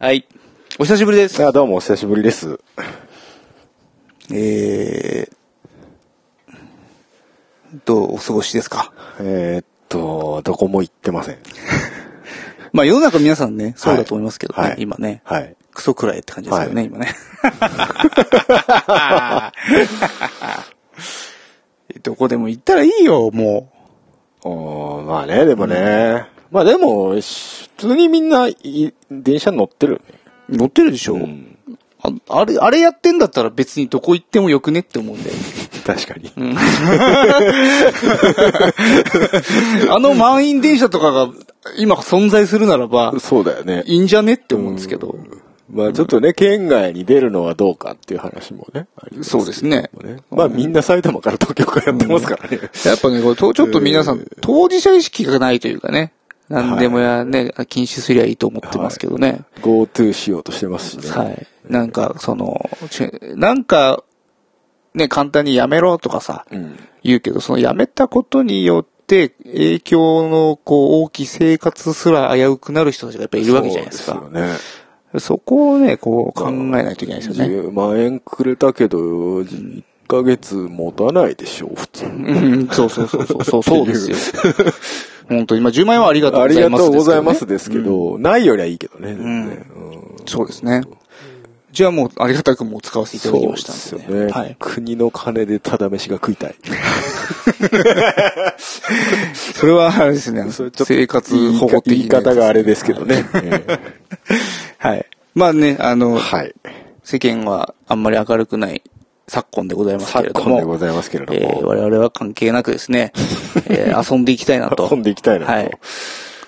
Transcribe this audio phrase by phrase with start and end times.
[0.00, 0.28] はい。
[0.78, 1.44] お久しぶりです。
[1.44, 2.60] あどうもお久しぶりです。
[4.32, 6.56] えー、
[7.84, 8.92] どうお過ごしですか？
[9.18, 11.38] えーっと、どこも行ってません。
[12.72, 15.20] まあ世の中皆さんね、そうだと思いますけどね、はい今ね。
[15.24, 15.56] はい。
[15.74, 17.08] クソくらいって感じですよね、はい今ね。
[22.04, 23.72] どこでも行ったらいいよ、も
[24.44, 26.37] おーまあね、でもね。
[26.50, 30.18] まあでも、し普通にみんない電車乗ってるよね。
[30.50, 30.56] う。
[30.56, 31.54] 乗ってるでしょ、うん
[32.00, 35.36] ああれ、あれやってんだったら別にどこ行ってもよくねって思うんだよ。
[35.84, 36.32] 確かに。
[39.90, 41.28] あの満員電車とかが
[41.76, 43.82] 今存在するならば、そうだよね。
[43.86, 45.16] いいんじゃねって思うんですけど。
[45.70, 48.86] まあちょっとね、県外に出るのはどうかっていう話もね。
[48.96, 49.90] ありますそうですね。
[50.30, 52.60] まあみんな埼玉から東京からやってますからね。
[52.84, 56.12] やっぱね、これとちょっと皆さん、当事者意識がないというかね、
[56.48, 59.42] 何でもやね、禁止すりゃいいと思ってますけどね。
[59.60, 61.10] GoTo しようとしてますしね。
[61.10, 61.46] はい。
[61.68, 64.02] なんか、その、ちなんか、
[64.94, 66.78] ね、簡単にやめろとかさ、うん。
[67.02, 74.12] 言うけど、そのやめたことによって、影響の、こう、大きい生活すら危うくなる人たちがやっぱりいるわけじゃないですか。
[74.12, 75.20] そうですよね。
[75.20, 77.54] そこをね、こう、考えないといけないですよね。
[77.54, 82.04] 10万円くれたけど、1ヶ月持たないでしょ、普通。
[82.06, 84.16] うん、そうそうそうそう、そうそうですよ。
[85.28, 89.16] 本当に、まあ10万円はありがとうありございますがとうございますでですけど、ないよりはいいけどね。
[90.26, 90.82] そうですね。
[91.70, 94.10] じゃあもう、ありがたくもう使わせていただきましたそうです。
[94.10, 94.32] よね。
[94.32, 94.56] はい。
[94.58, 96.54] 国の金でただ飯が食いたい。
[98.56, 103.26] それはあれですね、生活保護的な言い方があれですけどね。
[103.34, 103.64] え
[104.78, 105.06] はい。
[105.34, 106.54] まあね、あの、えはい。
[107.04, 108.82] 世間はあんまり明るくない
[109.28, 111.68] 昨今でございますけれど昨今でごも、ざいますけれどえーも。
[111.68, 113.12] 我々は関係なくですね、
[113.68, 114.88] えー遊んでいきたいなと。
[114.90, 115.70] 遊んでいきたいなとはい。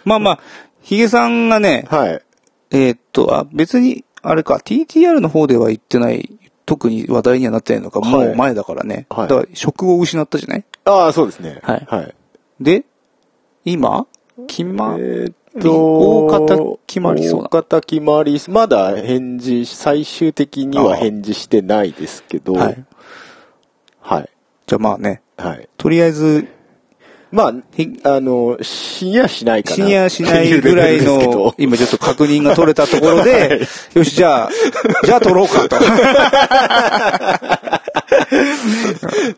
[0.05, 0.41] まあまあ、
[0.83, 2.23] ヒゲさんがね、はい。
[2.73, 6.31] えーっと、あ、別に、あれか、TTR の方では言ってない、
[6.67, 9.07] 特に話題にはなってないのか、はいもう前だからね。
[9.11, 10.65] はいだから、職を失ったじゃない？
[10.85, 11.59] ああ、そうですね。
[11.63, 12.15] はいはい。
[12.61, 12.85] で、
[13.65, 14.07] 今？
[14.47, 22.85] 決ま、えーっ大と、方決まりそうな大方決まり、まだ返事、最終的には返事してないですけど、はい。
[24.01, 24.31] はい。
[24.67, 25.69] じゃあまあね、はい。
[25.77, 26.49] とりあえず、
[27.33, 29.77] まあひ、あの、死にはしないかな。
[29.77, 33.61] シニアしないぐらいのど、今ちょっと確認が取れたところで、
[33.95, 34.51] よし、じゃあ、
[35.05, 35.77] じゃあ取ろうかと。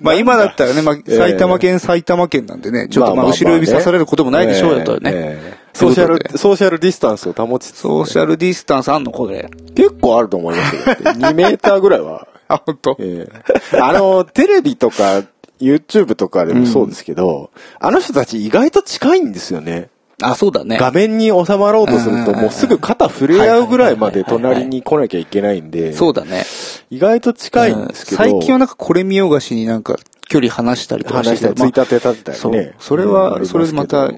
[0.00, 5.10] まあ今だったらね、まあええ埼玉県埼玉県なんでね、ちょっとまあ後ろ指さされることもないでしょうよとね。
[5.12, 9.50] ええソーシャルソーシャルディスタンスを保ちつつ、ソーシャルディスタンスあんのこれ。
[9.74, 10.82] 結構あると思いますよ。
[10.84, 12.28] だって2メーターぐらいは。
[12.48, 12.96] あ、本当？
[13.00, 13.28] え
[13.72, 15.22] えあの、テレビとか、
[15.60, 19.88] YouTube とかでもそうですけど、あの人たち意外と近いんですよね。
[20.20, 20.76] あ、そうだね。
[20.78, 26.44] 画面に収まろうとすると、うんもうすぐ肩触れ合うぐらいまで隣に来なきゃいけないんで、そうだね。
[26.90, 29.96] 意外と近いんですけど、最近はなんかこれ見よがしになんか
[30.28, 32.74] 距離離したりとか話したり、ツイッターまあで立てたりそうね。。
[32.78, 34.10] それうんあは、りそれでまた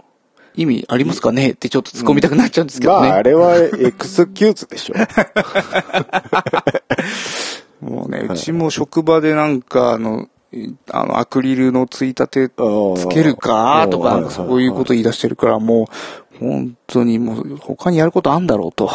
[0.55, 3.09] 意味ありますかねってちょっと突っ込みたくなっちゃうんですけどね。
[3.09, 4.95] まあ、あれはエクスキューズでしょ。
[7.85, 10.29] もうね、うちも職場でなんか、あの、
[10.91, 12.55] あの、アクリルのついたてつ
[13.09, 15.89] けるかとか、そういうこと言い出してるから、も
[16.35, 18.91] う、本当にもう、他にやることあんだろうと。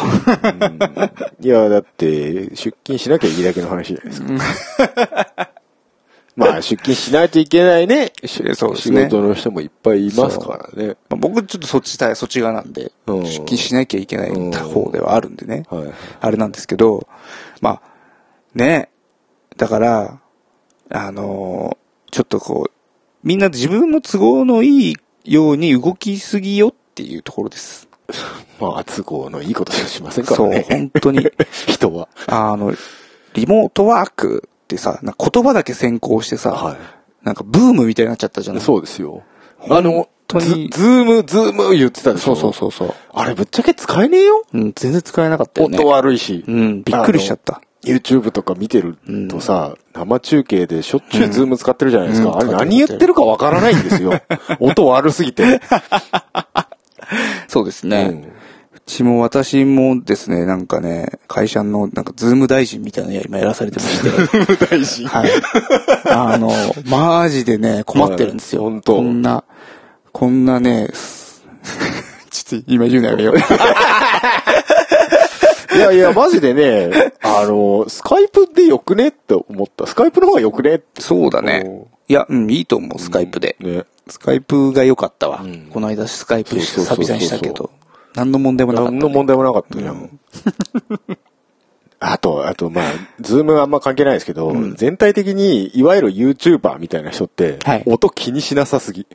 [1.40, 5.50] いや、だって、出勤しなきゃいいだけの話じゃないですか。
[6.40, 8.12] まあ、出勤しないといけないね。
[8.24, 10.96] しそうですね仕事の人もいっぱいいますからね。
[11.08, 15.64] まあ僕ちょっとそっちたい、そっち側なんで、うん出勤しなきゃいけない方ではあるんでね。
[15.70, 15.92] はい。
[16.20, 17.06] あれなんですけど、
[17.60, 17.82] まあ、
[18.54, 18.90] ね、
[19.56, 20.20] だから、
[20.90, 21.80] あのー
[22.10, 22.72] ちょっとこう、
[23.22, 27.88] みんな自分の都合のいいように動きすぎよっていうところです。
[28.60, 30.66] まあ、都合のいいことしかしませんからそう、ね。
[30.68, 31.26] 本当に。
[31.68, 32.08] 人は。
[32.26, 32.74] あの、
[33.34, 36.76] リモートワークってさ、言葉だけ先行してさ、は
[37.22, 38.56] なんかブームみたいになっちゃったじゃい。
[38.56, 38.64] ない？
[38.64, 39.24] そうですよ。
[39.58, 42.94] 本あの、ズ Zoom、Zoom 言ってたでしそょうそうそうそう。
[43.12, 44.44] あれぶっちゃけ使えねえよ？
[44.54, 45.78] うん、全然使えなかったよね。
[45.78, 46.44] 音悪いし。
[46.46, 47.60] うん、びっくりしちゃった。
[47.82, 52.28] YouTube とか見てるとさ、生中継でしょっちゅう Zoom 使ってるじゃないですか。
[52.28, 54.12] うんあれ何言ってるかわからないんですよ。
[54.60, 55.60] 音悪すぎて。
[57.48, 58.08] そうですね。
[58.10, 58.32] うんう
[58.90, 64.10] ちも私もですね、なんかね、会社のなんか Zoom 大臣みたいなの今やらされてまして。
[64.66, 65.06] 大臣。
[65.06, 65.30] はい。
[66.06, 66.50] あの、
[66.86, 68.64] マジでね、困ってるんですよ。
[68.64, 69.44] はい本当こんな、
[70.12, 71.46] こんなね、す
[72.30, 73.36] ちょっと今言うのやめよう。
[75.76, 76.90] いやいや、マジでね、
[77.22, 79.86] あの、 Skype でよくねって思った。
[79.86, 81.00] Skype の方がよくねって。
[81.00, 81.86] そうだね。
[82.08, 83.56] いや、うん、いいと思う、 Skype で。
[83.60, 83.84] ね。
[84.08, 85.42] Skype が良かったわ。
[85.44, 87.70] うんこの間 Skype 久々にしたけど。
[88.14, 90.18] 何の問題もなかった、何の問題もなかったじゃん。
[92.02, 92.84] あと、あと、まあ、
[93.20, 97.82] Zoom あんま関係ないですけど、全体的に、いわゆる YouTuber みたいな人って、はい。
[97.84, 99.06] 音気にしなさすぎ。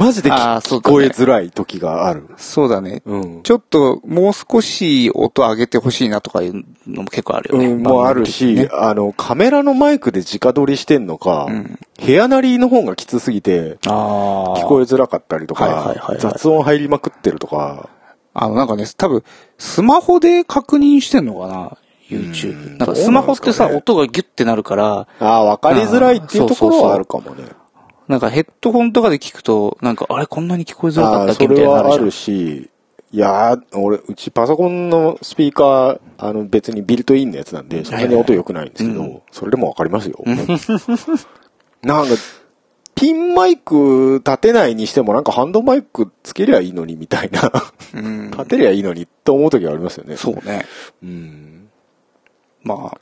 [0.00, 2.26] マジで聞こえづらい時がある。
[2.38, 3.02] そうだね。
[3.04, 3.42] うん。
[3.42, 7.66] ちょっと、もう少し音上げてほしいなとかいうのも結構あるよね。
[7.66, 14.58] うん、もうあるし、ねあの、カメラのマイクで直撮りしてんのか、ん部屋なりの方がきつすぎて、ああ。
[14.58, 17.90] 聞こえづらかったりとはいはいはいは、いか雑音入りまくってるとか、
[18.32, 19.22] あの、なんかね、多分、
[19.58, 21.76] スマホで確認してんのかな
[22.08, 22.52] ?YouTube。
[22.52, 27.44] うんなんかスマホってさ、ね音がギュッてなるから、ああ、わかりづらいっていうところはあるかもね。
[28.10, 31.44] なんかヘッドホンとかで聞くと、なんか、あれこんなに聞こえづらかったっけ？
[31.44, 32.70] そみたいなのあるじゃんれはあるし、
[33.12, 40.18] いやー、俺、うちパソコンのスピーカー、あの別にビルトインのやつなんで、そんなに音良くないんですけど、うんそれでもわかりますよ。
[41.82, 42.14] なんか、
[42.96, 47.50] ピンマイク立てないにしてもなんかハンドマイクつけりゃいいのにみたいな。
[47.94, 48.30] うん。
[48.32, 50.16] 立てりゃいいのにって思う時がありますよね。
[50.16, 50.66] そうね。
[51.02, 51.68] うん。
[52.64, 52.98] まあ、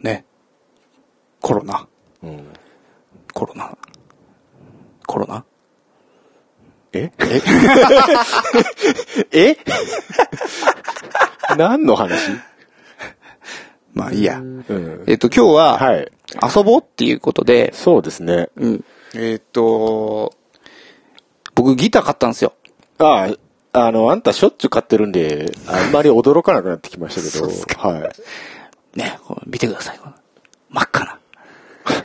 [0.00, 0.24] ね。
[1.40, 1.88] コロナ。
[2.22, 2.44] うん。
[3.32, 3.76] コロナ。
[5.08, 5.44] コロナ？
[6.92, 7.10] え？
[9.32, 9.56] え？
[11.56, 12.12] 何の話？
[13.94, 14.38] まあいいや。
[14.38, 15.04] うん。
[15.06, 16.12] えっと、今日は、はい。
[16.54, 18.50] 遊ぼうっていうことで、そうですね。
[18.56, 18.84] うん。
[19.14, 20.34] えっと、
[21.54, 22.52] 僕ギター買ったんですよ。
[22.98, 23.30] あ
[23.72, 27.48] あ、あの、あんたしょっちゅう買ってるんで、あんまり驚かなくなってきましたけど、
[27.88, 28.10] は
[28.94, 28.98] い。
[28.98, 30.00] ね、見てください。
[30.68, 31.18] 真っ赤な。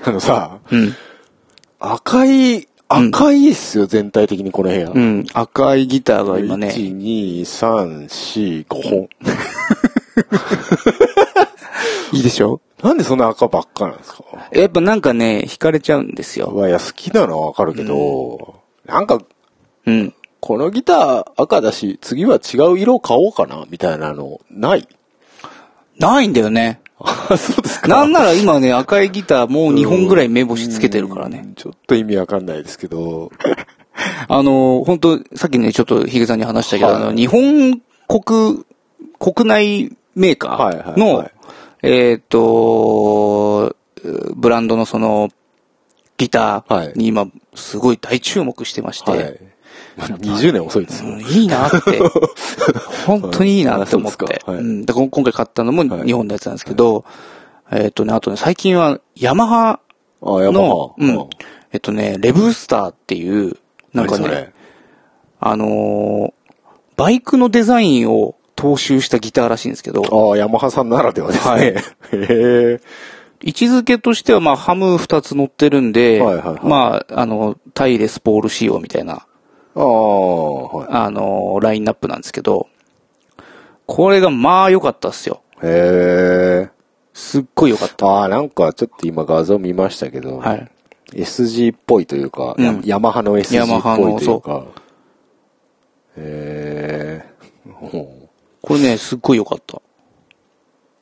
[0.06, 0.96] あのさ、うん。
[1.80, 4.90] 赤い、赤いっすよ、全体的にこの部屋。
[4.90, 5.26] うん。
[5.34, 9.10] 赤いギターが今ね、1、2、3、4、5本。
[12.14, 12.62] いいでしょ？
[12.84, 14.24] なんでそんな赤ばっかなんですか？
[14.52, 16.52] やっぱなんかね、惹かれちゃうんですよ。
[16.52, 19.20] まあ、いや、好きなのはわかるけど、なんか、
[19.86, 20.14] うん。
[20.40, 24.88] このギター赤だし、次は違う色買おうかなみたいなの、ない？
[25.98, 26.82] ないんだよね。
[27.04, 31.44] あ、 そうですかなんなら今ね、赤いギターもう2本ぐらい目星つけてるからね。
[31.46, 31.54] うん。
[31.56, 33.32] ちょっと意味わかんないですけど、
[34.28, 38.66] あの、本当さっきね、ちょっとヒゲさんに話したけど、はいあの、日本国、
[39.20, 41.32] 国内メーカはいはいーの、はい
[41.84, 43.76] えっ、と、
[44.36, 45.30] ブランドのその、
[46.18, 49.40] ギターに今、すごい大注目してまして、はい。
[49.98, 51.12] 20年遅いですよ。
[51.12, 51.78] うんいいなって、
[53.06, 54.42] 本当にいいなって思って。
[54.46, 54.58] はい。
[54.58, 56.08] うん、だから今回買ったのもはい。
[56.08, 57.06] 日本のやつなんですけど、
[57.72, 59.80] えっ、とね、あとね、最近はヤマハ
[60.22, 60.52] の
[60.90, 61.30] ハ。、うん、
[61.72, 63.58] えっとね、レブースターっていう、
[63.94, 64.52] なんかね
[65.40, 66.44] あのー
[66.96, 71.52] バイクのデザインを踏襲したギターらしいんですけど、ああ、ヤマハさんならではですね。
[71.52, 71.68] はい。
[71.74, 71.76] へ
[72.12, 72.80] え。
[73.46, 76.60] 位置づけとしては、まあ、ハム二つ乗ってるんで、はいはいはい。
[76.64, 79.26] まあ、あの、対レスポール仕様みたいな、
[79.76, 80.88] ああ、はい。
[80.90, 82.68] あの、ラインナップなんですけど、
[83.86, 85.42] これがまあ良かったっすよ。
[85.62, 86.70] へえ。
[87.14, 88.08] すっごい良かった。
[88.08, 90.72] ああ、なんかちょっと今画像見ましたけど、はい。
[91.14, 94.66] SG っぽいというか、うんヤヤマハの SG っぽいというか。
[96.18, 97.26] へえ。
[97.72, 98.30] ほ
[98.62, 99.82] これね、すっごい良かった。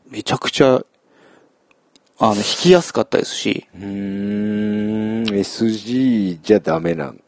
[0.09, 0.83] めちゃくちゃ、
[2.19, 7.20] あの、弾きやすかったですし、うん、SG じゃダメなん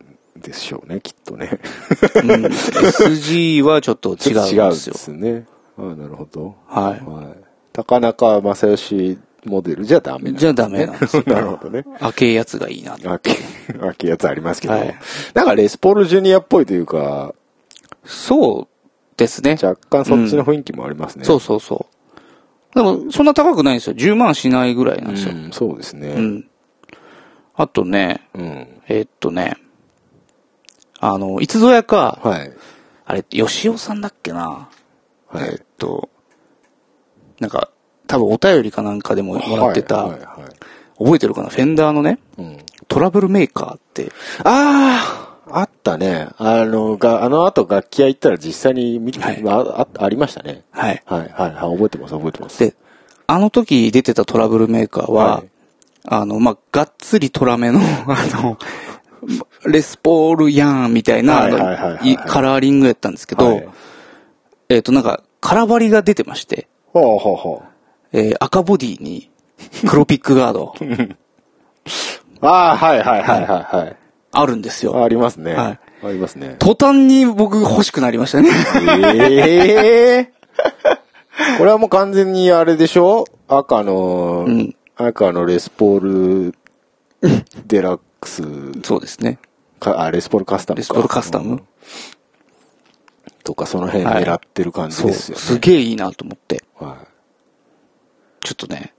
[0.44, 1.60] でしょうね、きっとね。
[2.16, 4.66] うん、SG はちょっと違うんですよ。
[4.66, 5.46] 違うんですね。
[5.78, 6.56] ああ、なるほど。
[6.68, 7.00] ははい。
[7.74, 10.54] 高中正義モデルじゃダメなんですね。
[10.54, 11.80] じゃダメなんですよなるほどね。
[11.80, 11.84] い。
[12.00, 12.98] 赤いやつがいいな。
[13.06, 13.32] あけ、
[13.82, 14.74] あけやつありますけど。
[14.74, 14.96] はい
[15.34, 17.34] なんかレスポールジュニアっぽいというか、
[18.06, 18.68] そう
[19.18, 19.58] ですね。
[19.62, 21.26] 若干そっちの雰囲気もありますね。
[21.26, 22.76] そうそうそう。
[22.76, 23.96] でも、そんな高くないんですよ。
[23.96, 25.34] 10万しないぐらいなんですよ。
[25.34, 26.08] うん、そうですね。
[26.10, 26.48] うん。
[27.56, 28.68] あとね、うん。
[28.88, 29.58] えーっとね、
[31.06, 32.54] あの、いつぞやか、はい。
[33.06, 34.70] あれ、吉尾さんだっけな。
[35.28, 36.10] はいえーっと、
[37.42, 37.72] なんか、
[38.08, 41.04] 多分お便りかなんかでももらってた、はい、はい、はい。
[41.04, 41.50] 覚えてるかな？
[41.50, 42.58] フェンダーのね、うん。
[42.88, 44.14] トラブルメーカーって、
[44.46, 46.30] ああ、あったね。
[46.38, 50.64] あの、が、あの後楽器屋行ったら実際に見て、はいああ、ありましたね。
[50.72, 51.04] はい。
[51.06, 52.60] はい、はい、はい、覚えてます、覚えてます。
[52.60, 52.76] で、
[53.28, 55.50] あの時出てたトラブルメーカーは、はい
[56.06, 58.58] あの、まあ、がっつりトラメの、 あの、
[59.66, 61.50] レスポールヤーンみたいな、
[62.26, 63.70] カラーリングやったんですけど、はい
[64.70, 67.64] えっ、と、なんか、空張りが出てまして、ほうほうほ
[68.12, 69.30] えー赤ボディに
[69.88, 71.18] 黒ピックガードう。
[72.46, 73.96] ああ、はい、はい、はい、はい、はい。
[74.32, 75.04] あるんですよ。
[75.04, 75.54] ありますね。
[75.54, 76.58] はいありますね。
[76.60, 78.50] 途端に僕欲しくなりましたね。
[79.30, 80.34] ええ
[81.58, 83.26] これはもう完全にあれでしょ？
[83.48, 86.56] 赤の、うん赤のレスポール
[87.66, 88.44] デラックス
[88.84, 89.40] そうですね。
[89.80, 90.80] かあ、レスポールカスタムか。
[90.80, 91.68] レスポールカスタムうん
[93.44, 95.42] とか、その辺狙ってる感じですよね。
[95.42, 96.64] すげえいいなと思って。
[96.80, 97.06] は
[98.42, 98.94] ちょっとね、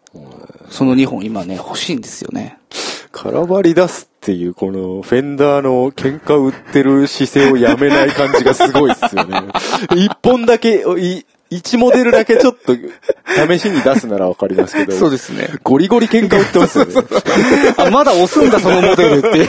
[0.70, 2.58] その2本今ね、欲しいんですよね。
[2.70, 2.74] い。
[3.12, 9.42] 空張り出すっていう、この、フェンダーの喧嘩売ってる姿勢をやめない感じがすごいっすよね。
[9.96, 11.24] 一本だけ、い
[11.56, 14.92] 一モデルだけちょっと、試しに出すならわかりますけど。
[14.92, 15.48] そうですね。
[15.62, 16.92] ゴリゴリ喧嘩売ってますよね。
[17.78, 19.48] あ、まだ押すんだ、そのモデルって。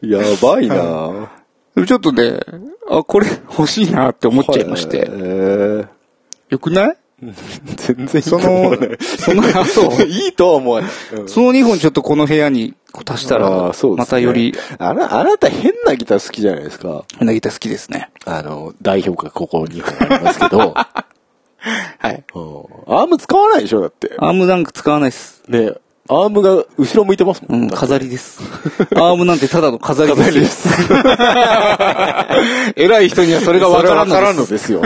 [0.06, 1.30] やばいな
[1.74, 2.40] でもちょっとね、
[2.88, 5.06] あ、これ欲しいなって思っちゃいましへて。
[5.08, 5.86] ー
[6.48, 6.96] よくない？
[7.20, 10.02] 全然いいとその思わない。、その、あ、そう。
[10.08, 10.90] いいとは思わない。
[11.12, 12.74] うんその2本ちょっとこの部屋に
[13.06, 17.04] 足したあらまたより、あな、あなた変なギター好きじゃないですか。
[17.20, 18.10] うなぎた好きですね。
[18.24, 20.74] あの、代表がここ2本ありますけど、
[21.98, 22.24] はい。
[22.34, 22.52] うん
[22.86, 24.12] アーム使わないでしょだって。
[24.18, 25.42] アームなんか使わないです。
[25.48, 25.72] ね
[26.08, 27.48] アームが後ろ向いてますも。
[27.50, 28.40] うんん、飾りです。
[28.96, 30.24] アームなんてただの飾りです。
[30.24, 30.68] 飾りです。
[32.76, 34.36] 偉い人にはそれがわからん。
[34.36, 34.82] のですよ。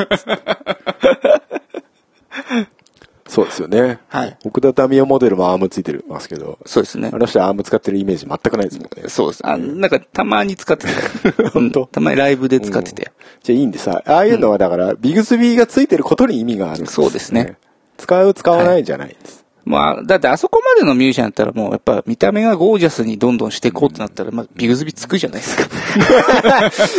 [3.34, 3.98] そうですよね。
[4.08, 4.38] はい。
[4.44, 7.18] 奥田民生モデルもアームついてますけど、そうですねあ。
[7.18, 9.08] の人はアーム使ってるイメージ全くないですもんね。
[9.08, 9.44] そうです。
[9.44, 11.50] あ、なんかたまに使ってた。
[11.50, 11.80] 本当？
[11.80, 13.10] うんたまにライブで使ってて。
[13.42, 17.56] じゃあいいんでさ、ああいうのはだから、ビグスビーがついてることに意味があるんそうですね。
[17.96, 19.43] 使う、使わないじゃないです。
[19.66, 25.64] まあ、だってあそこまでのミュージシャンだったらもうやっぱ見た目がゴージャスにどんどんしていこうってなったら、まあビグズビつくじゃないですか。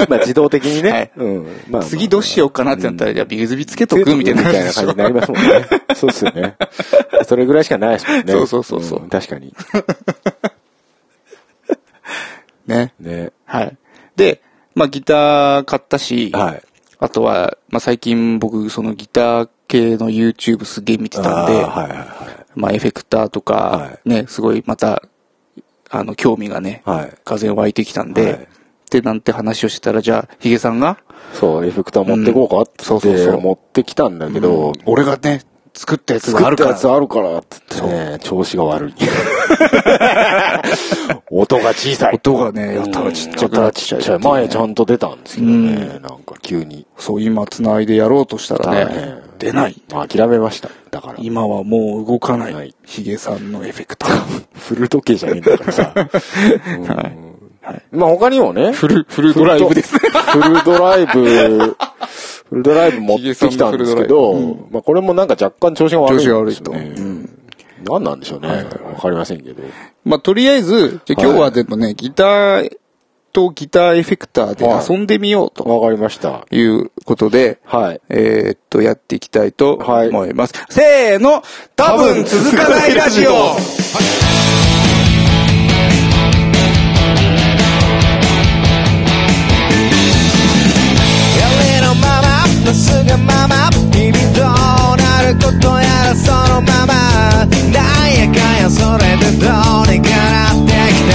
[0.09, 0.89] まあ自動的にね。
[0.91, 1.47] はいうん。
[1.69, 5.67] まあ、次どうしようかなってなったら、じゃあビグズビつけとみくみたいなみたいな感じになりますもん ね。
[5.95, 6.55] そうっすよね。
[7.27, 8.33] それぐらいしかないですもんね。
[8.33, 9.53] そうそうそうそうん確かに。
[12.65, 12.93] ね。
[12.99, 13.31] ね。
[13.45, 13.77] はい。
[14.15, 14.41] で、
[14.73, 16.63] まあギター買ったし、はい。
[16.99, 21.95] あとは、まあ最近僕そのギター系の YouTube すげえ見てたんで、あーはいは
[22.31, 25.03] いまあエフェクターとかは、ね、すごいまた、
[25.89, 26.81] あの、興味がね。
[27.23, 28.47] 風湧いてきたんで、はい。
[28.91, 30.99] で、なんて話をしてたら、じゃあ、ヒゲさんが、
[31.33, 33.41] そう、エフェクター持ってこうかってそうそうそう。
[33.41, 35.41] 持ってきたんだけど、俺がね、
[35.75, 36.69] 作ったやつ作があるから。
[36.71, 38.93] ったやつあるからって言ってね、調子が悪い。
[41.29, 42.15] 音が小さい。
[42.15, 44.19] 音がね、やたらちっちゃくなっちゃうやたらちっちゃい。
[44.19, 46.87] 前ちゃんと出たんですけどね、なんか急に。
[46.97, 49.75] そう、今繋いでやろうとしたらね、ね出ない。
[49.89, 50.69] 諦めました。
[50.91, 51.15] だから。
[51.19, 52.75] 今はもう動かなはいい。
[52.85, 54.45] ヒゲさんのエフェクター。
[54.57, 55.91] フル時計じゃねえんだからさ。
[56.79, 57.17] うんはい
[57.91, 58.73] まあ他にもね。
[58.73, 59.97] フル、フルドライブです。
[59.97, 61.75] フルドライブ、
[62.49, 66.23] フルドライブ持ってきたんですけど、ヒゲさんまあこれもなんか若干調子が悪いね。
[66.23, 67.29] 調子が悪いとうん
[67.83, 68.47] 何なんでしょうね。
[68.47, 69.63] わ、かりませんけど。
[70.03, 72.77] まあ、とりあえず、じゃあ今日はでもね、ギター
[73.31, 76.45] とギターエフェクターで遊んでみようとわかりました。
[76.51, 78.01] いうことで、はい。
[78.09, 80.53] えーっと、やっていきたいとはい思います。
[80.69, 81.43] せーの
[81.75, 83.31] 多分続かないラジオ
[92.65, 96.93] まままっすぐまま日々どうなることやらそのまま
[97.71, 101.13] なんやかやそれでどうにかなってきた。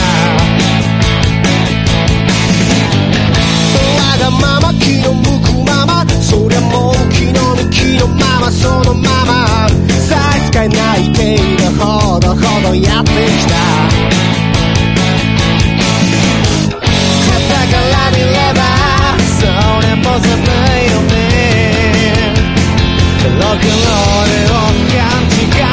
[3.99, 9.69] わがまま気の向くままそりゃもう気の向きのままそのまま
[10.09, 11.19] 差し支えない程
[11.59, 14.19] 度ほどほどやってきた。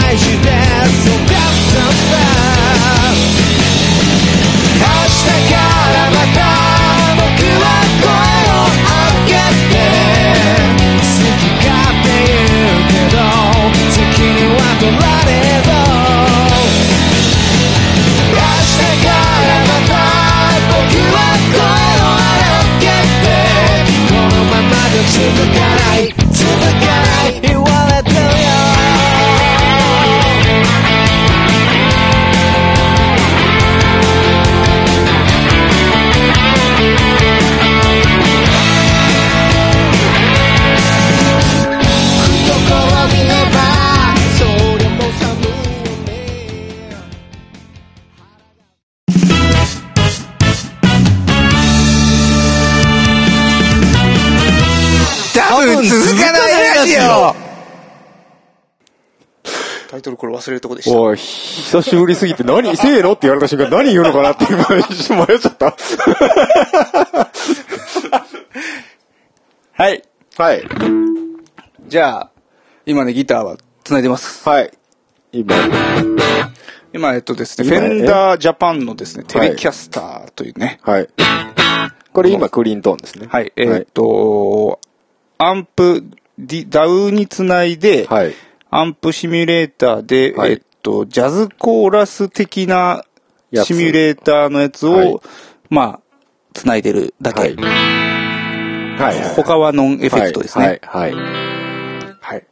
[0.10, 2.27] 違いして育っ
[60.18, 61.00] これ忘れるとこでした。
[61.00, 63.14] おい、久しぶりすぎて何、せーの？
[63.14, 65.76] って言われた瞬間何言うのかなって今一瞬迷っちゃった。
[69.72, 70.04] はい。
[70.38, 70.64] はい。
[71.88, 72.32] じゃあ、
[72.86, 74.48] 今ね、ギターは繋いでます。
[74.48, 74.72] はい。
[75.32, 75.56] 今、
[76.94, 81.08] 今、えっとですね、今フェンダージャパンのですね、テレキャスターというね、はい。
[82.12, 83.28] これ今クリーントーンですね。
[83.30, 84.80] はい、えっと、
[85.38, 86.04] アンプ、
[86.40, 88.34] DAW につないで、はい。
[88.70, 93.04] アンプシミュレーターで、はいえっと、ジャズコーラス的な
[93.54, 95.20] シミュレーターのやつを、はい
[95.70, 96.00] まあ、
[96.54, 97.42] つないでるだけ。
[97.42, 97.56] はい。
[97.56, 99.20] はい。
[99.20, 99.36] はい。
[99.36, 100.66] 他はノンエフェクトですね。
[100.66, 100.80] はい。
[100.84, 101.14] はい。
[102.20, 102.46] はい。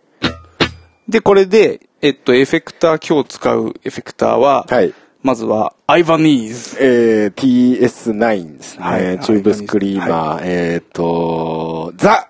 [1.10, 4.94] で、これで、えっと、エフェクター、今日使うエフェクターは、はい。
[5.22, 6.78] まずは、 Ibanez。
[6.80, 8.86] えー、TS9 ですね。
[8.86, 12.30] はいチューブスクリーマー、えっ、と、ザ、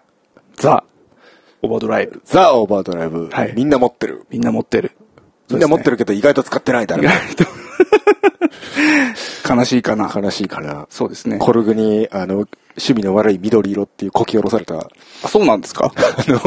[0.55, 0.83] ザ・
[1.65, 2.21] オーバードライブ。
[2.25, 3.29] ザ・オーバードライブ。
[3.31, 4.25] はいみんな持ってる。
[4.29, 4.91] みんな持ってる。
[5.49, 5.91] みんな持ってる。
[5.91, 7.05] るけど意外と使ってないだろ意。
[7.07, 7.45] 外と。
[9.47, 10.11] 悲しいかな。
[10.13, 10.87] 悲しいかな。
[10.89, 11.37] そうですね。
[11.37, 14.87] コルグに、あの、趣味の悪い緑色っていうこき下ろされた、あ
[15.23, 15.91] あ、そうなんですか？
[16.27, 16.41] の、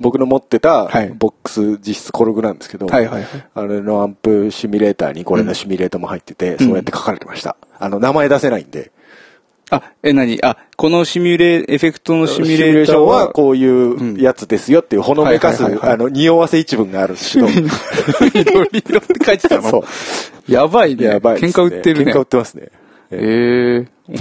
[0.00, 3.46] 僕の持ってたはいボックス実質コルグなんですけど、はいはいはい。
[3.54, 7.56] あれのアンプシミュレーターにこれのシミュレートも入ってて、そうやって書かれてました。
[7.78, 8.90] あの、名前出せないんで。
[9.70, 10.38] あ、え、何？
[10.44, 17.48] あ、このシミュレー、エフェクトのシミュレレーションは、こういうやつですよっていうほのめかす、あの、匂わせ一文があるんですけど。
[17.48, 19.62] 緑色って書いてたの？
[19.68, 20.52] そう。
[20.52, 21.06] やばいね。
[21.06, 21.48] やばいね。
[21.48, 22.12] 喧嘩売ってるね。
[22.12, 22.68] 喧嘩売ってますね。
[23.10, 24.20] ええ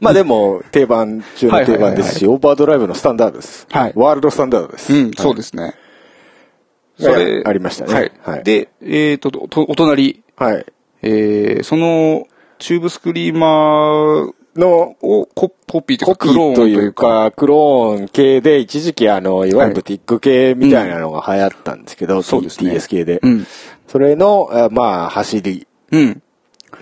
[0.00, 3.66] まあでも、定番中の定番ですし、オーバードライブのスタンダードです。
[3.70, 4.92] はいワールドスタンダードです。
[4.92, 5.74] うん、そうですね。
[6.98, 8.12] それ、ありましたねはい。
[8.22, 10.66] はいで、えっ、と、とお隣、はい。
[11.02, 12.26] えー、その、
[12.58, 23.20] チューブスクリーマーの、をココピーというコか、クローンピーというか、クローン系で、一時期あの、いわゆるブティック系みたいなのが流行ったんですけど、そうですね TS 系で。
[23.22, 23.46] うん。
[23.88, 26.22] それの、あまあ、走りうん。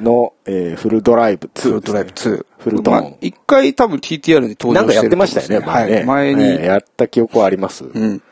[0.00, 2.46] の、えーフルドライブ2、フルドライブ2。
[2.58, 5.94] フルトーンまあ一回多分 TTR に登場してるなんかやってましたよね、前ね。
[5.96, 6.04] はい。
[6.04, 7.84] 前に、えーやった記憶はあります。
[7.84, 8.22] うん。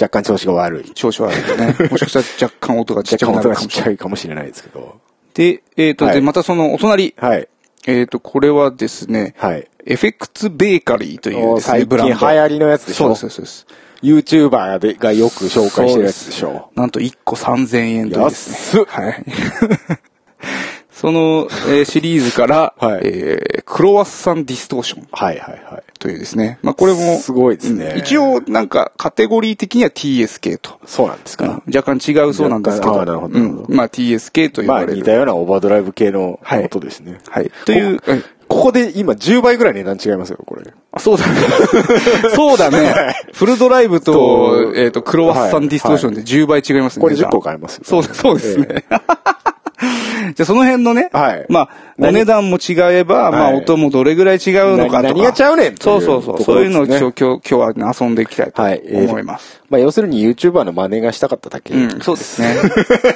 [0.00, 0.90] 若干調子が悪い。
[0.92, 1.76] 調子悪いよね。
[1.90, 4.40] もしかしたら若干音がちっちゃくな音がちっちゃるかもしれない。
[4.40, 5.00] いかもしれないですけど。
[5.34, 7.14] で、えっ、と、はいで、またそのお隣。
[7.16, 7.48] はい。
[7.86, 9.68] えっ、と、これはですね、はい。
[9.84, 12.14] エフェクツベーカリーというですね、最ブランド。
[12.14, 13.14] 近流行りのやつでしょ？
[13.16, 13.66] そうです、そうです。
[14.02, 16.70] YouTuber でがよく紹介してるやつでしょ？
[16.74, 18.80] なんと1個3000円とですね。
[18.80, 19.24] 安っはい。
[20.92, 25.82] その、えーシリーズから、はいえークロワッサンディストーションはいはいはい。
[25.98, 26.58] というですね。
[26.62, 30.78] まあこれも、すごいですねうん一応なんかカテゴリー的には TSK と。
[30.84, 31.62] そうなんですか。
[31.66, 32.92] 若干違うそうなんですけど。
[33.00, 34.98] あーなるほどうんまあ TSK と呼まあばれる。
[34.98, 37.18] 似たようなオーバードライブ系のはい音ですね。
[37.28, 37.50] はい。
[37.64, 40.74] という、はいここで今10倍ぐらい値段違いますよ、これ。
[40.92, 41.32] あそうだね。
[42.36, 43.14] そうだね。
[43.32, 47.02] フルドライブと、えっ、と、クロワッサンディストーションで10倍違いますね。
[47.02, 47.84] これ10じゃあ個買えますよ。
[47.86, 48.84] そう、そうですね。
[50.34, 51.68] じゃあその辺のね、はいまあ、
[51.98, 55.02] お値段も違えば、まあはい音もどれぐらい違うのかとか。
[55.02, 55.14] 何？
[55.14, 55.76] 何がちゃうねん？
[55.76, 56.42] そうそうそう。
[56.42, 59.60] そういうのを今日、今日はね遊んでいきたいと思います。
[59.68, 61.74] まあ要するに YouTuber の真似がしたかっただけ。
[61.74, 62.56] うん、そうですね。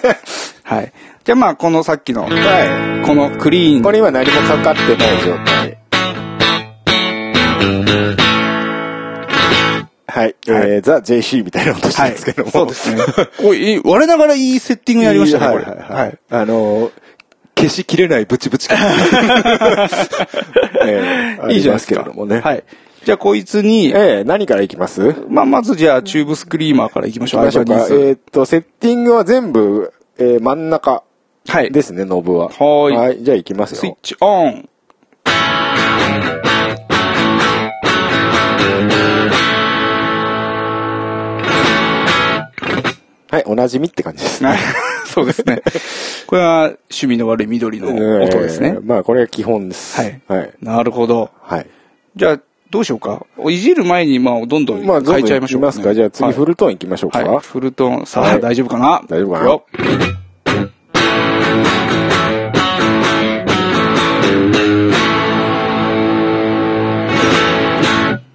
[0.64, 0.92] はい。
[1.24, 3.80] じゃあまあ、このさっきの、はこのクリーい。
[3.80, 3.82] ン。
[3.82, 5.78] これ今何もかかってない状態。
[10.08, 10.36] はい。
[10.46, 12.50] えー、ザ・ JC みたいな音してるんですけども。
[12.50, 13.02] そうですね。
[13.38, 15.64] これ、いい我ながらいいセッティングやりましたね、これ。
[15.64, 16.18] はいはいはい。
[16.30, 16.90] あのー、
[17.56, 18.78] 消しきれないブチブチ感。
[20.84, 22.40] えーいいじゃないですけれどもね。
[22.40, 22.64] はい。
[23.04, 25.14] じゃあ、こいつに、えー、何からいきます？
[25.28, 27.44] まあ、まずじゃあ、チューブスクリーマーからいきましょう。
[27.44, 27.48] か。
[27.48, 31.02] えーっと、セッティングは全部、えー、真ん中
[31.48, 31.70] はい。
[31.70, 32.50] ですね、ノブは。
[32.50, 33.18] ーいはい。
[33.22, 33.76] じゃあ行きますよ。
[33.78, 34.68] スイッチオン。
[43.36, 44.50] はい、おなじみって感じですね。
[44.50, 44.58] はい
[45.06, 45.62] そうですね。
[46.26, 47.96] これは趣味の悪い緑の音
[48.38, 48.82] ですねえー。
[48.84, 49.98] まあ、これが基本です。
[50.00, 50.50] はいはい。
[50.60, 51.30] なるほど。
[51.42, 51.66] はい。
[52.16, 53.24] じゃあ、どうしようか？
[53.48, 55.72] いじる前に、まあ、どんどんまあ、変えちゃいましょうか。
[55.94, 57.20] じゃあ次、はいフルトーン行きましょうか。
[57.20, 57.38] はい。
[57.38, 58.06] フルトーン。
[58.06, 59.02] さあ、はい大丈夫かな？
[59.08, 60.15] 大丈夫かな？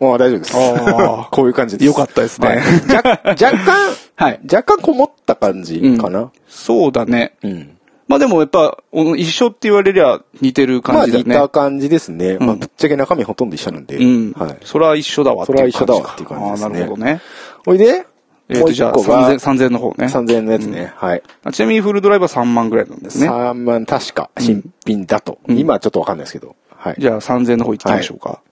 [0.01, 1.29] よもう大丈夫ですあ。
[1.31, 1.87] こういう感じです。
[1.87, 4.39] よかったですねはい若若干、 はい。
[4.43, 6.31] 若干こもった感じかな。
[6.47, 7.33] そうだね。
[7.43, 7.77] うん。
[8.07, 11.35] まあでもやっぱ、お一緒って言われりゃ似てるまあ似感じだね。
[11.35, 12.37] た感じですね。
[12.39, 13.97] まあうんぶっちゃけ中身ほとんど一緒なんで。
[13.97, 14.33] うん。
[14.33, 14.57] はい。
[14.65, 15.79] それは一緒だわっていう感じか。
[15.79, 17.21] それは一緒だわっていう感じですねああ、なるほどね。
[17.67, 18.05] おいで、
[18.49, 20.05] えっ、と、じゃあ、もう一個が3000、3000の方ね。
[20.07, 20.91] 3000円のやつね。
[20.97, 21.23] はい。
[21.45, 23.29] あちなみにフルドライバー3万ぐらいなんですね。
[23.29, 25.39] 3万確か新品だと。
[25.47, 26.55] 今はちょっとわかんないですけど。
[26.75, 26.95] はい。
[26.99, 28.29] じゃあ3000の方行ってみましょうか。
[28.29, 28.50] はい。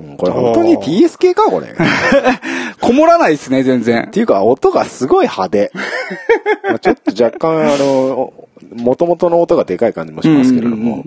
[0.00, 1.68] うんこれ本当に TSK かこれ。
[1.68, 1.70] っ
[2.80, 4.10] こもらないですね、全然。
[4.10, 5.72] ていうか音がすごい派手。
[6.64, 8.32] まあちょっと若干あの、
[8.74, 11.04] 元々の音がでかい感じもしますけれども。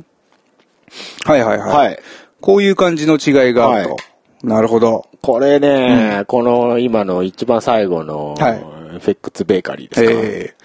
[1.26, 1.70] はいはいはい。
[1.70, 2.00] はい。
[2.42, 3.90] こういう感じの違いがあると。
[3.92, 3.98] は
[4.44, 5.06] なるほど。
[5.22, 10.56] これね、この今の一番最後の、はいフェックツベーカリーですか、え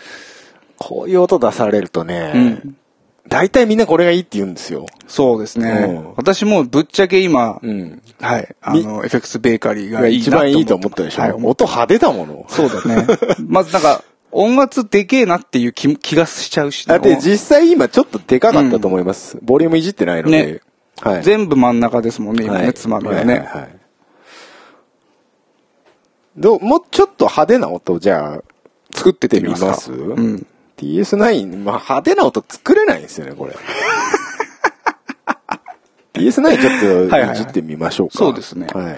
[0.78, 2.76] こういう音出されるとね、えうん。
[3.28, 4.86] 大体みんなこれがいいって言うんですよ。
[5.06, 5.70] そうですね。
[5.88, 8.02] うん私もぶっちゃけ今、うん。
[8.20, 11.22] はい、あみの、FX ベーカリーが一番いいと思ったでしょ。
[11.22, 12.46] はい、音派手だもの。
[12.48, 13.06] そうだね。
[13.46, 16.86] まずなんか、音圧でけえなっていう気気がしちゃうし。
[16.86, 19.38] だって実際今ちょっとでかかったと思います。
[19.42, 20.46] ボリュームいじってないので。
[20.46, 20.60] ね
[21.00, 21.22] はい。
[21.22, 23.34] 全部真ん中ですもんね、今ね、はいつまみはね。
[23.34, 23.78] いいはい
[26.36, 28.42] もうちょっと派手な音じゃあ、
[28.92, 29.60] 作っててみます？
[29.62, 29.66] か。
[29.68, 30.46] ますうん。
[30.76, 33.54] TS9、まあ派手な音作れないんですよね、これ。
[36.14, 36.42] TS9 ちょ
[37.06, 38.18] っはいはいはいといじってみましょうか。
[38.18, 38.84] そうですねはい。
[38.84, 38.94] はい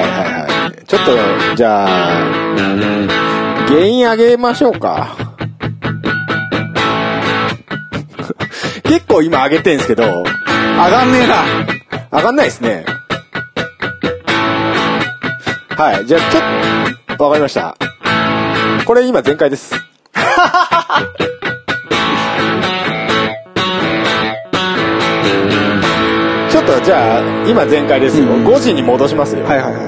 [0.00, 0.84] はいはい。
[0.86, 1.12] ちょっと、
[1.56, 1.90] じゃあ、
[3.68, 5.16] 原因上げましょうか。
[8.84, 10.24] 結構今上げてんすけど、上
[10.90, 11.42] がんねえな。
[12.18, 12.86] 上がんないですね。
[15.78, 16.06] はい。
[16.06, 16.40] じゃあ、ちょ
[17.14, 17.76] っと、わかりました。
[18.84, 19.70] これ今全開です。
[26.50, 28.24] ちょっとじゃあ、今全開ですよ。
[28.26, 29.44] うん5時に戻しますよ。
[29.44, 29.84] はいはいはい。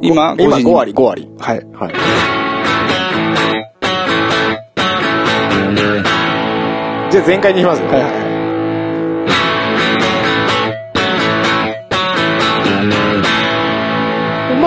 [0.00, 1.28] 今、今5時に5割、5割。
[1.38, 1.66] はい。
[1.78, 1.92] はい。
[7.10, 7.88] じゃあ全開にしますよ。
[7.88, 8.25] はいはい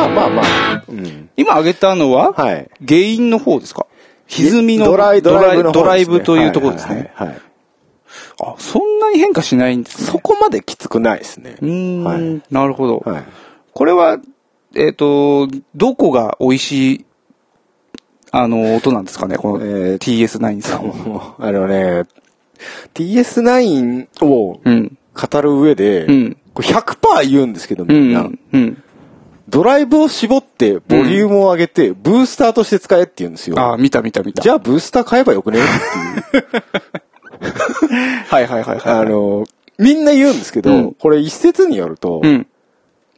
[0.10, 0.84] まあまあ。
[1.38, 2.70] 今上げたのは、はい。
[2.88, 3.86] 原因の方ですか？
[4.28, 7.12] 歪みのドライ、ドライブドライブというところですね。
[7.16, 7.38] はい。
[8.42, 10.08] あ、そんなに変化しないんですね。
[10.08, 11.56] そこまできつくないですね。
[11.62, 12.98] うーん、はいなるほど。
[13.06, 13.24] はい。
[13.74, 14.20] これは、
[14.76, 17.06] えっ、と、どこが美味しい、
[18.32, 19.38] あの、音なんですかね？
[19.38, 21.36] このえー TS9 さんは。
[21.40, 22.04] あのね、
[22.94, 24.98] TS9 をうん。
[25.32, 28.40] 語る上で、うんこれ100%言うんですけど、うみんな、ん。
[28.54, 28.84] うん。
[29.50, 33.60] ドライブを絞って、ボリュームを上げて、ブースターとして使えって言うんですよ。
[33.60, 34.42] あ、見た見た見た。
[34.42, 35.60] じゃあ、ブースター買えばよくね？
[36.28, 36.46] っていう。
[38.28, 38.82] はいはいはいはい。
[38.86, 39.46] あ、の、
[39.78, 42.48] みんな言うんですけど、うんこれ一説によると、うん。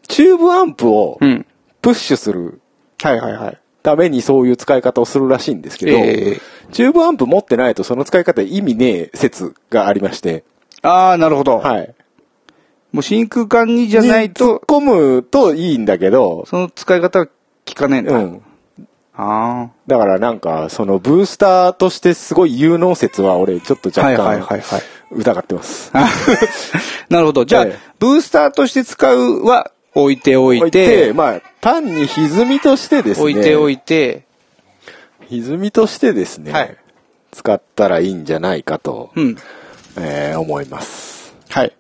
[0.08, 1.46] チューブアンプをうん。
[1.82, 2.60] プッシュする
[3.02, 3.58] はいはいはい。
[3.82, 6.42] ためにそういう使い方をするらしいんですけど、ええ
[6.72, 10.44] チューブアンプ持ってないとその使い方意味ねえ説がありまして、
[10.84, 11.58] ああ、なるほど。
[11.58, 11.94] はい。
[12.92, 14.80] もう真空管にじゃないに突っと、込
[15.16, 17.34] むといいんだけど、その使い方は効
[17.74, 18.14] かねえんだ。
[18.14, 18.42] うん。
[19.14, 24.04] あだからなんか、そのブースターとしてすごい有能説は俺ちょっとあ。
[24.04, 24.84] はい若はいはい干はい。
[25.12, 25.92] 疑ってます。
[27.10, 27.46] なるほど。
[27.46, 33.24] じゃあ、ええブースターとして使うは置いておい置いて、て、まあ、単に歪みとしてですね。
[33.24, 34.24] 置いておいて、
[35.30, 36.78] 歪みとしてですね、はい
[37.32, 39.38] 使ったらいいんじゃないかと、うん。
[39.98, 41.34] えー思います。
[41.50, 41.74] はい。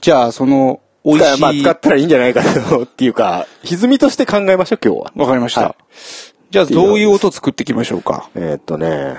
[0.00, 1.40] じゃあ、その、美味しい。
[1.40, 5.12] まあ、使ったらいいんじゃないかと、っていうか、歪みとして考えましょう、今日は。
[5.16, 5.62] わかりました。
[5.62, 5.74] はい
[6.50, 8.30] じゃあ、どういう音作っていきましょうか。
[8.34, 9.16] えーっとね、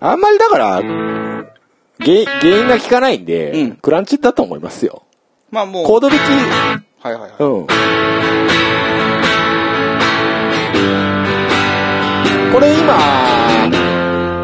[0.00, 5.04] あんまりだから、原原因が効かないんで、うんクランチだと思いますよ。
[5.52, 6.22] まあもう、コード弾き、
[6.98, 7.30] はいはいはい。
[7.38, 7.66] うん。
[12.52, 13.79] これ今、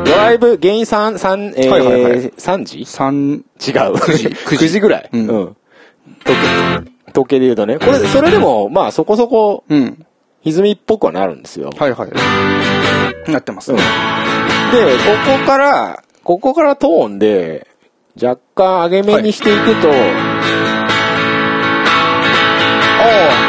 [0.07, 2.85] ドライブ、原因3、三えーはいはいはい3時？
[2.87, 3.95] 三、違う。
[3.95, 5.09] 9時 9時ぐらい。
[5.12, 5.57] うん統
[6.27, 6.90] 計。
[7.11, 7.79] 統計で言うとね。
[7.79, 10.07] これ、それでも、まあそこそこ、うん。
[10.45, 11.71] 歪みっぽくはなるんですよ。
[11.77, 13.31] はいはい。
[13.31, 13.73] なってます。
[13.73, 13.79] うん。
[13.79, 13.88] で、こ
[15.40, 17.66] こから、ここからトーンで、
[18.23, 19.95] 若干上げ目にしていくと、は
[23.42, 23.46] い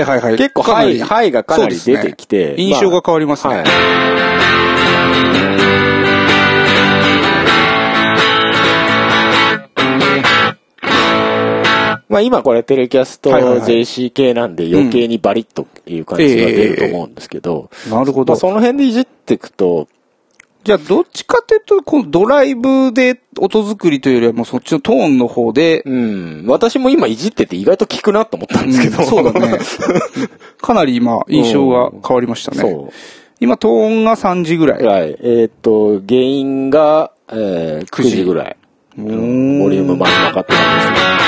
[0.00, 0.36] はいはい。
[0.36, 3.56] 結構ハイ、ハイがかなり出てきて、ね印象が変わりますね。
[3.56, 3.64] はい。
[12.12, 18.34] まあ今これテレキャストはいはいはい JC 系なんで余計にバリッという感じが出ると思うんですけど、なるほど。
[18.34, 19.88] まあその辺でいじっていくと、
[20.64, 29.02] じゃあ、どっちかというと、このドライブで音作りというよりはもうそっちのトーンの方で、うん、私も今いじってて意外と効くなと思ったんですけど。
[29.02, 29.58] うんそうだね。
[30.62, 32.60] かなり今、印象が変わりましたね。
[32.60, 32.92] そ
[33.40, 34.82] 今、トーンが3時ぐらう。
[34.82, 34.86] い。
[34.86, 35.16] はい。
[35.20, 38.56] えーっと、原因が、えー、9時ぐらい。
[38.98, 41.22] ううんボリューム真ん中って感じですね。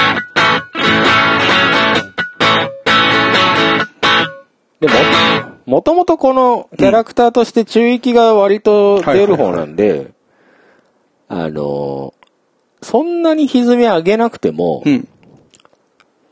[4.81, 10.13] でも、もともとこのキャラクターとして中域が割と出る方なんで、
[11.29, 12.13] あの、
[12.83, 15.09] そんなに歪み上げなくても、うん。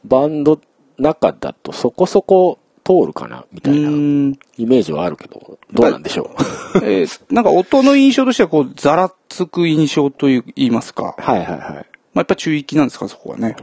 [0.04, 0.60] バンド
[0.98, 6.34] 中だとそこそこ通るかなみたいなイメージはあるけど、どうなんでしょ
[6.74, 6.78] う？
[6.84, 11.14] えーなんか音の印象としてはこう、ざらつく印象という言いますか。
[11.18, 11.58] はいはいはい。
[11.62, 11.82] まあ、
[12.16, 13.56] やっぱ中域なんですか、そこはね。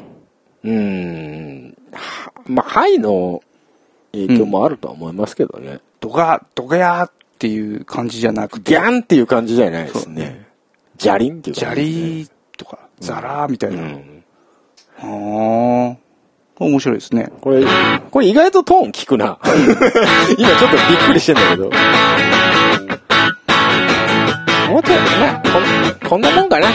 [0.63, 1.77] うーん。
[1.91, 3.41] はまあ、ハイの
[4.11, 5.79] 影響もあるとは思いますけどね。
[5.99, 8.71] ドガ、ドガヤーっていう感じじゃなくて。
[8.71, 10.47] ギャンっていう感じじゃないですね。
[10.97, 13.81] ジャリンっていうジャ感じですね、リーとか、ザラーみたいな。
[13.83, 14.23] うん。
[15.01, 16.09] ああ。
[16.59, 17.31] 面白いですね。
[17.39, 17.63] これ、
[18.11, 19.39] これ意外とトーン効くな。
[20.37, 21.63] 今ちょっとびっくりしてんだけど。
[24.69, 24.95] もうちょ
[26.09, 26.67] こんなもんかな。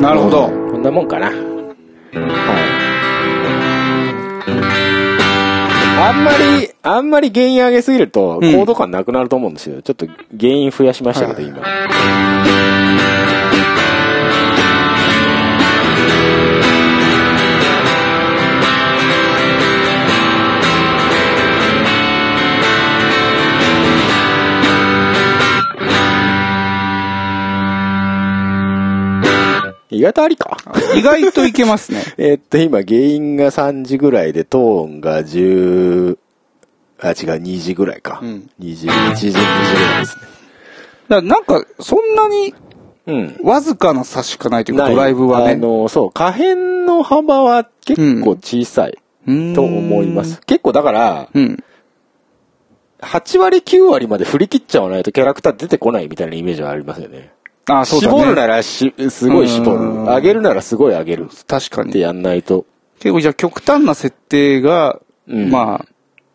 [0.00, 0.48] なるほど。
[0.72, 1.53] こんなもんかな。
[2.20, 2.94] はい。
[5.96, 9.80] あんまり、あんまり原因上げすぎると、うん高度感なくなると思うんですよ。
[9.82, 13.23] ちょっと原因増やしましたけど、はい今。
[29.96, 30.56] 意外とありか？
[30.96, 32.02] 意外といけますね。
[32.18, 36.16] えーっと、今、原因が3時ぐらいで、トーンが10、
[37.00, 38.20] あ、違う、2時ぐらいか。
[38.22, 40.22] うん2時、1時、2時ぐらいですね。
[41.08, 42.54] だなんか、そんなに
[43.06, 43.36] うん。
[43.42, 45.50] わずかな差しかないというか、ドライブはね。
[45.52, 48.96] あの、そう、可変の幅は結構小さい
[49.54, 50.40] と思います。
[50.46, 51.62] 結構だから、うん。
[53.02, 57.32] 8割9割まで振り切っちゃわないとキャラクター出てこないみたいなイメージはありますよね。
[57.66, 58.18] ああ、そうだね。
[58.18, 59.76] 絞るならし、すごい絞る。
[59.76, 61.98] うん上げるならすごい上げる確かに。
[61.98, 62.66] やんないと。
[62.98, 65.86] 結構じゃあ極端な設定が、うんまあ、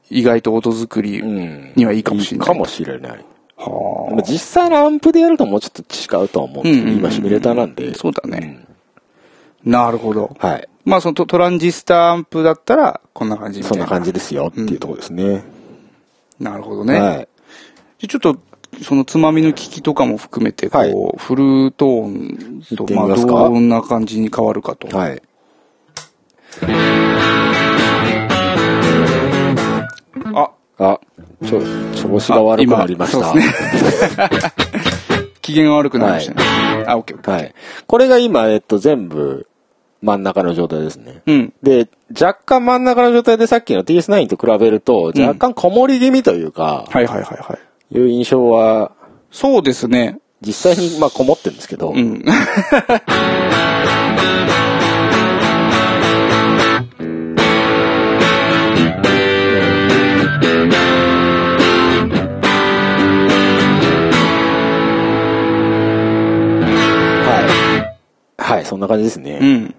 [0.10, 1.74] 意外と音作りうん。
[1.76, 2.48] にはいいかもしれない。
[2.48, 3.26] かもしれない。
[3.58, 5.82] はまあ実際のアンプでやるともうちょっと
[6.22, 7.94] 違うとは思うんですけど、うんうんうん今シミュレーターなんで。
[7.94, 9.70] そうだねあ。
[9.70, 10.36] なるほど。
[10.40, 10.68] はい。
[10.86, 13.76] まあそのトトランジスタアンプだったら、こんな感じみたいな。
[13.76, 15.44] そんな感じですよっていうところですね。
[16.40, 17.00] なるほどね。
[17.00, 17.28] はい。
[18.00, 18.40] じゃあちょっと、
[18.84, 24.96] そのつまみの機器とかも含めて、こう、はいフルトーンと、まあ、どんな感じに変わるかと。
[24.96, 25.22] はい。
[30.34, 31.00] あ、あ、
[31.46, 31.62] ちょ、
[31.96, 33.32] 調子が悪くなりました。
[33.32, 34.30] あ今そうですね。
[35.42, 36.86] 機嫌が悪くなりましたね。
[36.88, 37.34] あ、オッケーオッケー。
[37.34, 37.54] はい。
[37.88, 39.48] これが今、えっと、全部
[40.02, 41.22] 真ん中の状態ですね。
[41.26, 41.54] うん。
[41.64, 41.88] で、
[42.20, 47.69] 若干真ん中の状態でさっきの TS9 と比べると、若干こもり気味というか、はいはいはいはい。
[47.92, 48.92] いう印象は、
[49.32, 50.20] そうですね。
[50.42, 52.24] 実際にまあこもってるんですけど、うん。
[52.24, 52.36] は
[68.38, 68.42] い。
[68.42, 69.40] はい、そんな感じですね。
[69.42, 69.76] うん。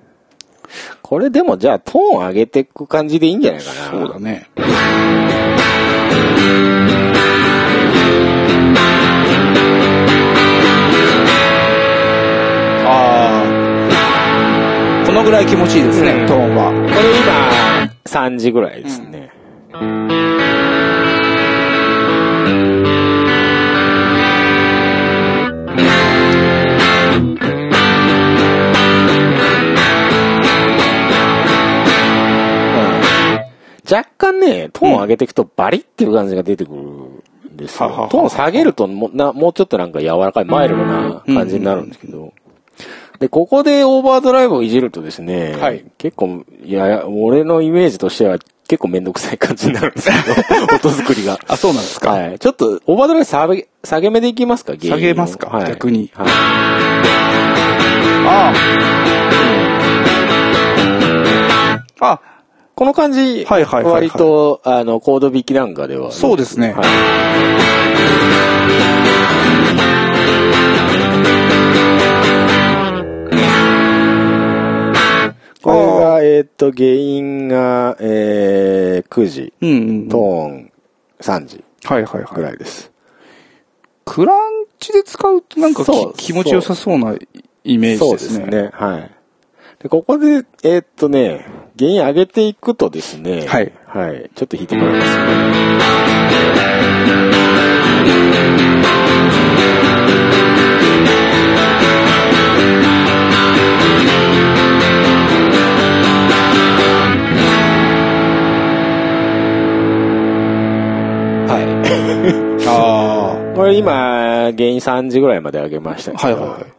[1.02, 3.90] これでもじゃあトーン上げていく感じでいいんじゃないかな。
[3.90, 4.48] そうだね。
[15.20, 16.72] のぐらい気持ちいいですね、うんトーンは。
[16.72, 16.86] これ
[17.18, 19.30] 今、3時ぐらいですね。
[19.74, 20.10] うん
[33.90, 37.88] 若干ね、トーン上げていくとバリっていう感じが出てくるんですよ。
[37.88, 42.32] はははトーン下げるともなもうちょっとなんか柔らかいマイルドな感じになるんですけど。
[43.20, 50.14] で、ここでオーバードライブをいじるとですね、はい結構、いや、俺のイメージとしては結構めんどくさい感じになるんですけ
[50.54, 51.38] ど、 音作りが。
[51.46, 52.10] あ、そうなんですか？
[52.12, 52.38] はい。
[52.38, 55.48] ちょっと、オーバードライブ下げ、下げ目でいきますか下げますか？
[55.50, 56.28] はい、逆にはい。
[58.26, 58.52] あ
[62.00, 62.12] あ。
[62.12, 62.20] あ、
[62.74, 66.10] この感じ、はいはいはいはい割と、あの、コード弾きなんかでは。
[66.10, 66.86] そうですねはい。
[75.62, 80.08] これが、えーっと、原因が、えー、9時、うんうん。
[80.08, 80.72] トーン
[81.20, 82.42] 3時はいはいぐはい。
[82.44, 82.90] らいです。
[84.04, 84.38] クラン
[84.78, 85.84] チで使うとなんか
[86.16, 87.14] 気持ちよさそうな
[87.64, 88.18] イメージそうでね。
[88.18, 88.70] ですすね。
[88.72, 89.10] はい。
[89.82, 91.46] で、ここで、えーっとね、
[91.78, 93.72] 原因上げていくとですね、はい。
[93.86, 94.30] はい。
[94.34, 95.90] ちょっと弾いてもらいますね。
[112.66, 113.52] はい。
[113.52, 116.14] あこれ今、原因3時ぐらいまで上げましたあ。
[116.16, 116.72] けどはいはいはい。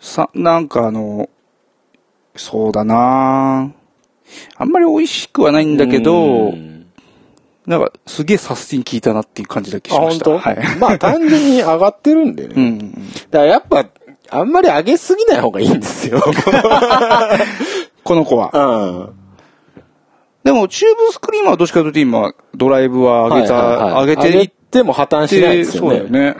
[0.00, 1.28] さ、なんかあの、
[2.36, 3.72] そうだな
[4.56, 6.86] あんまり美味しくはないんだけどう、ん
[7.66, 10.24] なんかすげえサスティン効いたなっていう感じだけあ、しました。
[10.30, 10.50] 本当？
[10.50, 10.76] はい。
[10.80, 12.54] まあ単純に上がってるんでね。
[12.56, 12.92] うんうん。
[13.30, 13.86] だからやっぱ、
[14.30, 16.20] あんまり上げすぎない方がいいんですよ。
[18.02, 18.50] この子は。
[18.52, 19.21] うん。
[20.44, 25.88] でも、チューブスクリーマーはどっちかというと今、ドライブは上げた、はいはいはい上げていっても破綻しないて、ですよね。
[25.88, 26.36] そうだよね。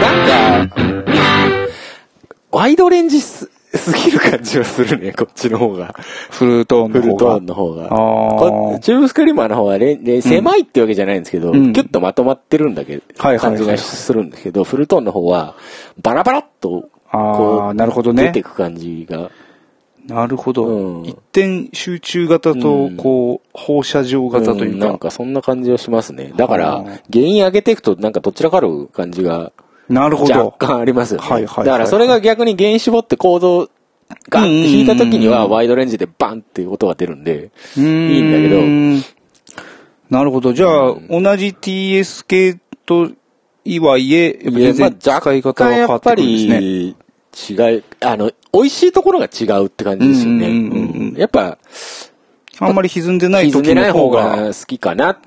[0.00, 0.74] なんか、
[2.52, 5.94] ワイドレンジすすぎる感じはするね、こっちの方が。
[6.30, 7.86] フルトーンフルトーの方が。
[7.86, 8.78] ンの方が。
[8.78, 15.56] チューブスクリーマーの方はレンジ狭いってわけじゃないんですけど、うんキュッとまとまってるんだけど、はいはいはい感じがするんですけど、フルトーンの方は
[16.00, 17.68] バラバラっとあ。
[17.70, 18.32] あなるほどう出ね。
[18.32, 19.30] てく感じが。
[20.06, 20.66] なるほど。
[20.66, 24.76] うん一点集中型とう、んこう、放射状型というか。
[24.76, 26.32] んなんかそんな感じはしますね。
[26.36, 29.52] だからはあ、原因上げていくとなんかどちらかる感じが
[29.88, 30.46] なるほど。
[30.46, 31.26] 若干ありますよね。
[31.26, 33.68] はいはいはいだからそれが逆に原因絞って構造
[34.28, 39.04] ガンって引いた時にはワイドレンジでバンっていう音が出るんで、いいいんだけど
[40.10, 40.52] なるほど。
[40.52, 43.10] じゃあ、同じ TS 系と、
[43.64, 46.94] いわいえ、やっぱ全然使い方は変わってくるんですね。
[47.48, 50.48] り違い、あの、美味しいところが違うって感じですよね。
[50.48, 51.58] うんうんうんうんやっぱ、
[52.60, 54.22] あんまり歪んでない時の方が。
[54.22, 55.18] 方が好きかな、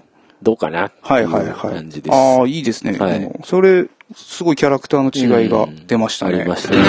[0.41, 1.53] どうかな、はいはいはい。
[1.53, 2.15] 感じです。
[2.15, 2.97] ああ、いいですね。
[2.97, 6.39] はいそれ、すごいキャラクターの違いが出ましたね。
[6.39, 6.77] ありましたね。
[6.77, 6.81] う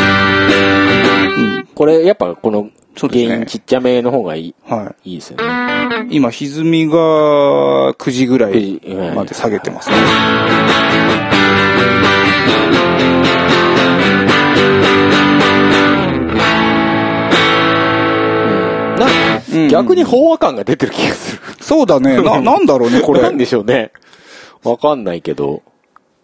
[1.62, 5.44] んこれ、やっぱこの原因ちっちゃめの方がいい、はいいですよね。
[6.10, 6.16] い。
[6.16, 8.80] 今、歪みが9時ぐらい
[9.14, 9.96] まで下げてますね。
[9.96, 10.02] な
[19.52, 21.42] うん逆に飽和感が出てる気がする。
[21.60, 22.20] そうだね。
[22.22, 23.22] な、 なんだろうね、これ。
[23.22, 23.92] なんでしょうね。
[24.62, 25.62] わかんないけど。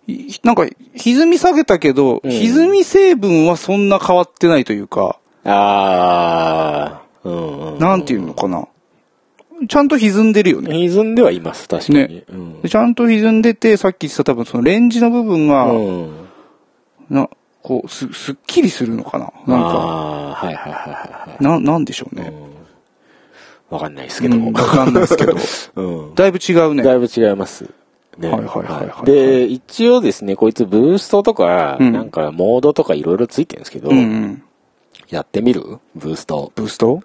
[0.07, 7.79] いなんか、歪み下げたけど、うん歪み成分はそんな変わってないというか、あー、うん、うん。
[7.79, 8.69] なんていうのかな。
[9.69, 10.77] ちゃんと歪んでるよね。
[10.77, 11.99] 歪んではいます、確かに。
[11.99, 16.11] ねうんでちゃんと歪んでて、さっき言ってた多分そのレンジの部分が、うん。
[17.09, 17.29] な、
[17.63, 21.43] こう、す、すっきりするのかななんか、はいはいはいはいはい。
[21.43, 22.33] な、なんでしょうね。
[23.71, 24.37] わかんないですけど。
[24.37, 25.35] うんわかんないですけど。
[25.77, 26.15] うん。
[26.15, 26.83] だいぶ違うね。
[26.83, 27.65] だいぶ違います。
[28.19, 28.29] ね。
[28.29, 34.43] はいはいはいはいで、一応ですね、こいつブーストとか、うんなんかモードとかいろいろついてるんですけど、うんうん。
[35.09, 35.79] やってみる？
[35.97, 36.53] ブースト。
[36.55, 37.01] ブースト？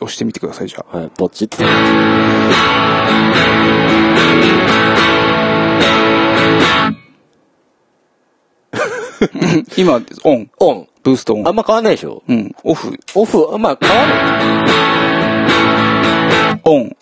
[0.00, 0.96] 押してみてください、じゃあ。
[0.98, 1.62] はい、ポチッと。
[9.76, 10.50] 今、オン。
[10.58, 10.88] オン。
[11.02, 11.46] ブーストオン。
[11.48, 12.22] あんま変わんないでしょ？
[12.26, 12.54] うん。
[12.64, 12.98] オフ。
[13.14, 15.33] オフ、あんま変わる
[16.64, 16.96] オン。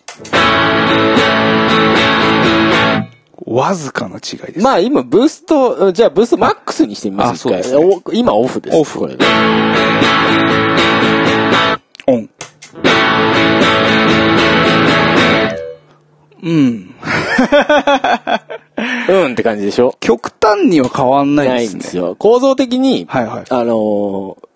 [3.44, 4.60] わずかな違いです。
[4.60, 7.62] まあ今ブースト、じゃあブーストマックスにしてみますあそうね
[8.06, 8.76] お今オフです。
[8.76, 9.16] オフこれ
[12.06, 12.30] オン。
[16.42, 16.94] うん。
[19.08, 19.94] うんって感じでしょ？
[20.00, 21.72] 極端には変わんないなですね。
[21.72, 22.14] いんですよ。
[22.16, 23.44] 構造的に、はいはい。
[23.48, 24.48] あのー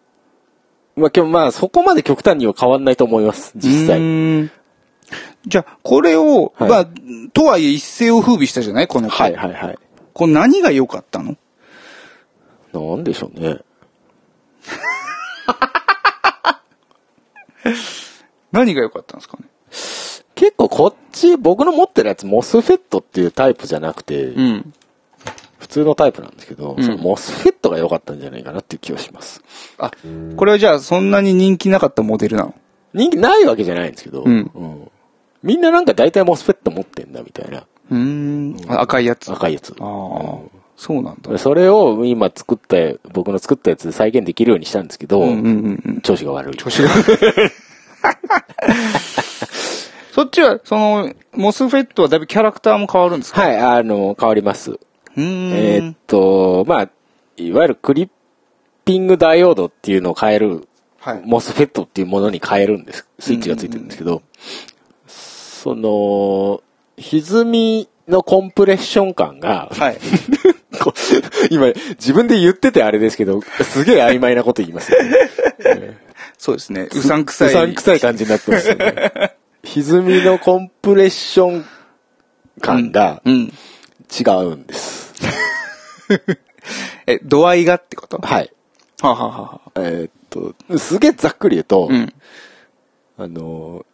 [0.97, 4.51] まあ、今日、まあ、そこまで極端には変わんないと思います、実う際。
[5.47, 6.89] じゃあ、これを、はいまあ、
[7.33, 8.89] とはいえ一世を風靡したじゃない？
[8.89, 9.15] この子。
[9.15, 9.79] はいはいはい。
[10.13, 11.37] これ何が良かったの？
[12.73, 13.59] なんでしょうね。
[18.53, 19.45] 何が良かったんですかね？
[20.35, 24.73] 結構こっち、僕の持ってるやつ、モスフェットっていうタイプじゃなくて、うん。
[25.59, 29.43] 普通のタイプなんですけど、うんそのモスフェットが良かったんじゃないかなっていう気がします。
[29.79, 29.91] あ、
[30.37, 32.55] これはじゃあそんなに人気なかったモデルなの？
[32.95, 34.91] 人気ないわけじゃないんですけど、うん
[35.43, 37.65] みんななんか大体モスフェット持ってんだみたいな。
[37.91, 38.57] うーん。
[38.71, 39.31] あ赤いやつ。
[39.31, 39.75] あ赤いやつ。
[39.79, 40.41] あー、
[40.77, 41.39] そうなんだ。
[41.39, 42.77] それを今作った、
[43.13, 46.01] 僕の作ったやつで再現できるようにしたんですけど、うんうんうんうん。
[46.01, 46.57] 調子が悪い。
[46.57, 46.89] 調子が。
[50.13, 53.43] そっちは、その、モスフェットはだいぶキャラクターも変わるんですか？
[53.43, 54.71] はい、あの、変わります。
[54.73, 55.53] うーん。
[55.53, 56.91] えーっと、まあ、
[57.37, 58.09] いわゆるクリッ
[58.87, 60.67] ピングダイオードっていうのを変える、
[60.99, 61.23] はい。
[61.25, 63.07] モスフェットっていうものに変えるんです。
[63.19, 64.23] スイッチがついてるんですけど、
[65.63, 66.63] その、
[66.99, 69.99] 歪みのコンプレッション感が、はい。
[71.51, 75.17] 今、自分で言っててあれですけど、すげえ曖昧なこと言いますよね。
[76.39, 76.89] そうですね。
[76.93, 77.49] うさんくさい。
[77.49, 79.13] うさんくさい感じになってますよね。
[79.65, 81.65] 歪みのコンプレッション
[82.61, 83.53] 感がうん。
[84.09, 85.15] 違うんです。
[87.07, 88.19] え、度合いがってこと？
[88.19, 88.53] はい。
[89.01, 89.61] はははは。
[89.77, 92.13] えーっと、すげえざっくり言うと、うん。
[93.19, 93.85] あのー、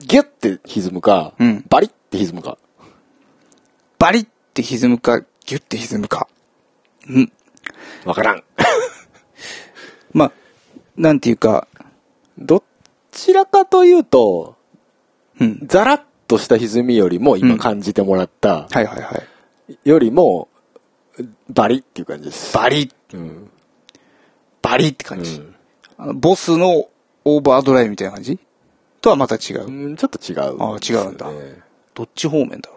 [0.00, 2.58] ギュッて歪むか、うんバリッて歪むか。
[3.98, 6.28] バリって歪むか、ギュって歪むか。
[7.08, 7.32] うん。
[8.04, 8.44] わからん。
[10.12, 10.32] まあ、
[10.96, 11.66] なんていうか、
[12.38, 12.62] ど
[13.10, 14.56] ちらかというと、
[15.40, 15.60] うん。
[15.66, 19.22] ザラッとした歪みよりも今うん感じてもらった、はいはいは
[19.68, 19.88] い。
[19.88, 20.48] よりも、
[21.48, 22.54] バリっていう感じです。
[22.54, 23.50] バリッ、うん。
[24.60, 25.40] バリッって感じ。
[25.40, 25.56] うん
[26.14, 26.90] ボスの
[27.24, 28.38] オーバードライブみたいな感じ？
[29.06, 29.66] とはまた違う。
[29.66, 31.60] うん、ちょっと違う、あ違うんだね
[31.94, 32.76] どっち方面だろ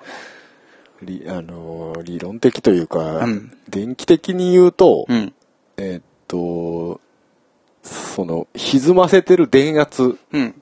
[1.01, 5.13] 理あのー理論的というか、うん電気的に言うと、う。
[5.13, 5.33] うん。
[5.77, 7.01] えーっと、
[7.83, 10.61] その、歪ませてる電圧うん。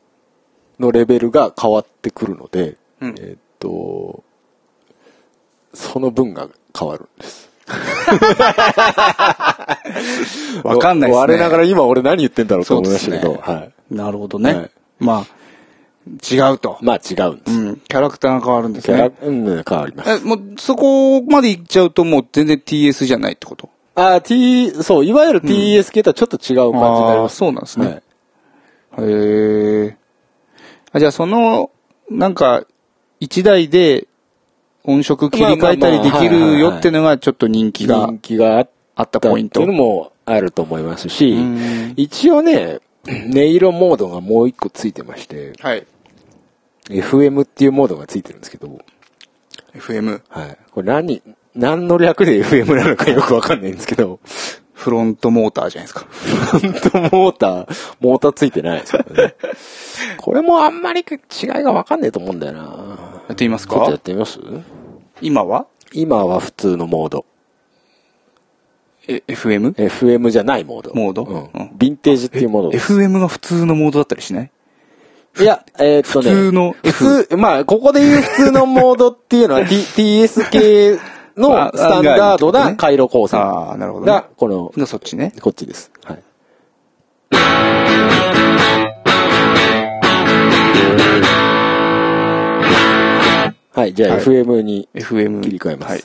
[0.80, 4.24] のレベルが変わってくるので、うんえーっと、
[5.74, 6.48] その分が
[6.78, 7.50] 変わるんです。
[10.64, 11.28] わかんないですね。
[11.34, 13.74] 我ながら今俺何言ってんだろうと思いましたけど、そうですはい。
[13.92, 14.54] なるほどね。
[14.54, 15.26] はいまあ、
[16.30, 16.78] 違うと。
[16.82, 17.52] まあ違うんです。
[17.52, 17.76] うん。
[17.78, 19.12] キャラクターが変わるんですね。
[19.22, 20.10] うん、変わります。
[20.10, 23.70] え、もう、そこまで行っちゃうともう全然 TS じゃないってこと？
[23.96, 27.36] あ、T、そう、いわゆる TS 系とはちょっと違う感じになりああ、ます。
[27.38, 27.86] そうなんですね。
[27.86, 28.04] はい
[29.00, 29.98] へえ。
[30.92, 31.70] あ、じゃあその、
[32.10, 32.66] なんか、
[33.20, 34.08] 一台で
[34.84, 39.60] 音色切り替えたりできるよっていうのがちょっと人気が人気があったたポイント。
[39.60, 45.86] っていうのもあると思いますしうん、一応ね、音色モードがもう一個ついてまして、はい。
[46.90, 48.80] FM っていうモードがついてるんですけど、
[49.76, 50.22] FM。
[50.30, 50.58] はい。
[50.72, 51.22] これ何、
[51.56, 54.20] 何の略で FM なのかよくわかんないんですけど、
[54.74, 56.08] フロントモーターじゃないですか。
[56.52, 59.36] 本当モーター、モーターついてないですからね。
[60.18, 62.60] これもあんまり違いがわかんないと思うんだよな
[63.28, 64.40] やってみますちょっとやかってみます？
[65.22, 65.66] 今は？
[65.94, 67.26] 今は普通のモード。
[69.08, 69.74] え、FM?
[69.74, 70.94] FM じゃないモード。
[70.94, 71.24] モード？
[71.24, 71.36] うん。
[71.38, 72.70] うんヴィンテージっていうモード。
[72.78, 74.52] FM が普通のモードだったりしない？
[75.40, 76.32] いや、えーっとね。
[76.32, 81.00] 普通の普通、まあ、ここで言う普通のモードっていうのは T、TS 系
[81.36, 84.12] のあスタンダードあな回路構成ああ、なるほど、ね。
[84.12, 85.34] が、この、がそっちね。
[85.42, 85.92] こっちです。
[86.04, 86.24] はい。
[93.74, 95.42] はい、じゃあはい FM に FM。
[95.42, 95.92] 切り替えます。
[95.92, 96.04] はい。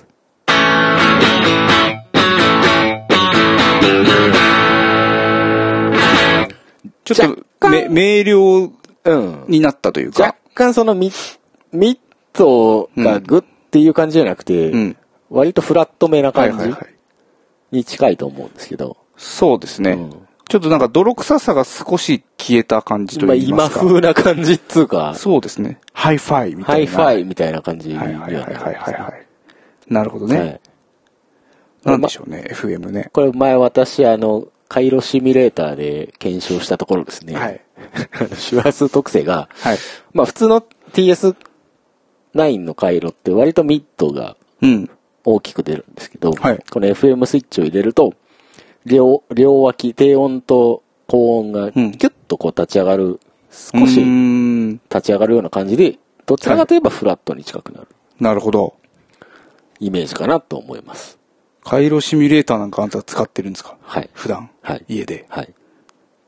[7.04, 8.70] ちょっ若と、明瞭
[9.04, 9.44] うん。
[9.48, 10.36] になったという若か。
[10.54, 11.98] 干そのミッ
[12.32, 14.96] ドがグっていう感じじゃなくて、うん。
[15.30, 16.94] 割とフラットめな感じはいはいはい。
[17.72, 19.92] に近いと思うんですけど、そうですね。
[19.92, 23.80] うんちょっとなんか泥臭さが少し消えた感じとまあいいますか。
[23.80, 25.80] 今風な感じっつうか、そうですね。
[25.94, 26.92] ハイファイみたいな。
[26.92, 29.26] ハイファイみたいな感じにははいはいはいはいはいははい。
[29.88, 30.60] なるほどいね。
[31.84, 33.08] なんでしょうね、FM ね。
[33.14, 37.34] これ前私あの、回路シミュレーターで検証したところですね。
[37.34, 37.60] はい。
[38.36, 39.78] 周波数特性が、はい。
[40.12, 40.60] まあ普通の
[40.92, 41.34] TS9
[42.58, 44.90] の回路って割とミッドがうん。
[45.24, 48.14] 大きく出るんですけど、はいこの FM スイッチを入れると、
[48.84, 53.20] 両、両脇、低音と高音がキうんュッとこう立ち上がる、
[53.50, 54.72] 少うしーん。
[54.90, 58.74] 立ち上がるような感じで、どちらかといえばフラットに近くなるなるほど。
[59.78, 61.18] イメージかなと思います。
[61.62, 63.76] 回路シミュレーターなんかあんた使ってるんですか？
[63.82, 64.10] はい。
[64.12, 64.50] 普段。
[64.62, 64.84] はい。
[64.88, 65.26] 家で。
[65.28, 65.54] はい。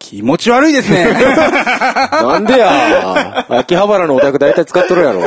[0.05, 1.07] 気持ち悪いですね。
[2.13, 5.23] なんでや秋葉原のお宅大体使っとるやろ。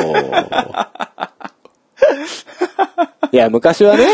[3.32, 4.06] いや、昔はね、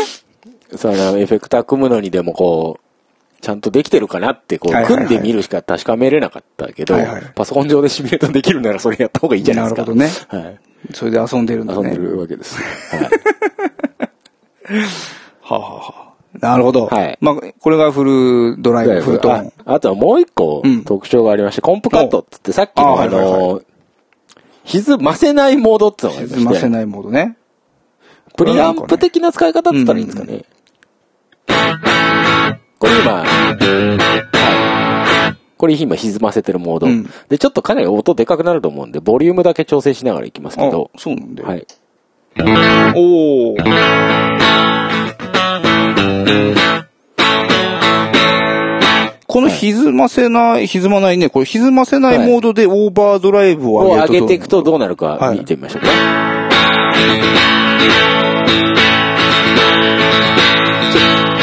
[0.75, 6.97] そのエフェクター組むのにでもこう、ちゃんとできてるかなって、こう、組んでみるしか確かめれなかったけど、
[7.35, 9.81] パソコン上でシミュレートできるならそれやった方がいいじゃないですか。
[9.83, 10.11] なるほどね。
[10.45, 10.59] はい。
[10.95, 11.81] それで遊んでるんだね。
[11.83, 12.57] 遊んでるわけです。
[12.57, 13.01] はい。
[15.41, 16.04] はあ、はあはあ、
[16.41, 16.87] なるほど。
[16.87, 19.53] はいまあ、これがフルドライブ、フルトーン。
[19.65, 23.61] ああとはもう一個うん特徴がありまして、コンプカットって言ってさっきのあの、
[24.65, 27.37] 歪ませないモードってのがありましませないモードね。
[28.37, 30.43] プリアンプ的な使い方って言ったらいいんですかね。
[32.77, 33.23] これ今、は
[35.33, 35.37] い。
[35.57, 36.87] これ今歪ませてるモード。
[36.87, 41.49] うんで、ちょっとかなり音でかくなると思うんで、ボリュームだけ調整しながらいきますけあど、、そうなんだよ。
[41.49, 41.65] はい。
[42.37, 44.94] おー。
[49.27, 55.87] この歪ませない、歪まないね、これ歪ませないモードでオーバードライブをを上げると上げていくとどうなるかはい見てみましょうか。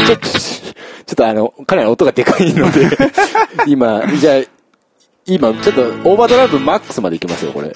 [0.07, 0.73] ちょ、ちょ、ちょ
[1.05, 2.89] ちょっとあの、かなり音がでかいので、
[3.69, 4.43] 今、じゃあ、
[5.27, 7.73] 今、ちょっと、オーバードライブマックスまでいきますよ、これ。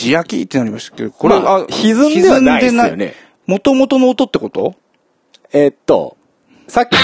[0.00, 3.14] あ、地焼きってなりましたけど、これ、まあ歪んではないですよね。
[3.46, 4.74] 元々の音ってこと？
[5.52, 6.16] えーっと、
[6.68, 6.96] さっき、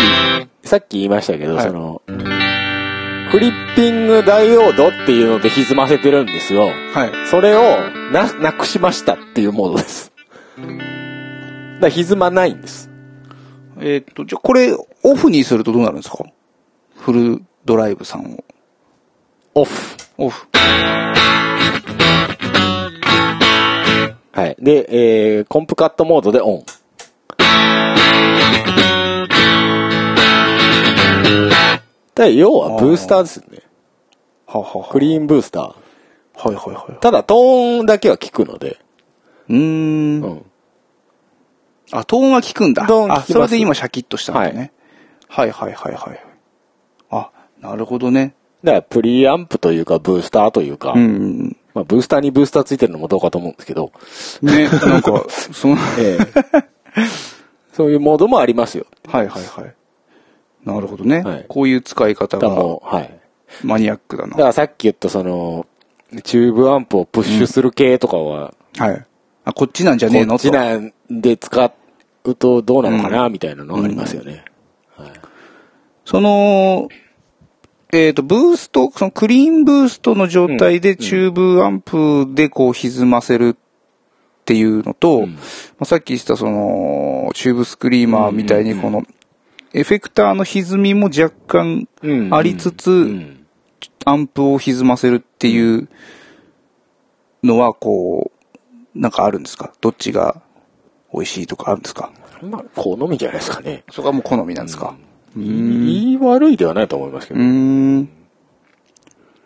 [0.66, 2.02] さっき言いましたけど、はいその、
[3.30, 6.62] フフリッピングダイオードっていうので歪ませてるんですよ。
[6.94, 7.26] はい。
[7.26, 7.60] それを
[8.10, 10.10] な、なくしましたっていうモードです。
[10.56, 10.70] だか
[11.82, 12.88] ら歪まないんです。
[13.78, 16.24] えーっと、じゃあこれ、オフにするとどうなるんですか？
[16.96, 18.44] フルドライブさんを。
[19.54, 19.96] オフ。
[20.16, 20.46] オフ。
[24.36, 24.56] はい。
[24.58, 26.64] で、えー、コンプカットモードでオン。
[32.14, 33.60] で、要はブースターですよね。
[34.46, 35.62] はははクリーンブースター。
[35.62, 37.00] はいはいはい。
[37.00, 38.78] ただ、トーンだけは効くので。
[39.48, 40.22] うーん。
[40.22, 40.46] うん。
[41.90, 42.84] あ、トーンは効くんだ。
[42.84, 44.70] あ、トーン効きますそれで今シャキッとしたんだね。
[45.28, 46.20] はい、はい、はいはいはい
[47.10, 48.34] あ、なるほどね。
[48.62, 51.56] だから、プリアンプというか、ブースターというか、うん。
[51.76, 53.92] まあ、ブースターにブースターついてるのもどうかと思うんですけど、
[54.40, 57.06] ね、なんか、 その、ええ
[57.74, 58.86] そういうモードもありますよ。
[59.06, 59.74] はいはいはい。
[60.64, 61.20] なるほどね。
[61.20, 63.20] はいこういう使い方がだからもう、はい。
[63.62, 64.30] マニアックだな。
[64.30, 65.66] だからさっき言ったその、
[66.24, 69.06] チューブアンプをプッシュする系とかは、はい。
[69.44, 70.30] あ、こっちなんじゃねえの？
[70.30, 71.72] こっちなんで使
[72.24, 74.46] うとどうなのかな、みたいなのがありますよね。
[76.06, 76.88] その、
[77.92, 85.34] えっ、と、ブースト、そのクリーンブーストの状態でチューブアンプでこう歪ませるっていうのと、うん。
[85.34, 85.38] ま
[85.80, 89.04] あ、さっき言ったその、チューブスクリーマーみたいにこの、
[89.72, 92.34] エフェクターの歪みも若干うん。
[92.34, 93.46] ありつつ、うん。
[94.04, 95.88] アンプを歪ませるっていう
[97.42, 98.30] のは、こ
[98.94, 99.72] う、なんかあるんですか？
[99.80, 100.40] どっちが
[101.12, 102.10] 美味しいとかあるんですか？
[102.42, 103.84] まあ、好みじゃないですかね。
[103.90, 104.96] そこはもう好みなんですか？
[105.36, 107.42] いい悪いではないと思いますけうど。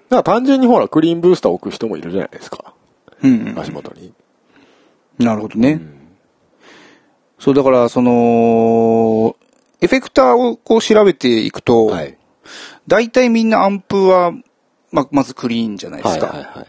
[0.09, 0.31] だか。
[0.31, 2.75] ら単純にほら、クリーンブースター置く人もいるじゃないですか。
[3.23, 3.55] うん。
[3.59, 4.13] 足元に。
[5.19, 5.81] なるほどね。
[7.39, 9.37] そう、だから、その、
[9.81, 12.17] エフェクターをこう調べていくと、はい。
[12.87, 14.33] 大体みんなアンプは、
[14.91, 16.27] ま、まずクリーンじゃないですか。
[16.27, 16.67] はいはいはい。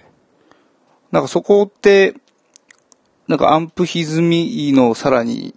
[1.12, 2.16] なんかそこって、
[3.28, 5.56] なんかアンプ歪みのさらに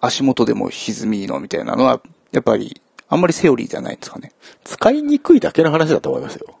[0.00, 2.00] 足元でも歪みのみたいなのは、
[2.32, 4.32] やっぱりあんまりセオリーじゃないんですかね。
[4.64, 6.58] 使いにくいだけの話だと思いますよ。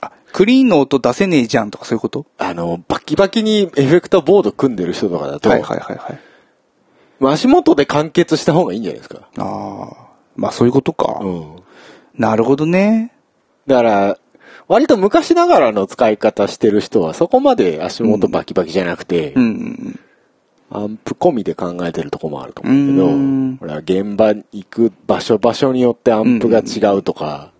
[0.00, 2.26] あ、クリーンの音出せねえじゃんとかそういうこと？
[2.38, 6.20] あの、バキバキにエフェクターボード組んでる人とかだと、はいはいはいはい。
[7.32, 9.28] 足元で完結した方がいいんじゃないですか。
[9.36, 11.20] ああ、まあそういうことか。
[11.22, 11.56] うん。
[12.14, 13.12] なるほどね。
[13.66, 14.18] だから、
[14.68, 20.00] 割と昔ながらの使い方してる人はそこまで足元バキバキじゃなくて、うんうん
[20.70, 27.52] アンプ込みで考えてるとこもあると思うけど、うんほら、現場に行く場所場所によってアンプが違うとか、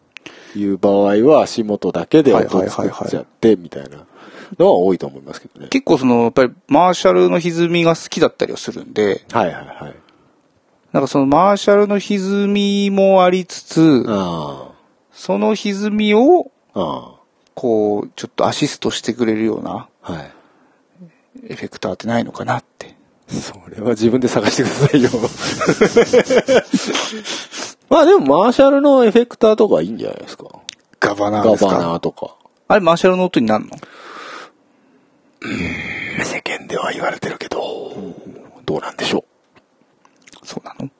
[0.54, 4.06] いう場合は足元だけで音を作っちゃって、みたいな
[4.58, 5.68] のは多いと思いますけどね。
[5.68, 9.94] 結構その、やっぱりマーシャルの歪みが好きだったりはするんで、はいはいはい。
[10.92, 14.72] なんかそのマーシャルの歪みもありつつ、あ
[15.12, 16.50] その歪みを、
[17.54, 20.32] こう、ちょっとアシストしてくれるようなあ、はい。
[21.48, 22.69] エフェクターってないのかなって。
[23.30, 25.10] それは自分で探してくださいよ。
[27.88, 30.46] まあでもマーシャルのエフェクターとかいいんじゃないですか。
[30.98, 31.70] ガバナーガですか？
[31.70, 32.36] バナーとか。
[32.68, 33.76] あれマーシャルの音になるの？
[36.24, 37.92] 世間では言われてるけど、
[38.66, 39.24] どうなんでしょ
[40.42, 40.86] そうなの？
[40.86, 40.90] う。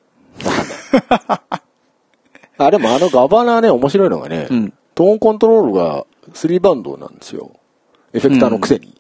[2.65, 6.05] あ、でもあのガバナーね、面白いのがね、うんトーンコントロールが
[6.35, 7.53] 3バンドなんですよ。
[8.13, 8.87] エフェクターのくせに。
[8.89, 9.00] うん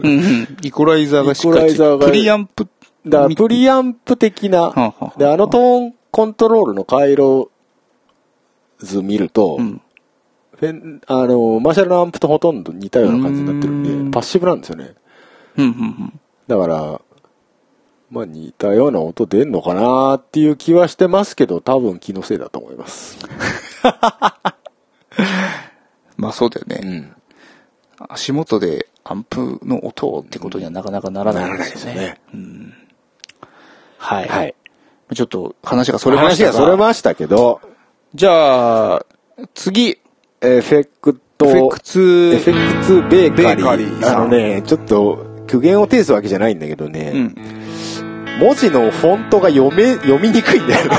[0.00, 0.56] うん。
[0.62, 2.68] イコライザーがしっかりイコライザーがプリアンプ。
[3.06, 7.50] だからプリアンプ的な、はあはあはあで、あのトーンコントロールの回路
[8.78, 9.80] 図見ると、うん。
[10.58, 14.94] フェン、あの、マーシャルのアンプとほとんど似たような感じになってるんで、うんパッシブなんですよね。
[15.58, 17.00] うん、うん、だから、
[18.10, 23.18] まあ似たような音出んのかなっていう気はしてますけど、多分気のせいだと思います。
[26.16, 26.76] まあそうだよね。
[26.88, 27.14] ん。
[28.08, 32.00] 足元でアンプの音ってことにはなかなかならないですよね。
[32.00, 32.20] ね。
[33.98, 34.28] はい。
[34.28, 34.54] はい。
[35.14, 36.50] ちょっと話がそれましたが。
[36.50, 37.60] 話がそれましたけど、
[38.14, 39.06] じゃあ、
[39.54, 39.90] 次、
[40.40, 43.56] エフェクト、エフェクツエフェクツベーカリー。
[43.56, 47.36] ベーカリーあのね、ちょっと、苦言を呈すわけじゃないんだけどね、うん。
[48.40, 50.90] 文字のフォントが読め、読みにくいんだよ。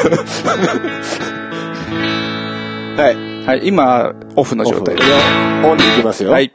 [2.95, 3.45] はい。
[3.45, 5.01] はい、今、オフの状態で。
[5.65, 6.31] オンに行きますよ。
[6.31, 6.53] はい。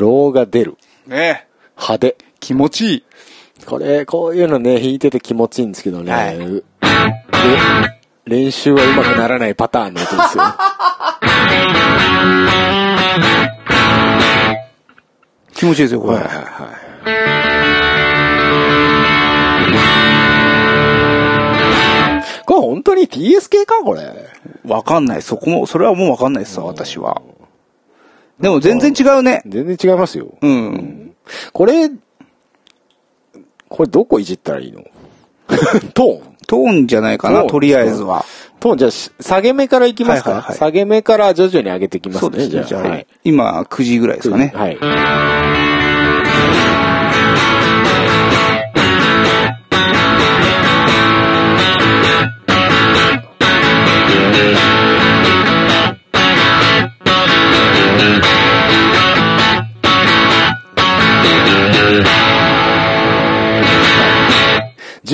[0.00, 0.76] ローが出る。
[1.06, 2.16] ね派手。
[2.40, 3.04] 気持ちいい。
[3.66, 6.12] これ、こういうのね、弾いてて気持ちいいんですけどね。
[6.12, 10.44] はいうれ練習は上手くならないパターンの音ですよ。
[15.54, 16.16] 気持ちいいですよ、これ。
[16.16, 16.90] はいはいはい。
[22.62, 24.02] 本当に TS 系かこれ。
[24.66, 25.22] わかんない。
[25.22, 27.22] そこも、それはもうわかんないですわ、私は。
[28.40, 29.42] でも全然違うね。
[29.46, 30.28] 全然違いますよ。
[30.40, 31.12] うん。
[31.52, 31.90] これ、
[33.68, 34.82] これどこいじったらいいの？
[35.94, 38.24] トーントーンじゃないかな、とりあえずは。
[38.60, 42.20] トーン、じゃあし、下げ目からいきますか、はいはいはい下げ目から徐々に上げていきますね。
[42.20, 42.64] そうですね。
[42.66, 43.06] じゃあ、はい。
[43.24, 44.52] 今9時ぐらいですかね。
[44.54, 44.78] はい。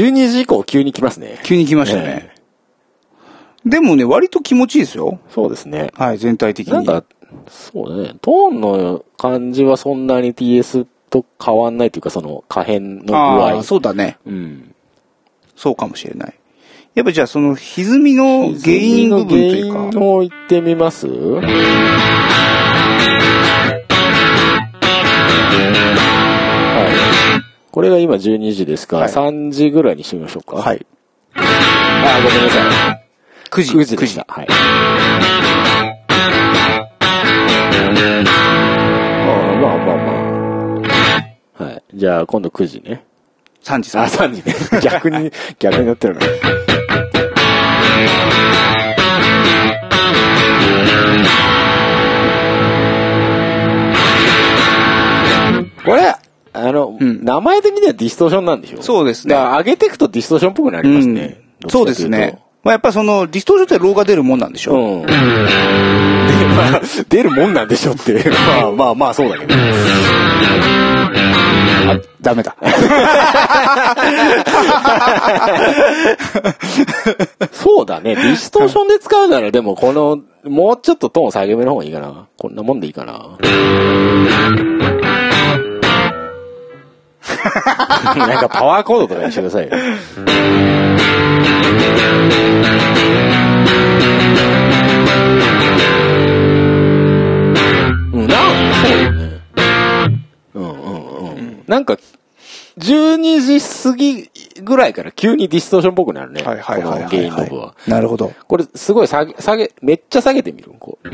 [0.02, 1.40] 12時以降急に来ますね。
[1.44, 2.34] 急に来ましたね。
[3.64, 5.18] でもね、割と気持ちいいですよ。
[5.30, 5.90] そうですね。
[5.94, 6.74] はい、全体的に。
[6.74, 7.04] なんか、
[7.48, 8.14] そうだね。
[8.22, 13.58] トーンの感じはそんなに TS と変わんないというか、その可変の具あ合。
[13.58, 14.18] あ、そうだね。
[14.26, 14.74] うん。
[15.56, 16.34] そうかもしれない。
[16.94, 19.78] やっぱじゃあその歪みの原因部分というか。
[19.78, 21.06] 原因を言ってみます？
[27.76, 30.56] これが今12時ですから、はい3時ぐらいにしてみましょうか。。
[30.56, 30.86] はいい。
[31.34, 33.04] あ、ごめんなさい。
[33.50, 33.72] 9時。
[33.74, 34.24] 9時でした。
[34.26, 34.46] はい。
[34.48, 34.54] あ
[39.52, 40.02] あまあまあま
[41.60, 41.64] あ。
[41.64, 41.82] はい。
[41.92, 43.04] じゃあ今度9時ね。
[43.62, 44.40] 3時、あ、3時。
[44.40, 44.80] 3時ね。
[44.80, 46.20] 逆に、 逆になってるな。
[55.84, 56.25] これ、
[56.56, 58.82] あの、うん名前的にはディストーションなんでしょ？
[58.82, 61.38] そうですねだから上げていくとディストーションっぽくなりますね。
[61.62, 62.38] うんそうですね。
[62.62, 65.06] まあ、やっぱその、ディストーションってローが出るもんなんでしょ、うん。
[65.06, 68.22] で、まあ、出るもんなんでしょって。
[68.60, 69.54] まあまあまあ、そうだけど。
[69.54, 69.58] あ、
[72.20, 72.54] ダメだ。
[77.52, 78.14] そうだね。
[78.16, 82.26] ディストーションで使うなら、でもこの、もうちょっとトーン下げ目の方がいいかな。
[82.36, 83.38] こんなもんでいいかな。
[88.16, 89.70] なんかパワーコードとかにしてくださいよ。
[98.12, 99.40] うん、な、そうだね。
[100.54, 101.64] うんうんうん。
[101.66, 101.96] なんか、
[102.78, 104.30] 12時過ぎ
[104.62, 106.42] ぐらいから急にディストーションっぽくなるね。
[106.42, 107.74] はいはいはいはい、この原因の部は。
[107.86, 108.32] なるほど。
[108.46, 110.72] これ、すごい下げ、下げ、めっちゃ下げてみる？
[110.78, 111.08] こう。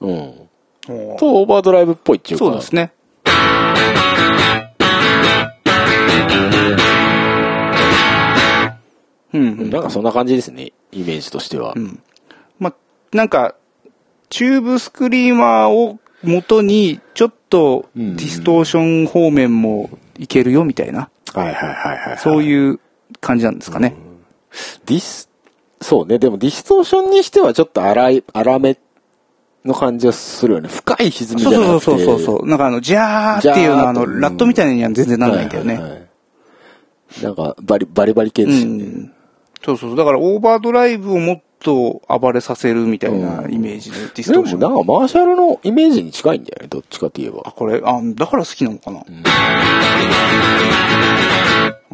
[0.00, 0.39] うん。
[1.18, 2.44] と、オーバードライブっぽいっていうか。
[2.44, 2.92] そうですね。
[9.32, 9.70] うん、うん。
[9.70, 10.72] なんかそんな感じですね。
[10.92, 11.74] イメージとしては。
[11.74, 12.02] ん
[12.58, 12.74] ま、
[13.12, 13.54] なんか、
[14.28, 22.18] チューブスクリーマーを元に、ちょっとディストーション方面もいけるよみたいな、はいはいはいはい。
[22.18, 22.80] そういう
[23.20, 23.96] 感じなんですかね。
[24.86, 25.28] ディス、
[25.80, 26.18] そうね。
[26.18, 28.76] でもディストーションにしてはちょっと荒い、荒め
[29.64, 30.68] の感じがするよね。
[30.68, 31.84] 深い歪みじそうゃなくて。
[31.84, 32.48] そうそうそうそう。
[32.48, 35.74] なんかあの、ジャーっていうのはあの、ラットみたいには全然なんないんだよね。
[35.74, 36.06] はいはいはい
[37.24, 38.84] なんか、バリ、バリバリ系うですよね。
[38.84, 39.12] ん。
[39.64, 39.96] そうそう。
[39.96, 44.60] だからオーバードライブをもっと暴れさせるみたいなイメージでディスでもトーション。
[44.60, 46.68] なんかマーシャルのイメージに近いんだよね。
[46.68, 47.50] どっちかって言えばあ、。
[47.50, 49.00] これ、あ、だから好きなのかな？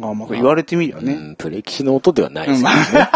[0.07, 1.13] あ、まあ言われてみりゃね。
[1.13, 3.09] うん、プレキシの音ではないですうんけどね。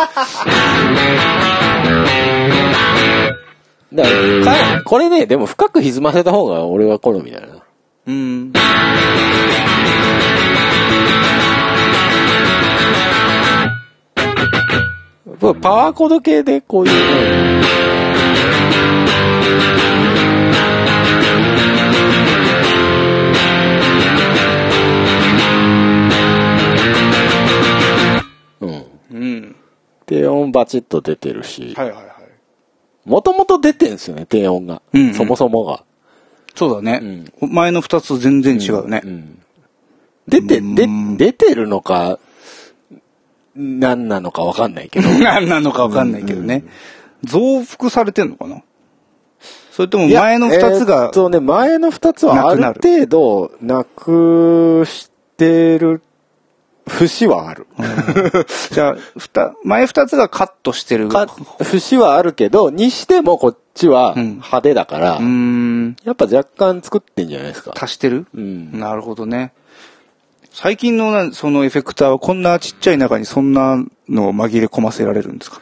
[3.93, 7.47] だからかこれね、でも深く歪ませた方が俺は好みだな。
[8.07, 8.53] うん。
[15.61, 17.61] パワーコード系でこういうね。
[28.61, 28.85] うん。
[29.11, 29.55] うん。
[30.05, 32.10] 低音バチッと出てるし、はいはいはい。
[33.05, 34.81] もともと出てんすよね、低音が。
[34.93, 35.83] うんうんそもそもが。
[36.55, 37.25] そうだね。
[37.39, 38.99] 前の二つ全然違うね。
[38.99, 39.39] ん
[40.27, 40.87] 出て、で、
[41.17, 42.19] 出てるのか、
[43.55, 45.09] 何なのかわかんないけど。
[45.19, 46.63] 何なのかわかんないけどね。
[47.23, 48.61] 増幅されてんのかな？
[49.71, 56.01] それとも前の二つえーがっ、とね、前の二つはある程度なくしてる
[56.87, 57.67] 節はある。
[58.71, 61.09] じゃあ、ふた、前二つがカットしてる。
[61.09, 61.27] か
[61.61, 65.95] 節はあるけど、にしてもこっちはうん派手だから、うーん。
[66.03, 67.73] やっぱ若干作ってんじゃないですか。
[67.79, 68.25] 足してる？
[68.33, 68.79] うん。
[68.79, 69.53] なるほどね。
[70.51, 73.77] 最近のなそのエフェクターはこんなちっちゃい中にそんな
[74.09, 75.61] のを紛れ込ませられるんですか？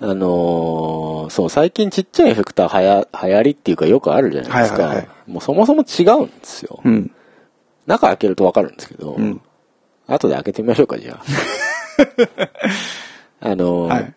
[0.00, 4.82] あのーそう、最近ちっちゃいエフェクターはや、流行りっていうかよくあるじゃないですか。
[4.82, 6.80] はいはいはいもうそもそも違うんですよ。
[6.84, 7.10] うん。
[7.86, 9.40] 中開けるとわかるんですけど、うん。
[10.06, 11.24] 後で開けてみましょうか、じゃあ。
[13.48, 14.14] あのーはい。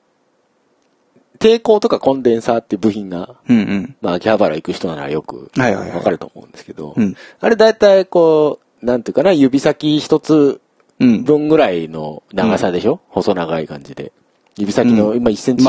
[1.40, 3.96] 抵抗とかコンデンサーって部品が、うんうん。
[4.02, 10.62] まあ、秋葉原行く人ならよくわかると思うんですけど、うんあれ大体こう、なんていうかな、指先一つ
[11.00, 11.24] うん。
[11.24, 14.12] 分ぐらいの長さでしょ、細長い感じで。
[14.58, 15.64] 指先のうん今1センチ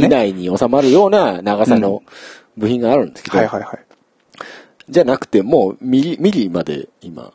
[0.00, 2.04] 以内に収まるような長さの
[2.56, 3.78] 部品があるんですけど、はいはいはい。
[4.88, 7.32] じゃなくてもうミリ、ミリまで今、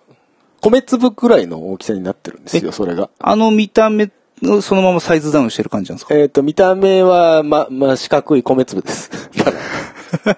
[0.63, 3.09] 米粒ぐらいの大きさになってるんですよ、それが。
[3.19, 4.09] あの見た目
[4.41, 6.15] のそのままサイズダウンしてる感じなんですか？
[6.15, 9.09] えっ、と、見た目は、ま、まあ、四角い米粒です。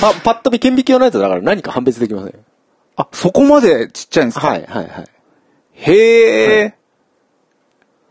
[0.00, 2.34] パ、パッと見顕微鏡のやつだから何か判別できません。
[2.96, 4.48] あ、そこまでちっちゃいんですか？
[4.48, 5.06] はい、はい、はい。
[5.72, 6.74] へえ。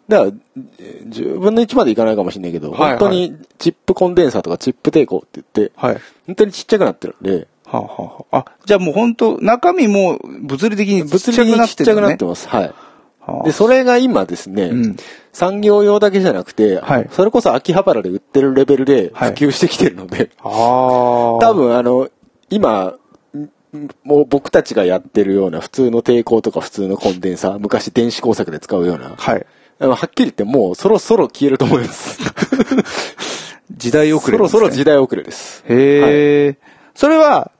[0.08, 0.32] だから、
[0.80, 5.98] えー10分の1までいかないかもしれないけど、はいはい本当にチップコンデンサーとかチップ抵抗って言って、はい。
[6.28, 11.96] 本当にちっちゃくなってるんで、はあ、はあはあ、あ、じゃあもう本当中身も物理的に物ちゃくなっ理的にちってちゃ。
[11.96, 12.48] くなってます。
[12.48, 12.64] はい。
[13.20, 14.98] はあで、それが今ですね、うん
[15.32, 20.52] 産業用だけじゃなくて、はいそれこそ秋葉原で売ってるレベルで普はい及してきてるので、ああ。
[21.40, 22.10] 多分あの、
[22.50, 22.96] 今、
[23.38, 29.46] んもう僕たちがやってるような普通の抵抗とか普通のコンデンサー、昔電子工作で使うような、はい。
[29.80, 32.20] はっきり言ってもうそろそろ消えると思います。
[33.72, 35.64] 時代遅れ、そろそろ時代遅れです。
[35.70, 36.58] へえ、
[36.96, 37.52] それは、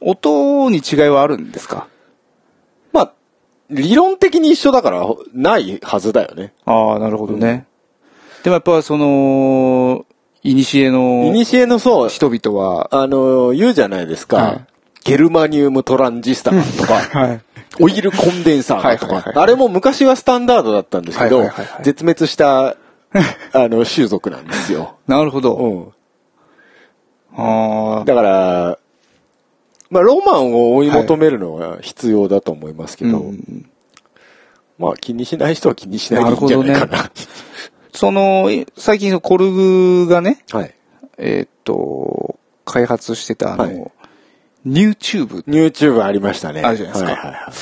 [0.00, 1.88] 音に違いはあるんですか？
[2.92, 3.12] まあ、
[3.70, 6.52] 理論的に一緒だからないはずだよね。
[6.64, 7.66] ああ、なるほどね。
[8.42, 10.04] でもやっぱその、
[10.42, 14.36] いにしえイのニシエのそう、人々は、あの、言うじゃないですか。
[14.36, 14.66] はい
[15.04, 17.40] ゲルマニウムトランジスタとか、 はい。
[17.78, 21.44] オイルコンデンサーとかあれも昔はスタンダードだったんですけど
[21.82, 22.74] 絶滅した、 あ
[23.54, 24.96] の、種族なんですよ。
[25.06, 25.54] なるほど。
[25.54, 25.88] うん。
[27.36, 28.04] ああ。
[28.04, 28.78] だから、
[29.90, 33.70] まあ、ロマンを追い求めるのは必要だと思いますけど、うん
[34.78, 37.10] まあ、気にしない人は気にしないでいいんじゃないかな。
[37.92, 40.74] その、最近のコルグがね、はい。
[41.16, 43.92] えーっと、開発してたあの、はい
[44.66, 45.38] ニューチューブ。
[45.46, 46.60] ニューチューブありましたね。
[46.62, 47.52] あるじゃないですかはいはいはい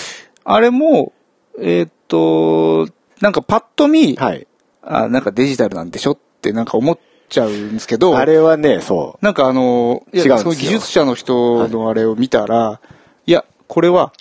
[0.46, 1.12] あれも、
[1.58, 2.88] えーっと、
[3.20, 4.46] なんかパッと見、はい。
[4.82, 6.98] あ、なんかデジタルなんでしょってなんか思っ
[7.28, 12.80] ちゃうんですけど、あれはね、そなんかあの、いや違うんですよその技術者の人のあれを見たら、
[13.26, 14.12] い、や、これは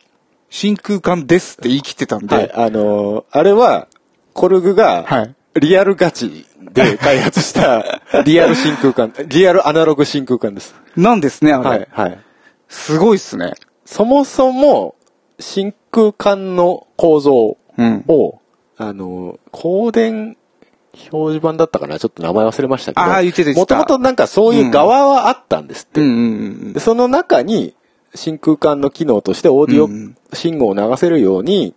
[0.50, 2.28] 真空管ですって言い切ってたんう。
[2.28, 2.52] で、はい。
[2.54, 3.88] あのーあれは、
[4.34, 10.74] コルグが、はいリアルガチで開発した、 リアル真空管、リアルアナログ真空管です。
[10.96, 11.70] なんですね、あれ。
[11.70, 11.88] はい。
[11.92, 12.20] はい。
[12.70, 13.54] すごいっすね。
[13.86, 14.96] そもそも、
[15.40, 18.04] 真空管の構造うん。
[18.08, 18.40] を、
[18.78, 20.38] あの、光電
[21.12, 23.02] 表示板だったかなちょっと名前忘れましたけど。
[23.02, 26.02] あー言ってもともとなんかそういう側はあったんですって。
[26.02, 27.76] うんで、その中に、
[28.16, 31.74] 真空管の機能としてオーディオ信号を流せるように、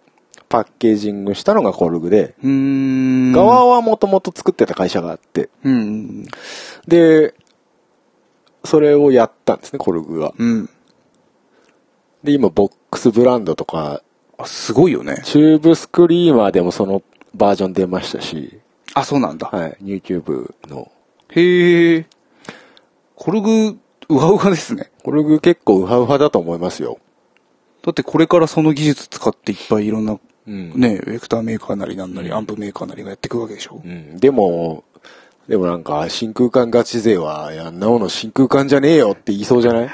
[0.48, 3.32] パッケージングしたのがコルグで、うーん。
[3.32, 6.26] 側はもともと作ってた会社があって、うん。
[6.86, 7.34] で、
[8.64, 10.34] それをやったんですね、コルグが。
[10.36, 10.68] うん。
[12.22, 14.02] で、今、ボックスブランドとか、
[14.38, 15.22] あ、すごいよね。
[15.24, 17.02] チューブスクリーマーでもその
[17.34, 18.60] バージョン出ましたし、
[19.00, 19.48] あ、そうなんだ。
[19.52, 20.90] はい、YouTube の。
[21.30, 22.06] へえ。
[23.14, 23.78] コルグ、
[24.08, 24.90] うわうわですね。
[25.02, 26.98] コルグ結構ウハウハだと思いますよ。
[27.84, 30.72] だってこれからその技術使っていっぱいいろんな、うん。
[30.80, 33.80] ね、ウェクターメーカーなりなんなり、アンプメーカーなりがやっていくわけでしょ。
[33.84, 34.16] うん。
[34.18, 34.84] でも、
[35.48, 39.90] でもなんか、真空管ガチ勢は、いや、んなもの真空管じゃねえよって言いそうじゃない？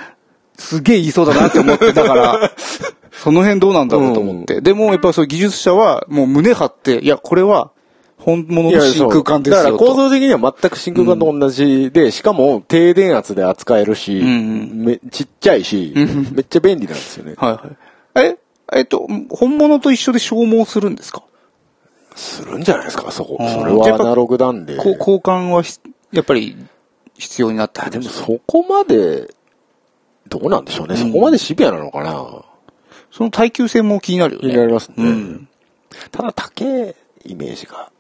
[0.59, 2.53] すげえ言いそうだなって思ってたから、
[3.13, 4.61] その辺どうなんだろうと思って。
[4.61, 7.71] でもやっぱそう技術者はもう胸張って、いや、これは
[8.25, 9.71] 本物の真空管ですよと。
[9.71, 17.35] だから構造的には全く真空管と同じで、しかも低電圧で扱えるし、うんうんめちっちゃいし、めっちゃ便利なんですよね。
[17.37, 17.51] は
[18.15, 18.29] いはい。
[18.29, 18.39] え、
[18.73, 21.23] えっと、本物と一緒で消耗するんですか？
[22.15, 23.39] するんじゃないですか、そこ。
[23.39, 24.75] それはアナログなんで。
[24.77, 25.79] 交換はひ
[26.13, 26.57] やっぱり
[27.19, 29.35] 必要になってはでもそこまで、
[30.29, 30.97] どうなんでしょうね。
[30.97, 32.45] そこまでシビアなのかな。
[33.11, 34.53] その耐久性も気になるよ気ね。
[34.53, 34.95] になりますね。
[34.99, 35.49] うん。
[36.11, 36.95] ただ、高い
[37.27, 37.92] イメージが。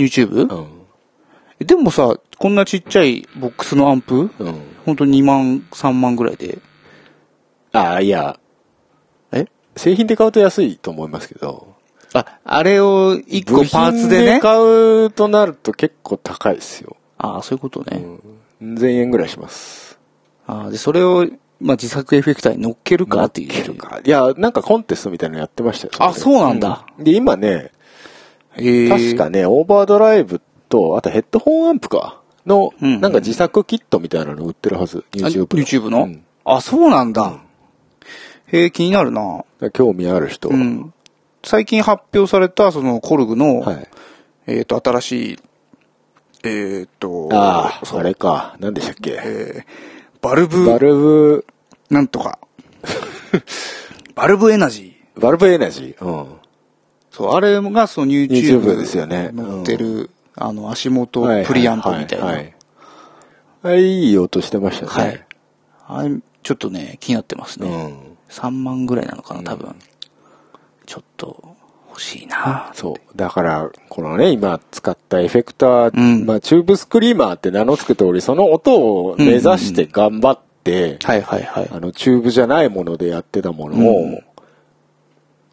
[0.00, 0.48] YouTube?
[0.48, 0.66] うん。
[1.60, 4.30] えでもさ、こんなちっちゃいボックスのアンプ？
[4.38, 4.60] うん。
[4.84, 6.58] ほんと2万、3万ぐらいで？
[7.72, 8.38] ああ、いや、
[9.32, 9.46] え？
[9.76, 11.74] 製品で買うと安いと思いますけど。
[12.14, 14.40] あ、あれを1個パーツでね？
[14.40, 14.58] 買
[15.06, 16.96] うとなると結構高いですよ。
[17.18, 18.02] ああ、そういうことね。
[18.60, 18.74] うん。
[18.74, 19.98] 1000円ぐらいします。
[20.46, 21.26] ああ、で、それを、
[21.60, 23.46] まあ、自作エフェクターに乗っけるかっていう。
[23.48, 24.00] いけるか。
[24.04, 25.92] いや、なんかコンテストみたいなのやってましたよ。
[25.98, 27.70] あそうなんだうんで、今ね。
[28.54, 32.20] 確かね、オーバードライブと、あとヘッドホンアンプか。
[32.46, 35.04] の、うんなんか自作キットみたいなの売ってるはず。
[35.14, 35.46] あ YouTube の。
[35.46, 37.40] YouTube の、うんあ、そうなんだ。
[38.48, 39.44] へえ、気になるな。
[39.72, 40.56] 興味ある人は。
[40.56, 40.92] うん。
[41.44, 43.88] 最近発表された、その、コルグの、はい。
[44.48, 45.38] えっ、と、新しい、
[46.42, 48.56] えっ、と、ああ、あれか。
[48.58, 49.12] 何でしたっけ？
[49.24, 49.64] えー
[50.22, 51.46] バルブ、バルブ、
[51.90, 52.38] なんとか。
[54.14, 55.20] バルブエナジー。
[55.20, 56.04] バルブエナジー。
[56.04, 56.36] うん。
[57.12, 62.24] そう、あれがその YouTube ですよね載ってる、あの、足元はいプリアンプみたいな。
[62.24, 62.54] ははい
[63.64, 64.90] あれ、いい音してましたね。
[64.90, 65.26] はい。
[65.86, 67.68] あれ、ちょっとね、気になってますね。
[67.68, 68.16] うん。
[68.28, 69.76] 3万ぐらいなのかな、多分。
[70.84, 71.56] ちょっと、
[71.90, 73.16] 欲しいなそう。
[73.16, 81.68] だから、このね、今使ったエフェクター、うんまあ、チューブスクリーマーって名の付く通り、その音を目指して頑張って、はいはいはい。
[81.70, 84.24] あの、チューブじゃないものでやってたものを、うん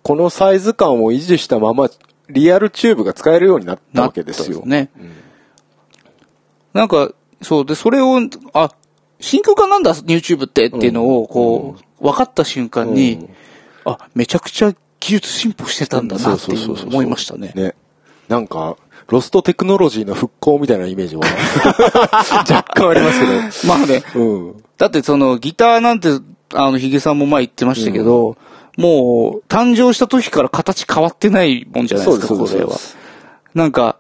[0.10, 1.88] このサイズ感を維持したまま、
[2.30, 4.64] リアルチューブが使えるようになったわけですよ。
[4.66, 4.90] ね。
[6.74, 7.12] なんか、
[7.44, 8.20] そう、で、それを、
[8.54, 8.72] あ、
[9.20, 13.30] 真空管なんだ、YouTube ってっていうのを、こう、分かった瞬間に、うん
[13.86, 17.52] あ、めちゃくちゃ技術進歩してたんだなっていう思いましたね。
[17.54, 17.76] ね。
[18.30, 18.78] なんか、
[19.10, 21.22] ロストテクノロジーの復興みたいなイメージは
[22.50, 24.26] 若干ありますまあね、けど。
[24.26, 24.64] うん。
[24.76, 26.10] だってそのギターなんて、
[26.56, 28.38] あの、ヒゲさんも前言ってましたけど、
[28.80, 32.78] もう、誕生した時から形変わってないもんじゃないですか、そうですこれは。
[33.54, 33.98] なんか、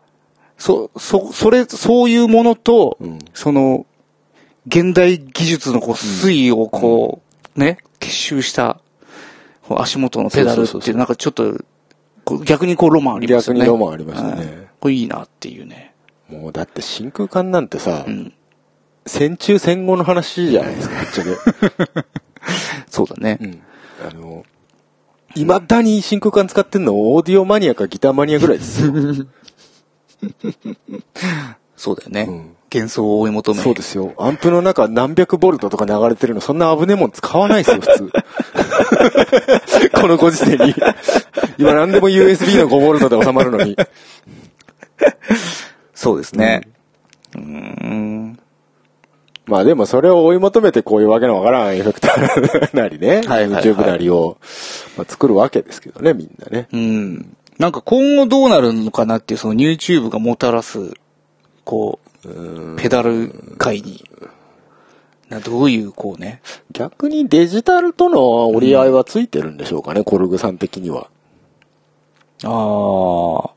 [0.57, 3.85] そ、そ、それ、そういうものと、うんその、
[4.67, 7.21] 現代技術のこう、推移をこ
[7.57, 8.79] う、ね、結集した、
[9.69, 11.57] 足元のペダルっていう、なんかちょっと、
[12.45, 13.59] 逆にこうロマンありますよね。
[13.59, 15.93] 逆にロマンありましたねはいこれいいなっていうね。
[16.29, 18.33] もうだって真空管なんてさ、うん。
[19.05, 22.05] 戦中戦後の話じゃないですか、ぶっちゃけ。
[22.87, 23.39] そうだね。
[23.41, 23.61] うん。
[24.07, 24.45] あの、
[25.35, 26.93] 未だに真空管使ってんの？
[27.13, 28.93] オーディオマニアかギターマニアぐらいですよ。
[31.75, 32.25] そうだよね。
[32.27, 33.61] うん幻想を追い求め。
[33.61, 34.13] そうですよ。
[34.17, 38.11] アンプの中何百ボルトとか流れてるの、そんな危ねえもん使わないですよ、普通。
[39.99, 40.75] このご時世に。
[41.57, 43.75] 今何でも USB の5ボルトで収まるのに。
[45.93, 46.61] そうですね。
[47.35, 48.38] うーん。
[49.49, 54.37] まあでもそれを追い求めてこういうわけのわからんエフェクターなりね、はいはいはい YouTube なりを、
[54.95, 56.67] まあ、作るわけですけどね、みんなね。
[56.71, 57.35] うん。
[57.57, 60.93] なんか今後どうなるのかなっていう、その YouTube がもたらす、
[61.65, 64.03] こう、ペダル界に。
[65.29, 66.41] などういう、こうね。
[66.71, 71.09] 逆にデジタルとの折り合いはついてるんでしょうかね、コルグさん的には。
[72.43, 73.51] ああ。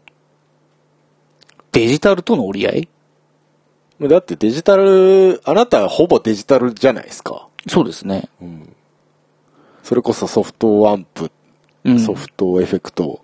[1.72, 2.88] デジタルとの折り合い？
[4.08, 7.48] だってデジタル、あなたはほぼデジタルじゃないですか。
[7.68, 8.28] そうですね。
[9.82, 11.30] それこそソフトアンプ、
[11.84, 11.98] うん。
[11.98, 13.20] ソフトエフェクト。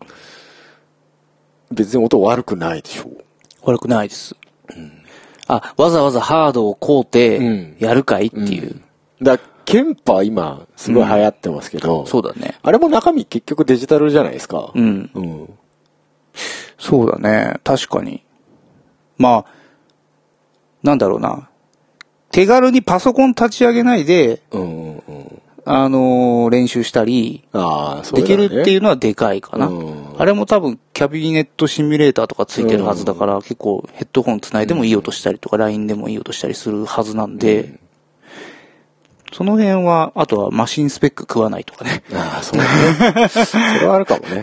[1.70, 3.24] 別に音悪くないでしょう。
[3.62, 4.36] 悪くないです。
[5.46, 8.80] あ、わざわざハードを買ううんて、やるかいっていう。
[9.22, 12.58] だからケンパー今、すごい流行ってますけど、そうだね。
[12.62, 14.72] あれも中身結局デジタルじゃないですか。
[14.74, 15.10] うん。
[15.14, 15.58] うん。
[16.78, 17.60] そうだね。
[17.64, 18.24] 確かに。
[19.18, 19.57] まあ、
[20.82, 21.48] なんだろうな。
[22.30, 25.42] 手軽にパソコン立ち上げないで、うんうんうん。
[25.64, 27.44] あのー練習したり、
[28.12, 29.66] できるっていうのはでかいかな。
[29.66, 37.78] うんあれも多分キャビネットシミュレーターとかついてるはずだから、結構ヘッドホンつないでもいい音したりとか、LINE でもいい音したりするはずなんで、
[39.32, 42.02] その辺は、あとはマシンスペック食わないとかね。
[42.12, 43.28] ああ、そうだね。
[43.28, 44.42] それはあるかもね。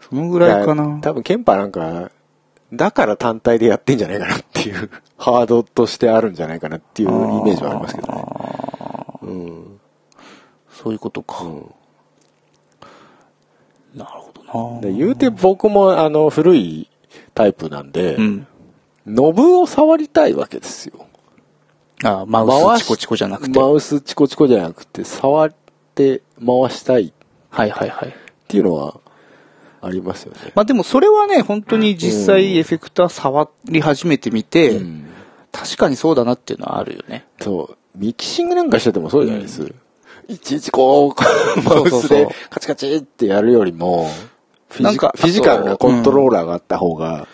[0.00, 0.98] そのぐらいかな。
[1.00, 2.10] 多分ケンパーなんか、
[2.76, 7.12] だから単体でやってんじゃないかなっていう、ハードとしてあるんじゃないかなっていうイ
[7.44, 8.24] メージはありますけどね。
[9.22, 9.80] うん。
[10.70, 11.44] そういうことか。
[11.44, 11.74] ん
[13.94, 14.80] なるほどな。
[14.80, 16.90] で言うて僕もあの古い
[17.34, 18.46] タイプなんで、うん。
[19.06, 21.06] ノブを触りたいわけですよ。
[22.02, 23.58] あマウスチコチコじゃなくて。
[23.58, 25.54] マウスチコチコじゃなくて、触っ
[25.94, 27.12] て回したいっ
[27.54, 28.14] はいはいはい。
[28.48, 29.00] ていうのは
[29.84, 30.52] ありますよね。
[30.54, 35.04] まあでもそれはね、本当に実際エフェクター触り始めてみて、うん
[35.54, 37.26] 確かにそうだなっていうのはあるよね。
[37.40, 37.98] そう。
[37.98, 39.72] ミキシングなんかしててもそうじゃないです。
[40.26, 44.08] いちいちこう、マウスでカチカチってやるよりも、
[44.68, 47.28] フィジなんかフィジカルなコントローラーがあった方が、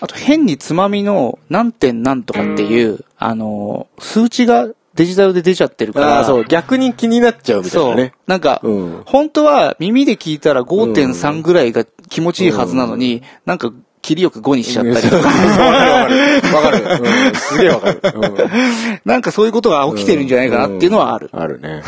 [0.00, 6.18] あと変につまみの何点何とかっていう、あの、数値がデジタルで出ちゃってるから。
[6.18, 8.14] ああ、そう、逆に気になっちゃうみたいそうなね。。
[8.26, 13.72] なんか、うん本当は耳で聞いたら5.3ぐらいが気持ちいいはずなのに、なんか、
[14.02, 15.16] 切りよく5にしちゃったりとか。
[16.54, 17.34] わかるわかる。
[17.34, 18.00] すげえわかる。
[18.02, 21.30] うんなんかそういうことが起きてるんじゃないかなっていうのはある。
[21.32, 21.82] うんあるね。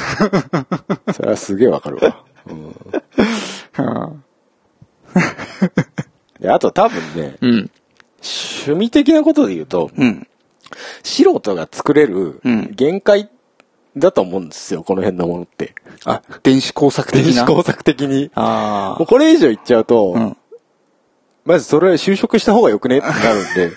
[1.15, 2.25] それはすげえわかるわ。
[2.49, 4.23] うん
[6.41, 7.71] であと多分ね、うん。
[8.67, 10.27] 趣味的なことで言うと、うん。
[11.03, 13.31] 素人が作れるうん限界
[13.97, 15.75] だと思うんですよ、この辺のものって。
[16.05, 17.33] あ、電子工作的な？
[17.33, 18.31] 電子工作的に。
[18.35, 20.21] あもうこれ以上言っちゃうと、あ。
[20.21, 20.37] うん。
[21.45, 22.99] まずそれは就職した方がよくね？
[22.99, 23.73] ってなるんで。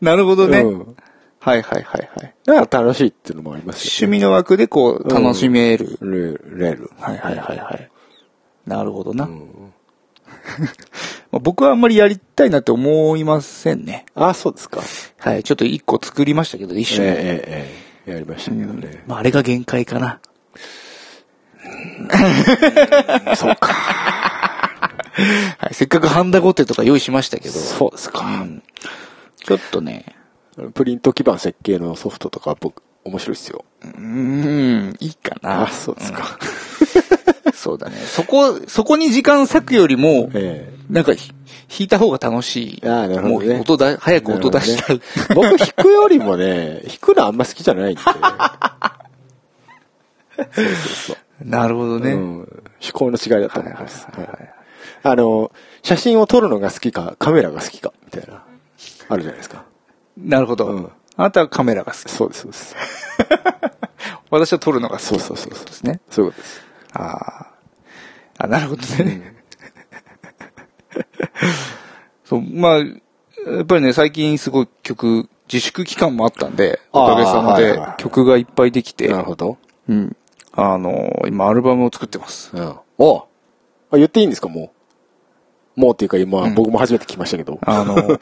[0.00, 0.60] なるほどね。
[0.60, 0.96] うん
[1.40, 2.34] はいはいはいはい。
[2.44, 5.96] だから楽しいっていうのもありますよ、趣味の枠でこう、楽しめる。
[6.02, 6.90] レレール。
[6.98, 7.90] はいはいはいはい。
[8.66, 9.24] なるほどな。
[9.24, 9.72] うん
[11.38, 14.06] まあ僕はあんまりやりたいなって思いませんね。
[14.14, 14.80] あ、そうですか。
[15.18, 15.44] はい。
[15.44, 17.08] ちょっと一個作りましたけど、一え緒に。
[17.08, 17.18] えええ
[18.06, 19.04] ええやりましたけどね。
[19.06, 20.20] まあ、あれが限界かな。
[23.36, 23.72] そうか。
[25.58, 25.74] はい。
[25.74, 27.54] せっかくハンダゴテとか用意しましたけど。
[27.54, 28.24] そうですか。
[28.24, 28.62] うん
[29.44, 30.04] ちょっとね、
[30.74, 33.64] プリント基板設計のソフトとか僕、面白いですよ。
[33.82, 35.62] うーん、いいかな。
[35.62, 36.38] あ、そうですか。
[37.46, 37.52] うん。
[37.52, 37.96] そうだね。
[37.96, 41.36] そこ、そこに時間割くよりも、えなんかひ、弾
[41.80, 42.82] いた方が楽しい。
[42.84, 45.00] あーなるほどねもう音だ、早く音出したい。
[45.30, 48.02] え僕弾くよりもね、弾くのあんま好きじゃないんで。
[48.02, 48.14] そう
[50.54, 51.16] そうそう。
[51.44, 52.12] なるほどね。
[52.12, 52.20] うん。
[52.80, 54.06] 趣向の違いだと思います。
[54.06, 54.54] はいはいはいはい
[55.02, 58.42] あの、写真を撮るのが好きか、カメラが好きか、みたいな。
[59.08, 59.64] あるじゃないですか。
[60.16, 60.66] なるほど。
[60.66, 62.10] うんあなたはカメラが好き。
[62.12, 62.76] そうです、そうです。
[64.30, 65.04] 私は撮るのが好き。
[65.06, 66.00] そうそうそうそうですね。
[66.10, 66.62] そういうことです。
[66.92, 67.46] ああ。
[68.38, 69.34] あ、なるほどね。
[72.24, 72.84] そう、まあ、や
[73.62, 79.58] っぱりね、最近すごい曲、自粛期間もあったんで、おかげさまで曲がいっぱいできて、なるほど。
[79.88, 80.16] うん。
[80.52, 82.50] あの、今アルバムを作ってます。
[82.56, 82.76] うん。
[82.98, 83.26] お
[83.90, 84.70] あ、言っていいんですか、もう。
[85.78, 87.60] もうっていうか今、僕も初めて聞きましたけど。
[87.62, 88.18] あの、 言っ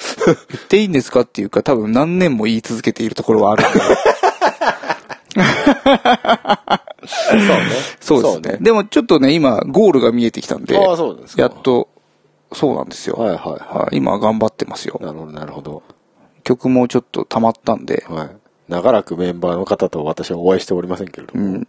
[0.68, 3.80] ていいんですかっていうか、多分何年も言い続けているところはあるんで。
[7.06, 7.42] そうね。
[7.98, 8.58] そうですね。
[8.60, 11.42] でもちょっとね、今、ゴールが見えてきたんで、ああ、そうですか。
[11.42, 11.88] やっと、
[12.52, 13.16] そうなんですよ。
[13.16, 15.04] はいはいははい今頑張ってますよい。。
[15.04, 15.82] なるほど、なるほど。
[16.44, 18.30] 曲もちょっと溜まったんで、はい。
[18.68, 21.42] 長らくメンバーの方と私はお会いしておりませんけれども。
[21.42, 21.68] うん。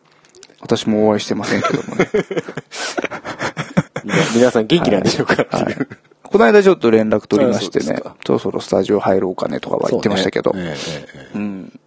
[0.60, 2.10] 私もお会いしてませんけどもね。
[4.36, 5.34] 皆さん元気なんでしょうか？
[5.44, 5.88] っていう。
[6.24, 11.80] この間ちょっと連絡取りましてねあそろそろスタジオ入ろうかねとかは言ってましたけど、そうねええええうん。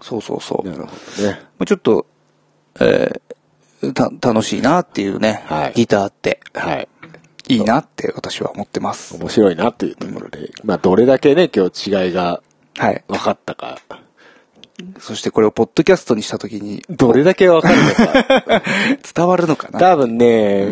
[0.00, 0.68] そうそうそう。
[0.68, 1.40] ええなるほどね。
[1.58, 2.06] まあちょっと、
[2.80, 6.88] えーた、楽しいなっていうね、はいギターってはい。
[7.48, 9.16] いいなって私は思ってます。
[9.16, 12.42] 面白いなっていうところで、まあどれだけね、今日違いが
[12.78, 13.04] はい。
[13.06, 13.78] 分かったか、
[14.98, 18.62] そしてこれをポッドキャストにしたときにどれだけ分かるのか。
[19.14, 20.68] 伝わるのかな多分ね、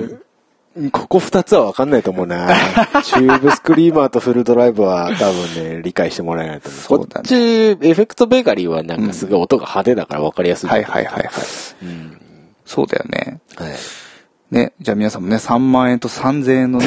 [0.91, 2.49] ここ二つは分かんないと思うな。
[3.05, 6.81] チューブスクリーマーとフルドライブは多分ね、理解してもらえないと思う。
[6.81, 10.69] そうだねこっち、エフェクトベーカリーはなんかすごい音が派手だから分かりやすい。
[10.69, 11.25] はいはいはいはい。
[11.83, 12.21] うん。
[12.67, 13.41] そうだよね。
[13.57, 13.73] はい。
[14.51, 14.73] ね。
[14.81, 16.87] じゃあ皆さんもね、3万円と3000円のね、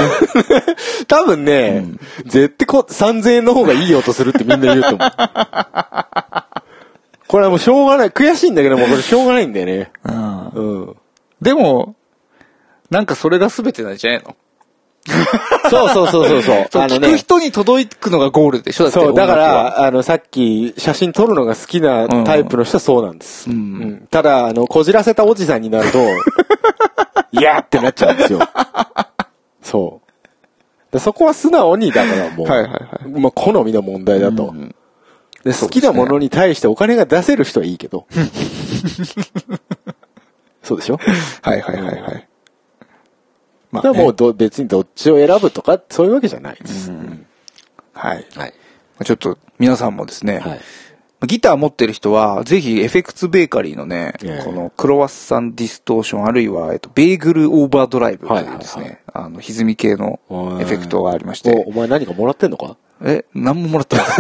[1.07, 1.85] 多分ね、
[2.25, 5.09] 絶対こ3000円の方がいい音するってみんな言うと思う。
[7.27, 8.09] これはもうしょうがない。
[8.09, 9.91] 悔しいんだけども、これしょうがないんだよね。
[10.03, 10.47] うん。
[10.47, 10.95] うん。
[11.41, 11.95] でも、
[12.89, 14.35] なんかそれが全てなんじゃないの？
[15.69, 16.65] そうそうそうそうそう。
[16.71, 17.17] そう、あのね聞く。
[17.17, 18.85] 人に届くのがゴールでしょ？
[18.85, 23.49] だそう、だから、あの、さっき、写真撮るのが好きなタイプの人はそうなんです。
[23.49, 25.99] うんうんただ、あの、こじらせたおじさんになると、
[27.31, 28.39] いやーってなっちゃうんですよ。
[29.61, 30.93] そう。
[30.93, 34.47] でそこは素直に、だからもう、はいはいはいまあ、好みの問題だと。
[34.47, 34.73] うん
[35.43, 38.05] で好きなものに対してお金が出せる人はいいけど。
[40.63, 40.99] そうでしょ？
[41.41, 42.26] はいはいはいはい。
[43.72, 46.91] まだからもうど別にどっちを選ぶとか、そういうわけじゃないです。
[47.93, 48.26] はい。
[48.36, 48.53] はい。
[49.03, 50.59] ちょっと皆さんもですね、はい。
[51.26, 60.20] ギター持ってる人は、ぜひエフェクツベーカリーのね、ええこのクロワッサンディストーション、あるいは、えっと、ベーグルオーバードライブというですね、はいはいあの、歪み系の
[60.61, 62.78] エフェクトがありまして、おお前何かもらってんのか？
[63.03, 64.05] え、何ももらってない。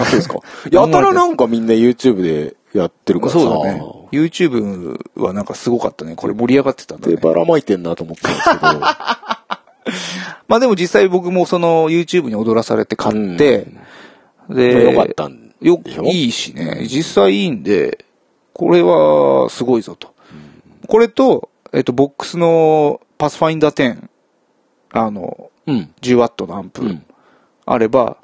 [0.00, 0.38] あ、そうですか。
[0.70, 3.38] やたらなんかみんな YouTube でやってるからさ。
[3.38, 3.82] そうだね。
[4.12, 6.16] YouTube はなんかすごかったね。
[6.16, 7.20] これ盛り上がってたんだで、ね。
[7.20, 8.80] ばらまいてんなと思ったんですけど。
[10.48, 13.66] まあでも実際僕もその YouTube に踊らされて買って、
[14.48, 18.04] で、よかったんよいいしね、実際いいんで、
[18.52, 20.12] これはすごいぞと。
[20.88, 24.08] これと、えっと、ボックスのパスファインダー10、
[24.90, 25.94] あの、うん。
[26.02, 27.06] 10ワットのアンプうん。
[27.64, 28.18] あれば、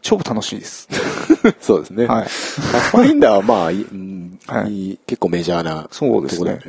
[0.00, 0.88] 超楽しいです。
[1.60, 2.06] そうですね。
[2.06, 6.60] はいファインダーはまあ、いうんはい結構メジャーなそうですね。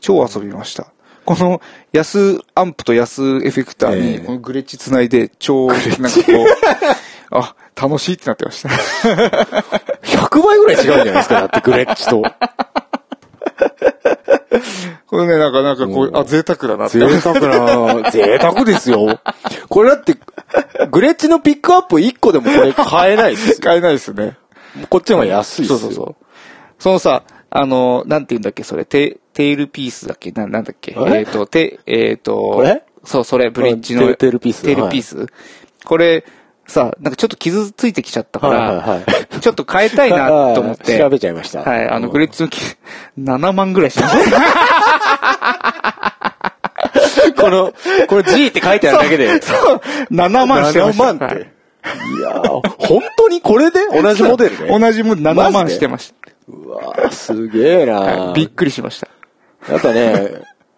[0.00, 0.86] 超遊びました。
[1.24, 1.60] この
[1.92, 6.46] 安アンプと安エフェクターにええこのグレッチ繋いで超、なんかこう、
[7.36, 8.68] あ、楽しいってなってました。
[10.04, 12.22] 100倍ぐらい違うんじゃないですか、だってグレッチと。
[14.60, 14.60] こ
[15.06, 16.98] これね、なんか、なんかこう、うんあ、贅沢だなって。
[16.98, 19.20] 贅沢な、贅沢ですよ。
[19.68, 20.16] これだって、
[20.90, 23.56] グレッチのピックアップ1個でもこれ買えないですよ。
[23.62, 24.36] 買えないですね。
[24.90, 25.78] こっちの方が安いですよ。
[25.78, 26.24] そうそうそう。
[26.78, 30.32] そのさ、あの、なんて言うんだっけ、それ、テ、テールピースだっけ？
[30.32, 30.96] な、なんだっけ？
[30.98, 32.82] ええっ、と、て、えっ、と、これ？
[33.04, 34.02] そう、それ、ブリッジの。
[34.02, 35.26] テーテールピーステールピース。
[35.84, 36.24] これ、
[36.66, 39.04] さ、なんかちょっと傷ついてきちゃったから、はいはいはい
[39.40, 40.96] ちょっと変えたいなと思って。
[40.98, 41.60] 調べちゃいました。
[41.60, 42.58] はい、あの、うんグレッチのき、
[43.18, 44.40] 7万ぐらいしました。
[47.42, 47.72] この、
[48.08, 49.40] これ G って書いてあるだけで。
[49.42, 51.04] そう、7万してました。
[51.04, 51.24] 7万って。
[51.24, 51.54] はい
[51.84, 52.46] いやー
[52.78, 53.80] 本当にこれで？
[53.92, 54.78] 同じモデルで？
[54.78, 56.14] 同じもん7万してまし
[56.48, 57.92] うわーすげえた。
[57.92, 59.08] なはいびっくりしました。
[59.70, 60.30] やっぱね、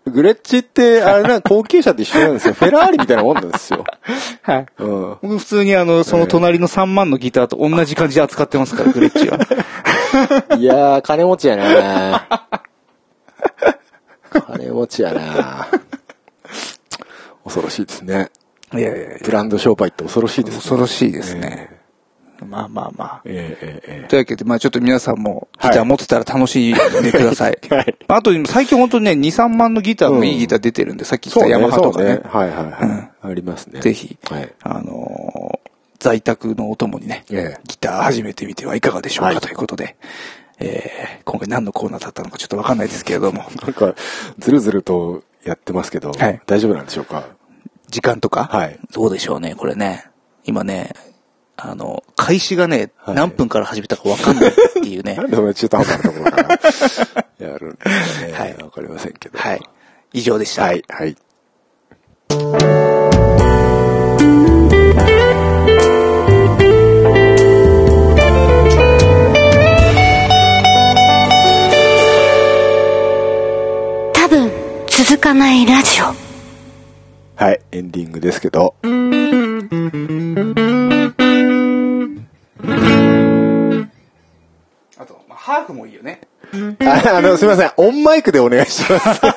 [0.07, 2.55] グレッチって、あれな、高級車と一緒なんですよ。
[2.59, 3.85] フェラーリみたいなもんなんですよ。
[4.43, 4.67] はい。
[4.79, 5.17] うん。
[5.21, 9.39] 僕普通にあの、その隣の3万のギターと同じ感じで扱ってますから、グレッチは。
[10.57, 12.27] いやー、金持ちやな
[14.47, 15.67] 金持ちやな
[17.45, 18.31] 恐ろしいですね。
[18.75, 20.61] いやいやいやブランド商売って恐ろしいですね。
[20.61, 21.76] 恐ろしいですね。
[22.45, 23.23] まあまあまあ。
[23.25, 27.59] えええええというわけで、まあちょっと皆さんもギタはいー持ってたら楽しんでください。
[27.71, 32.21] はいあと、最近本当にね、2、3万のギターもいいギター出てるんで、さっき言ったヤマハとかね。
[32.25, 33.29] はいはいはい。
[33.31, 33.81] ありますね。
[33.81, 34.53] ぜひ、はい。
[34.63, 35.67] あのー
[35.99, 39.97] 在宅のお供にね、ええギター始めてみてはいかがでしょうか、はいということで、
[40.59, 43.95] えー、今回何のコーナーだったのかちょっとわかんないですけれども、なんか、
[44.39, 47.25] ずるずるとやってますけど、はい大丈夫なんでしょうか？
[47.89, 48.79] 時間とか、はい。
[48.93, 50.05] どうでしょうね、これね。
[50.45, 50.93] 今ね、
[51.59, 55.23] あの、開始がね、はい何分から始めたかわかんないっていうね な。
[55.25, 56.49] んでそんな中途半端なところから
[57.47, 58.33] やるんでね。
[58.33, 59.39] はいわかりませんけど。
[59.39, 59.61] はい。
[60.13, 60.65] 以上でした。
[60.65, 61.17] はい、はい。
[74.13, 74.51] 多分
[74.89, 76.15] 続かないラジオ
[77.37, 78.75] はい、エンディングですけど。
[85.47, 86.23] ハーフもいいよね。
[86.81, 87.71] ああの、すみません。
[87.77, 89.21] オンマイクでお願いします。
[89.25, 89.31] は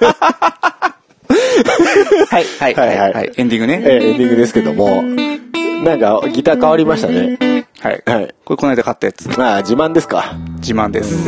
[2.39, 3.31] い、はい、はいはいはい。
[3.37, 3.79] エンディングね。
[3.83, 7.37] えーエンディングですけども、なんか、ギター変わりましたね。
[7.79, 8.01] はい。
[8.07, 8.35] はい。
[8.43, 9.29] これこの間買ったやつ。
[9.37, 10.33] まあ、自慢ですか？
[10.55, 11.25] 自慢です。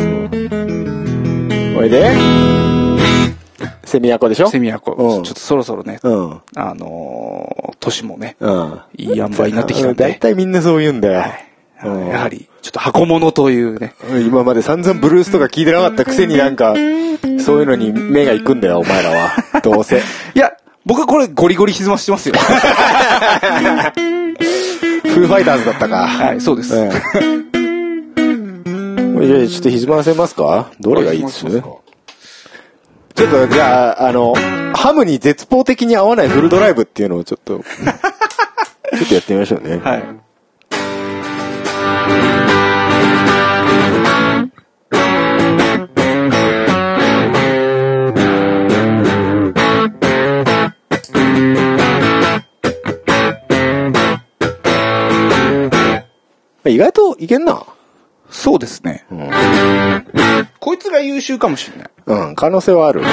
[1.75, 2.15] これで、
[3.83, 4.49] セミアコでしょ？
[4.49, 4.93] セミヤコ。
[4.93, 6.41] うんちょっとそろそろね、うん。
[6.55, 8.81] あのー、年もね、うん。
[8.97, 11.21] いい塩梅になってきたんで、大体みんなそう言うんだよ。
[11.21, 11.50] あのうん
[11.83, 13.93] やはり、ちょっと箱物というね、
[14.27, 16.75] 今まで散々ブルースとか聞いてなかったくせになんか、
[17.43, 19.31] そういうのに目が行くんだよ、お前らは。
[19.63, 19.97] どうせ。
[19.97, 20.51] いや、
[20.85, 22.35] 僕はこれゴリゴリ歪ましてますよ。
[25.03, 26.07] フーファイターズだったか。
[26.07, 26.75] はい、そうです。
[26.75, 26.89] え
[29.23, 30.71] えじゃあちょっと歪ませますか？
[30.79, 31.45] どれがいいです？
[31.45, 31.81] ちょ
[33.27, 34.33] っとじゃあ、あの、
[34.73, 37.59] ハムに絶望的に合わないフルドライブっていうのをちょっと、
[38.97, 39.79] ちょっとやってみましょうね。
[39.83, 40.03] はい。
[56.71, 57.63] 意外といけんな。
[58.29, 59.05] そうですね。
[59.11, 59.29] うん。
[60.59, 61.89] こいつが優秀かもしれない。
[62.05, 63.01] うん、可能性はある。
[63.01, 63.09] が、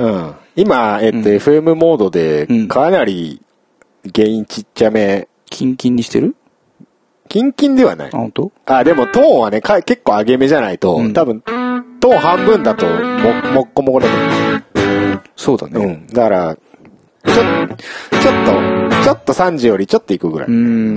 [0.00, 0.34] うん。
[0.56, 3.42] 今、えっと、FM モードでうん、かなり、
[4.14, 6.36] 原因ちっちゃめ、キンキンにしてる？
[7.28, 8.16] キンキンではないあ、。
[8.16, 8.52] 本当？
[8.66, 14.12] あ、でもトーンはね、か結構上げ目じゃないと、うん多分、トーン半分だと、も、もっこもこだと
[15.36, 15.78] そうだね。
[15.78, 15.90] 思う。
[15.90, 16.06] うん。
[16.06, 20.48] だから、ちょ、ちょっと、ちょっと30よりちょっといくぐらい。
[20.48, 20.96] うーん。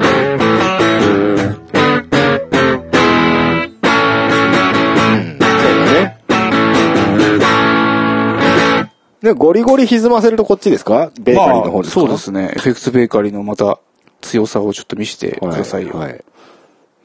[9.23, 11.11] で、ゴリゴリ歪ませるとこっちですか？
[11.19, 12.51] ベーカリーの方ですか、そうですね。
[12.55, 13.79] エフェクツベーカリーのまた
[14.21, 15.57] 強さをちょっと見せてくはい。
[15.57, 15.93] ださいよ。
[15.97, 16.15] はい。
[16.15, 16.17] い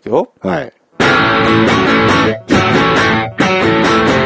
[0.02, 0.32] くよ。
[0.40, 0.72] はい。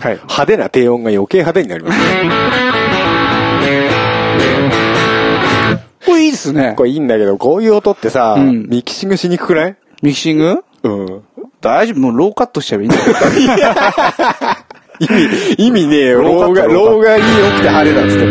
[0.00, 2.30] はい派手な低音が余計派手になりますね。
[6.06, 6.74] これいいですね。
[6.76, 9.76] これいいんだけど、こういう音ってさ、うんミキシングしにくくない？
[10.02, 10.64] ミキシング？
[10.82, 11.22] うん。
[11.60, 12.00] 大丈夫？
[12.00, 13.04] もうローカットしちゃえばいいんだよ。
[15.00, 16.22] 意味、意味ねえよ。
[16.22, 18.26] ローが、ローがいい起きて晴れだっつって。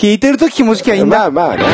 [0.00, 1.30] 弾いてると気持ちきゃいいんだ。
[1.30, 1.64] まあまあね。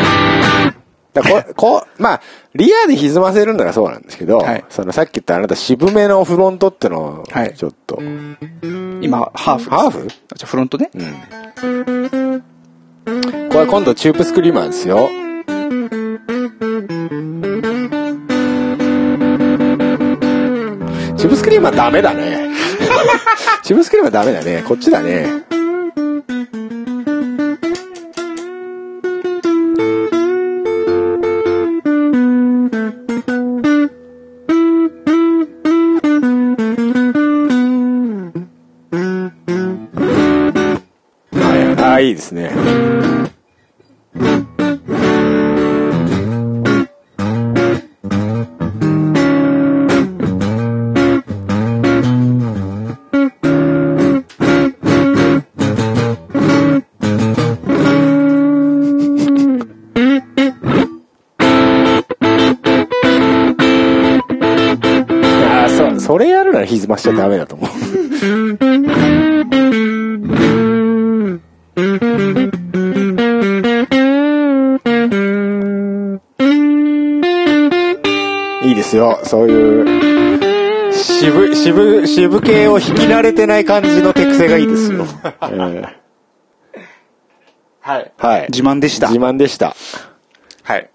[1.13, 2.21] だここう、まあ、
[2.57, 7.99] リアで歪ませるならそうなんですけど、はいそのさっき言ったあなた渋めのフロントってのをはいちょっと、
[9.01, 9.71] 今、ハーフ。
[9.71, 10.07] ハーフ？
[10.09, 10.91] じゃあフロントね。
[13.51, 15.09] これ今度チューブスクリーマーですよ。
[21.17, 22.51] チューブスクリーマーダメだね。
[23.65, 24.63] チューブスクリーマーダメだね。
[24.67, 25.27] こっちだね。
[42.05, 42.51] い、ああ、いですね。
[65.69, 67.71] そ、それやるなら歪ましちゃダメだと思う。
[79.25, 85.07] そういう、渋、渋、渋系を引き慣れてない感じの手癖がいいですよ。
[85.23, 85.35] え
[87.81, 88.13] はい。
[88.17, 88.47] ーはい。
[88.51, 89.75] 自慢でした自慢でした。
[90.63, 90.91] はい。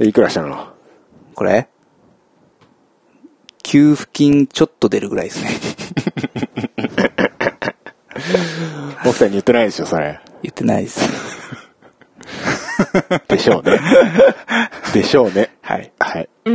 [0.00, 0.68] いくらしたの？
[1.34, 1.68] これ？
[3.62, 5.48] 給付金ちょっと出るぐらいですね。
[9.06, 10.20] 奥さんに言ってないですよ、それ。
[10.42, 11.08] 言ってないです。
[13.28, 13.80] でしょうね。
[14.92, 15.50] でしょうね。
[15.62, 15.92] はい。
[15.98, 16.28] はい。
[16.44, 16.50] こ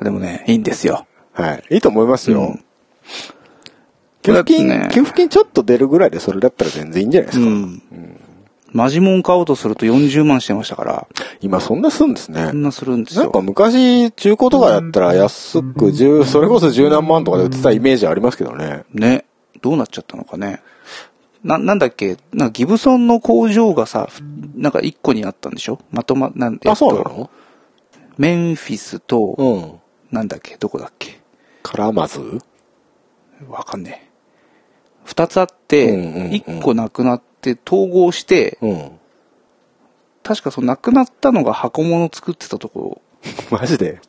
[0.00, 1.06] れでもね、いいんですよ。
[1.32, 1.64] はい。
[1.70, 2.40] いいと思いますよ。
[2.40, 2.62] うん
[4.26, 7.46] 給付金、ね給付金ちょっと出るぐらいでそれだったら全然いいんじゃないですか。
[7.46, 7.82] うん。
[8.72, 11.06] マジモン買おうとすると40万してましたから、
[11.40, 12.52] 今そんなすんですねそ。
[12.52, 13.22] んなするんですよ。
[13.22, 18.84] なんか昔、中古とかだったら安く10、それこそ十何万とかで売ってたイメージありますけどね。
[18.92, 19.24] ね。
[19.62, 20.60] どうなっちゃったのかね。
[21.44, 22.16] な、なんだっけ？
[22.32, 24.20] なんかギブソンの工場がさ、ふ
[24.56, 25.78] なんか一個にあったんでしょ？
[25.90, 27.30] まとま、なんえっとあ、そうなの？
[28.18, 29.72] メンフィスと、うん。
[30.10, 30.56] なんだっけ？
[30.56, 31.20] どこだっけ？
[31.62, 32.20] 絡まず
[33.48, 34.10] わかんねえ。
[35.04, 38.90] 二つあって一個なくなって統合して、うん。
[40.22, 43.00] 確かそのなくなったのが箱物作ってたとこ
[43.50, 44.00] マジで？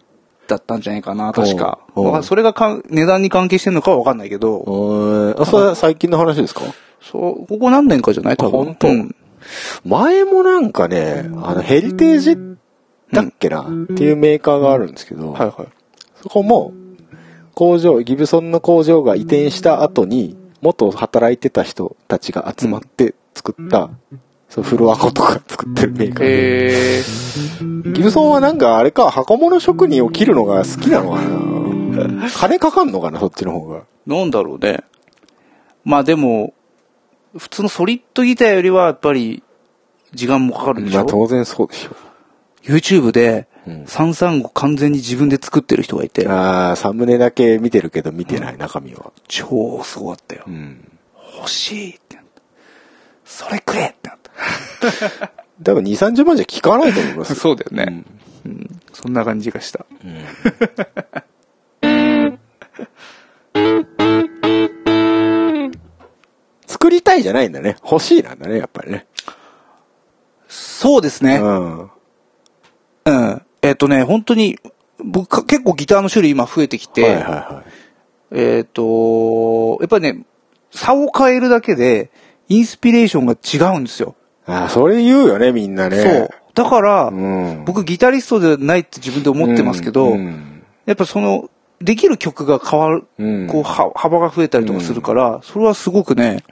[0.47, 1.79] だったんじゃないかな、確か。
[2.23, 5.41] それがかん値段に関係してんのかはわかんないけど、うん。
[5.41, 6.61] あ、それは最近の話ですか？
[7.01, 8.37] そう、ここ何年かじゃない？
[8.37, 8.61] 多分。
[8.61, 9.15] あ本当うん
[9.85, 12.35] 前もなんかね、あの、ヘリテージ
[13.13, 15.67] だっけな、っていうメーカーがあるんですけど、はいはい。
[16.21, 16.73] そこも、
[17.53, 23.89] 工場、ギブソンの工場が移転した後に、元働いてた人たちが集まって作った、
[24.49, 26.99] そうフロアコとか作ってるメーカーで。
[26.99, 27.03] え
[27.93, 32.29] ギブソンはなんかあれか、箱物職人を切るのが好きなのかな？
[32.35, 33.81] 金かかんのかな、そっちの方が。
[34.07, 34.79] ー、なんだろうね。
[35.85, 36.53] まあでも、
[37.37, 39.43] 普通のソリッドギターよりはやっぱり
[40.13, 40.99] 時間もかかるんでしょ？
[40.99, 41.95] まあ当然そうでしょ。
[42.63, 49.11] ?YouTube でうん335完全に自分で作ってる人がいて、ああ、サムネだけ見てるけど見てない、中身は。
[49.27, 50.51] 超すごかったよう。
[50.51, 50.89] ん。
[51.37, 52.41] 欲しいってなった。
[53.25, 54.17] それくれってなっ
[55.19, 55.31] た。
[55.63, 57.35] 多分2、30万じゃ効かないと思いますよ。
[57.41, 58.03] そうだよね。
[58.45, 58.79] うん。
[58.93, 59.85] そんな感じがした。
[66.77, 67.75] 作りたいじゃないんだね。
[67.83, 69.07] 欲しいなんだね、やっぱりね。
[70.47, 71.39] そうですね。
[71.39, 71.81] うん。
[71.81, 73.41] うん。
[73.63, 74.59] えっ、とね、本当に、
[75.03, 77.63] 僕か結構ギターの種類今増えてきて、はいはいは
[78.31, 80.23] えっ、と、やっぱりね、
[80.69, 82.11] 差を変えるだけで、
[82.47, 84.15] インスピレーションが違うんですよ。
[84.47, 84.51] い。
[84.51, 85.97] ああ、それ言うよね、みんなね。
[85.97, 86.29] そう。
[86.53, 87.65] だから、うん。
[87.65, 90.63] 僕ギタリストではないって自分で思ってますけど、うん。
[90.85, 91.49] やっぱその、
[91.81, 96.43] できる曲が変わる、うんこう、は幅が増えたりとかするから、それはすごくね、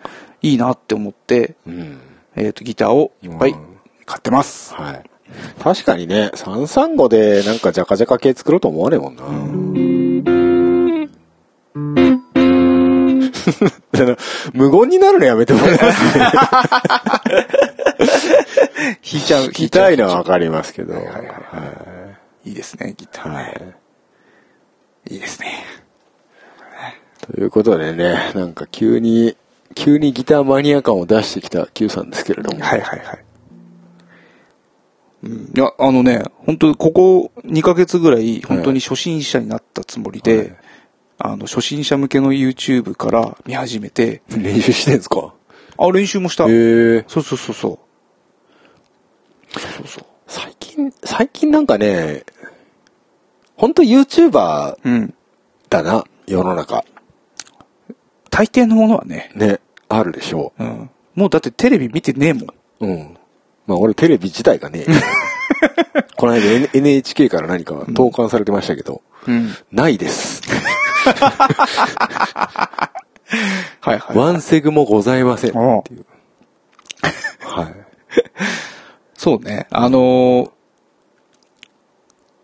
[0.42, 1.98] いいなって思って、うん。
[2.36, 3.76] えっ、と、ギターをいっぱいうん
[4.06, 4.74] 買ってます。
[4.76, 5.04] はい。
[5.60, 9.24] 確かにね、335でなんかジャカジャカ系作ろうと思わねえもんな。
[14.54, 16.32] 無言になるのやめてもらえます 弾
[19.02, 20.94] いちゃう、弾きたいのはわかりますけど。
[20.94, 21.24] はいはいは
[22.46, 23.36] いいいですね、ギターね。
[23.36, 23.85] はい
[25.10, 25.64] いいですね。
[27.22, 29.36] ということでね、なんか急に、
[29.73, 32.64] 急にギターマニア感を出してきた Q さんですけれども。
[32.64, 33.26] はいはいはい。
[35.23, 40.56] うん、いや、あのね、本当ここ2ヶ月ぐらい、本当に初心者になったつもりで、はい
[41.18, 45.34] あの、初心者向けの YouTube から見始めて、練習してんすか？
[45.77, 46.45] あ、練習もした。
[46.45, 47.06] へえ。
[47.07, 47.80] そうそうそうそ
[49.53, 49.60] う。
[49.60, 50.06] そうそう。
[50.27, 52.23] 最近、最近なんかね、
[53.57, 55.14] ほんと YouTuber うん。
[55.69, 56.84] だな、世の中。
[58.30, 59.32] 大抵のものはね。
[59.36, 59.60] ね、
[59.90, 60.90] あるでしょうん。
[61.15, 62.44] もうだってテレビ見てねえもん。
[62.45, 62.53] う。
[62.88, 63.18] うん。
[63.68, 64.86] まあ俺テレビ自体がね、
[66.18, 69.49] この間 N- NHK から何か投函されてましたけど、うん。
[69.72, 70.41] ないです。
[73.80, 74.18] はいはい。
[74.18, 76.06] ワンセグもございませんっていう。
[77.41, 77.76] はい。
[79.18, 79.68] そうね。
[79.72, 80.49] あのー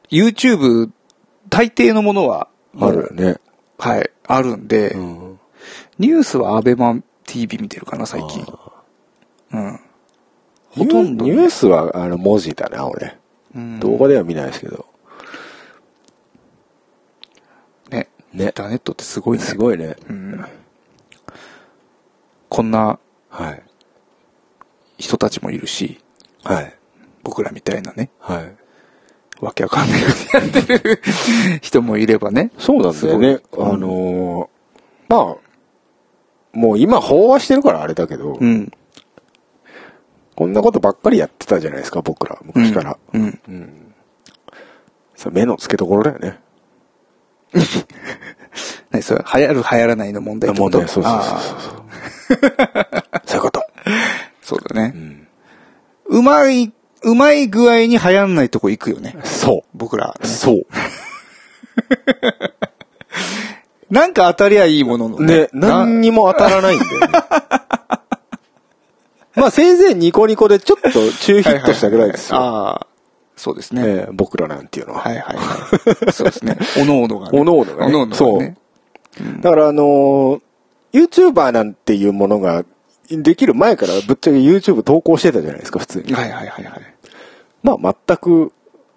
[0.09, 0.89] YouTube、
[1.51, 2.47] 大抵のものは、
[2.79, 3.35] あるよね。
[3.77, 5.39] はい、あるんで、うん。
[5.99, 8.45] ニュースはアベマ TV 見てるかな、最近。
[9.51, 9.79] うん。
[10.69, 13.17] ほとんどねニュースはあの文字だな、俺。
[13.53, 14.85] うん動画では見ないですけど。
[17.89, 18.07] ね。
[18.33, 18.51] インね。
[18.53, 19.43] ターネットってすごいね。
[19.43, 19.97] すごいね。
[20.09, 20.45] うん。
[22.47, 22.97] こんな
[23.29, 23.63] はい。
[24.97, 25.99] 人たちもいるし、
[26.43, 26.73] はい。
[27.23, 28.55] 僕らみたいなね、はい。
[29.41, 31.01] わけわかんないことやってる
[31.61, 32.51] 人もいればね。
[32.57, 33.39] そうなんだよね。
[33.53, 35.35] あのーまあ、
[36.57, 38.71] もう今飽和してるからあれだけど、うん。
[40.35, 42.97] こんなことばっかりやってたじゃないですか、僕ら、昔から。
[43.13, 43.39] うん。
[43.47, 43.93] うん。
[45.15, 46.39] さ目の付けどころだよね。
[48.91, 50.77] ね、それ、流行る流行らないの問題ってこと？
[50.79, 51.81] 問題そうそうそうあそう。
[53.25, 53.59] そういうこと。
[53.59, 53.63] ー
[54.41, 54.97] そうだねう。
[54.97, 55.27] ん。
[56.19, 56.71] うまい、
[57.03, 59.15] うまい具合に流行んないとこ行くよね。
[59.23, 60.15] そ僕ら。
[60.21, 60.27] う。
[60.27, 60.65] そう。
[63.89, 67.07] なんか当たりゃいいもののね、な何にも当たらないんだよね。
[69.35, 72.37] まあ、せいぜいニコニコでちょっと中ヒットしたぐらいですよ。
[72.37, 72.87] ああ、
[73.35, 73.81] そうですね。
[73.85, 75.01] ええ僕らなんていうのは。
[75.01, 75.43] はいはいは
[76.07, 76.11] い。
[76.11, 76.57] そうですね。
[76.79, 77.39] おのおのがね。
[77.39, 78.55] おのおのがねおのおのがね。
[79.41, 80.41] だからあのー
[80.93, 82.65] YouTuber なんていうものが
[83.09, 86.13] できる前からぶっちゃけ YouTube 投稿してたじゃないですか、普通に。
[86.13, 86.90] はいはいはいはい。
[87.63, 88.53] まあ全く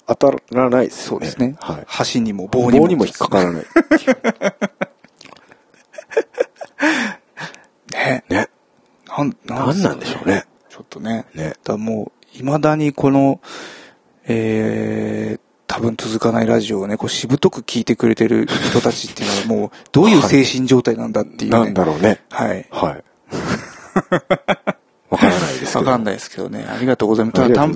[0.06, 1.26] 当たらないですよね。
[1.26, 1.56] そうですね。
[1.60, 1.86] はい。
[2.14, 2.82] 橋にも棒にも。
[2.82, 3.64] 棒にも引っかからない。
[7.92, 8.24] ね。
[8.28, 8.48] ね。
[9.06, 10.44] なん、なんなんでしょうね。
[10.68, 11.26] ちょっとね。
[11.34, 13.40] ねだもう、未だにこの、
[14.26, 21.58] えー、多分続かないラジオをね、こうしぶとく聞いてくれてる人たちっていうのはもう、 どういう精神状態なんだっていうね。
[21.58, 22.20] なんだろうね。
[22.30, 22.66] はい。
[22.70, 23.04] はい。
[25.14, 25.78] わからないですけど。
[25.80, 26.66] わかんないですけどね。
[26.68, 27.34] ありがとうございます。
[27.34, 27.68] たざい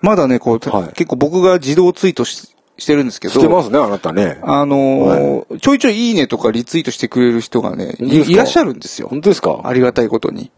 [0.00, 2.48] まだね、こう、はい結構僕が自動ツイートし
[2.78, 3.34] してるんですけど。
[3.34, 4.38] してますね、あなたね。
[4.42, 9.08] あのーちょいちょいいいねとかリツイートしてくれる人がね、いいらっしゃるんですよ。
[9.08, 9.60] 本当ですか？
[9.64, 10.50] ありがたいことに。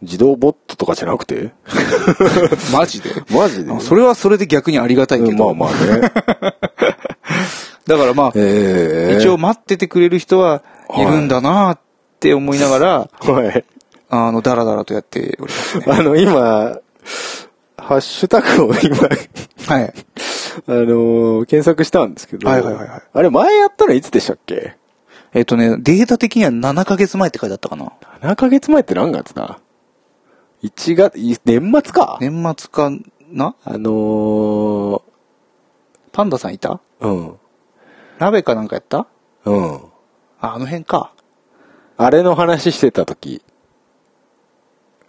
[0.00, 1.52] 自動ボットとかじゃなくて？
[2.72, 3.10] マジで？
[3.30, 3.72] マジで？
[3.72, 5.54] あそれはそれで逆にありがたいけうんど。
[5.54, 6.12] まあまあね。
[7.86, 10.62] だからまあ、ええ一応待っててくれる人は
[10.96, 11.78] いるんだなっ
[12.20, 13.64] て思いながら、はい。
[14.14, 15.84] あの、ダラダラとやっておりますね。
[15.90, 16.40] あの、今、
[17.78, 18.96] ハッシュタグを今、
[19.74, 19.94] はい。
[20.66, 22.46] あのー検索したんですけど。
[22.46, 24.76] はいはいはいはいあれ、前やったのいつでしたっけ？
[25.32, 27.92] えっとね、データ的には7ヶ月前って書いてあったかな。
[28.20, 29.60] ?7 ヶ月前って何月だ
[30.62, 32.18] ?1 月、い年末か？
[32.20, 32.90] 年末か
[33.30, 33.54] な？
[33.64, 35.02] あのー、
[36.12, 36.80] パンダさんいた？
[37.00, 37.34] うん。
[38.18, 39.06] 鍋かなんかやった？
[39.46, 39.74] うん。
[40.38, 41.12] あ、あの辺か。
[41.96, 43.42] あれの話してた時。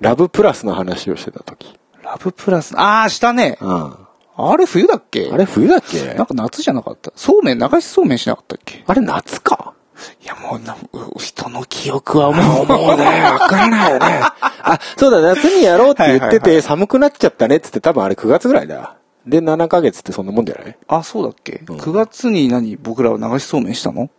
[0.04, 1.74] ラブプラスの話をしてた時。
[2.04, 3.58] ラブプラス、あー、したね。
[3.62, 3.98] うん。
[4.36, 5.30] あれ冬だっけ？
[5.32, 6.14] あれ冬だっけ？
[6.14, 7.12] なんか夏じゃなかった。
[7.16, 8.84] そうめん、流しそうめんしなかったっけ？
[8.88, 9.74] あれ夏か？
[10.22, 14.06] いや、もうな、う人の記憶はもう、もうね、わからないよね。
[14.42, 18.98] あ、そうだ、夏にやろうって言ってて、寒くなっちゃったねっつって多分あれ9月ぐらいだ。
[19.28, 20.78] で、7ヶ月ってそんなもんじゃない？
[20.88, 24.10] あ、そうだっけ、うん ?9 月に何僕らは流しそうめんしたの？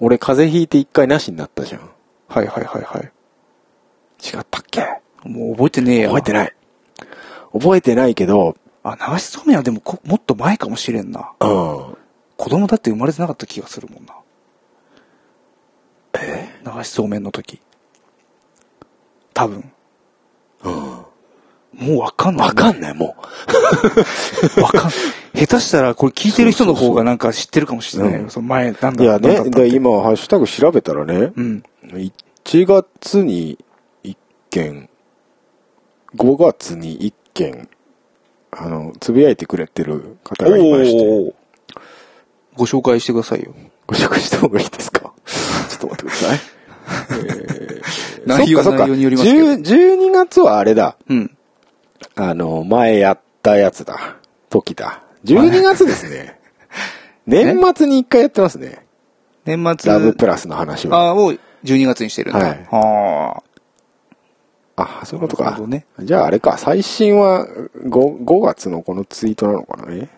[0.00, 1.90] 俺風邪ひいて一回なしになったじゃん。
[2.28, 3.12] はいはいはいはい。
[4.24, 4.86] 違ったっけ？
[5.24, 6.04] もう覚えてねえや。
[6.06, 6.08] い。
[6.08, 6.54] 覚えてない。
[7.52, 11.32] 覚えてないけど、あ、流しそうめんはでもこもっと前かもしれんな。
[11.40, 11.48] うん。
[12.36, 14.14] 子供だって生まれてなかった気がするもんな。
[16.20, 16.48] え？
[16.64, 17.60] 流しそうめんの時。
[19.32, 19.70] 多分。
[20.64, 20.72] うん。
[20.72, 21.06] も
[21.96, 23.16] うわかんない、わかんない、も
[24.62, 24.90] わかん
[25.34, 28.20] 下手したらこれ聞いてる人の方がなんか知ってるかもしれないよ。
[28.20, 28.96] うんその前、なんう。
[28.96, 29.34] だいやね、
[29.66, 31.62] 今、ハッシュタグ調べたらね、うん。
[31.92, 32.12] 1
[32.66, 33.64] 月に1
[34.54, 34.88] 件、
[36.16, 37.68] 5月に1件、
[38.52, 41.34] あの、つぶやいてくれてる方がいまして、
[42.54, 43.52] ご紹介してくださいよ。
[43.86, 45.12] ご紹介した方がいいですか？
[45.68, 46.40] ちょっと待ってください。
[48.26, 49.46] 内容そっかそっか内容によりますけど。
[49.46, 49.60] 10
[50.06, 50.96] 12月はあれだ。
[51.08, 51.36] うん。
[52.14, 54.16] あの、前やったやつだ。
[54.50, 55.02] 時だ。
[55.24, 56.38] 12月ですね。
[57.26, 58.86] 年末に1回やってますね。
[59.44, 59.90] 年末。
[59.92, 60.96] ラブプラスの話は。
[60.98, 61.32] ああ、を
[61.64, 62.38] 12月にしてるんだ。
[62.38, 63.53] はいはあ。
[64.76, 65.58] あ、そういうことか。
[65.66, 65.86] ね。
[66.00, 69.86] じゃああれか、最新は 5, 5月のこのツイートなのかな？
[69.86, 70.08] ね。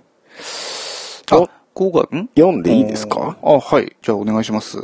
[1.30, 2.28] あお、こうが、ん？
[2.34, 3.36] 読んでいいですか？
[3.42, 3.96] あ、はい。
[4.00, 4.78] じゃあお願いします。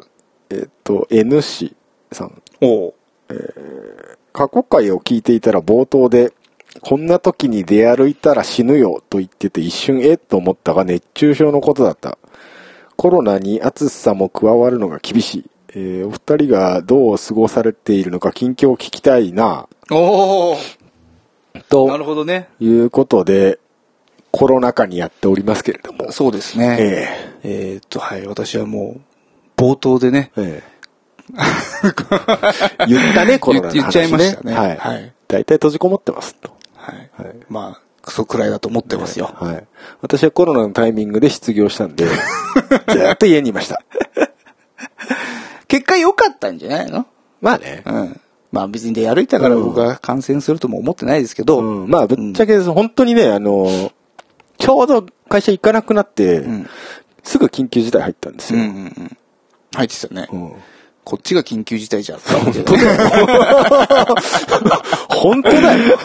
[0.50, 1.74] えっと、N 氏
[2.10, 2.42] さん。
[2.60, 2.94] おう
[4.32, 6.34] 過去回を聞いていたら冒頭で、
[6.82, 10.14] こんな時に出歩いたら死ぬよと言ってて一瞬え？
[10.14, 12.18] っと思ったが熱中症のことだった。
[12.96, 15.50] コロナに暑さも加わるのが厳しい。
[15.74, 19.68] えーお二人がどう過ごされているのか近況を聞きたいな。
[19.90, 20.56] おー
[21.54, 22.48] なるとほどね。
[22.60, 23.58] いうことで、
[24.30, 26.12] コロナ禍にやっておりますけれども。
[26.12, 26.76] そうですね。
[26.78, 27.08] え
[27.44, 28.26] えーっと、はい。
[28.26, 29.00] 私はも
[29.58, 30.72] う、冒頭でね、えええ
[32.88, 33.80] 言ったね、コロナの話、ね。
[33.80, 34.76] 言っちゃいましたねはい。
[34.76, 36.54] はい大体閉じこもってますと。
[36.76, 37.10] はい。
[37.16, 39.30] はいまあ、クソくらいだと思ってますよ。
[39.34, 39.66] はい。
[40.02, 43.80] 私はコロナのタイミングで失業したんで、 ずーっと家にいました。
[45.72, 47.06] 結果良かったんじゃないの？
[47.40, 47.82] まあね。
[47.86, 48.20] うん。
[48.50, 53.90] まあ別に出歩いたから僕が感染するとも思ってないですけど、うん、まあ、ぶっちゃけ、本当にね、あの、
[54.58, 56.68] ちょうど会社行かなくなって、ん
[57.22, 58.60] すぐ緊急事態入ったんですよ。
[58.60, 59.16] うんうんうん。
[59.74, 60.28] 入ってたね。
[60.30, 60.52] うん
[61.04, 63.08] こっちが緊急事態じゃったわけ本当だよ。
[65.08, 65.98] 本当だよ。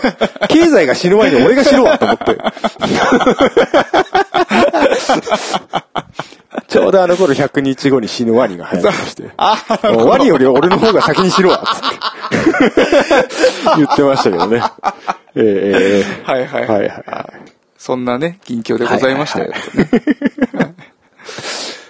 [0.50, 2.36] 経済が死ぬ前に俺が死ぬわと思って。
[6.70, 9.24] ちょうどあの頃100日後に死ぬワニが流行ってまして。
[9.94, 11.98] もうワニより俺の方が先に死ぬわつって。
[13.78, 14.62] 言ってましたけどね。
[15.36, 17.52] ええええはいはいはいはいはい。
[17.78, 19.54] そんなね、近況でございましたよ。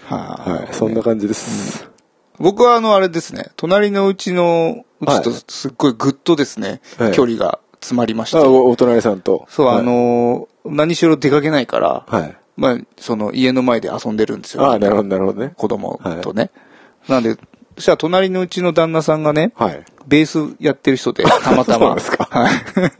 [0.10, 1.90] はい、そんな感じです。
[2.40, 8.40] 僕はあの、あれですね、隣のうちのうちとすっごいぐっとですね、はい距離が詰まりました。
[8.40, 9.48] あ、おお隣さんと。
[9.50, 12.38] そう、はいあ、のー、何しろ出かけないから、はい。
[12.58, 14.66] まあ、その家の前で遊んでるんですよ。
[14.66, 15.54] ああ、なるほど、なるほどね。
[15.56, 16.50] 子供とね。
[17.08, 17.38] なんで、
[17.76, 19.84] そしたら隣のうちの旦那さんがね、はい。
[20.08, 21.78] ベースやってる人で、たまたま。
[21.78, 22.52] そうなんですかはい。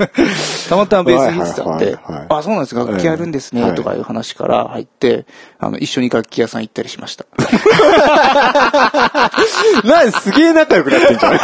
[0.70, 5.26] たまたまベース弾いてたんではいはいはいはい、あ、そうなんですか、楽器やるんですね、はいとかいう話から入って、
[5.58, 7.26] あの、一緒に楽器屋さん行ったりしました。
[9.84, 11.34] なんすげえ仲良くなってんじゃん。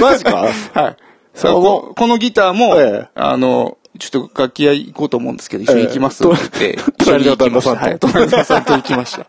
[0.00, 0.46] マジか？
[0.74, 0.96] はい。
[1.42, 7.04] このギターも、ええあの、ちょっと楽器屋行こうと思うんですけど、一緒に行きますええって言って。
[7.04, 9.26] 隣の旦那さんとはい、隣の旦那さんと行きました。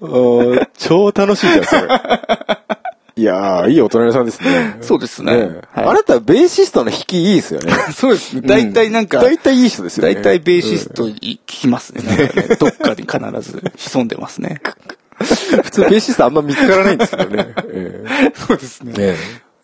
[0.00, 1.82] うん超楽しいじゃん、それ。
[3.16, 4.78] いやー、いいお隣さんですね。
[4.80, 5.36] そうですねえ
[5.72, 7.72] はいあなた、ベーシストの弾きいいですよね。
[7.94, 8.42] そうですね。
[8.42, 10.14] 大体なんか、大体いい人ですよね。
[10.14, 12.02] 大体ベーシスト聞きますね。
[12.58, 14.60] どっかに必ず潜んでますね。
[15.18, 17.54] 普通ベーシストあんま見つからないんですけどね。
[17.72, 19.16] え そうですね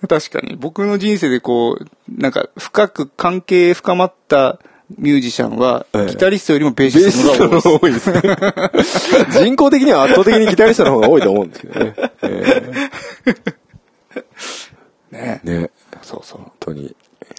[0.09, 0.57] 確かに。
[0.57, 4.59] 僕の人生でこう、なんか深く関係深まった
[4.99, 8.13] ミュージシャンは、ええギタリストよりもベーシシストの方が多いです。
[9.43, 11.95] 人口的には圧倒的にギタリストの方が多いと思うんですけどね。
[15.13, 15.41] えね。
[15.45, 15.71] えね
[16.03, 16.39] そうそう。
[16.39, 16.95] 本当に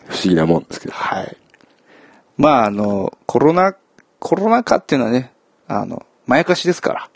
[0.08, 0.94] 不思議なもんですけど。
[0.94, 1.38] はい。
[2.38, 3.76] まあ、あの、コロナ、
[4.20, 5.32] コロナ禍っていうのはね、
[5.68, 7.10] あの、まやかしですから。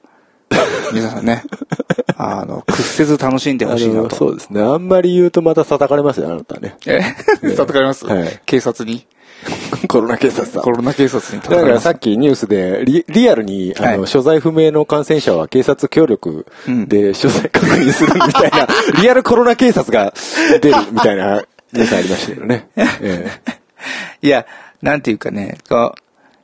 [0.94, 1.44] 皆さんね、
[2.18, 4.16] あの、屈せず楽しんでほしいなと。
[4.16, 4.62] そうですね。
[4.62, 6.76] あんまり言うとまた叩かれますよ、あなたね。
[6.86, 7.02] え？
[7.56, 9.06] 叩かれます、はい警察に？
[9.88, 10.72] コロナ警察さんコ。
[10.72, 11.74] ロナ警察にかかれます。
[11.76, 16.46] らさっきニュースでリリアルにあの、はい所在不明の感染者は警察協力
[16.88, 18.68] で所在確認するみたいな、
[19.02, 20.14] リアルコロナ警察が
[20.62, 21.42] 出るみたいな
[21.72, 22.68] ニュースありましたけどね。
[22.76, 23.28] え
[24.22, 24.46] いや、
[24.82, 25.94] なんていうかね、こ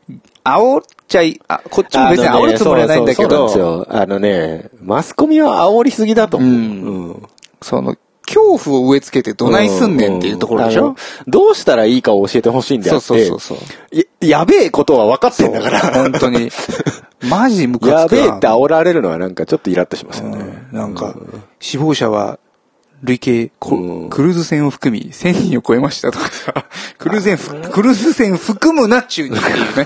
[0.09, 0.13] う、
[0.45, 4.01] 煽っちゃい、あ、こっちえも別に煽るつもりはないんだけそうそうそうど、なんですよ。
[4.01, 6.49] あのね、マスコミは煽りすぎだと思う。
[6.49, 7.23] うんうん
[7.61, 7.95] その、
[8.27, 10.85] 恐怖を植え付けてどないすんねんっていうところでしょ？
[10.85, 10.95] あの
[11.27, 13.05] どうしたらいいかを教えてほしいんであって。
[13.05, 13.57] そうそうそう。
[13.91, 14.03] や、
[14.39, 15.79] やべえことは分かってんだから。
[15.79, 16.49] 本当に。
[17.29, 18.21] マジムカつくな。
[18.21, 20.37] やべえって煽られるのはなんかちょっとイラッとしますよね。
[20.71, 21.15] うんなんか、
[21.59, 22.39] 死亡者は、
[23.03, 26.53] 累計、こうんクルーズ船を含み、1000人を超えましたとかさ、
[26.97, 29.85] クルーズ船ふ、クルーズ船含むなっちゅうにっていうね。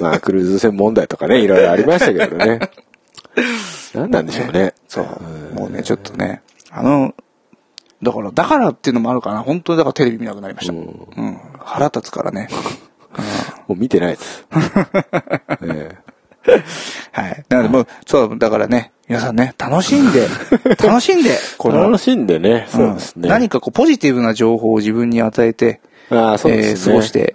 [0.00, 2.60] まあ、クルーズ船問題とかね、いろいろありましたけどね。
[3.94, 4.74] 何なんでしょうね。
[4.88, 5.06] そう。
[5.54, 7.14] もうね、ちょっとね、あの、
[8.02, 9.40] だから、だからっていうのもあるかな。
[9.40, 10.72] 本当にだからテレビ見なくなりました。
[10.72, 11.38] うん。
[11.58, 12.48] 腹立つからね。
[13.68, 14.46] もう見てないです。
[15.62, 15.96] え
[17.12, 17.44] はい。
[17.48, 20.26] なのでもう、そう、だからね、皆さんね、楽しんで、
[20.82, 23.28] 楽しんで、えこの、楽しんでね、そうですね。
[23.28, 25.80] ん何かこう、ポジティブな情報を自分に与えて、
[26.10, 26.70] ああ、そうですね。
[26.70, 27.34] えー過ごして。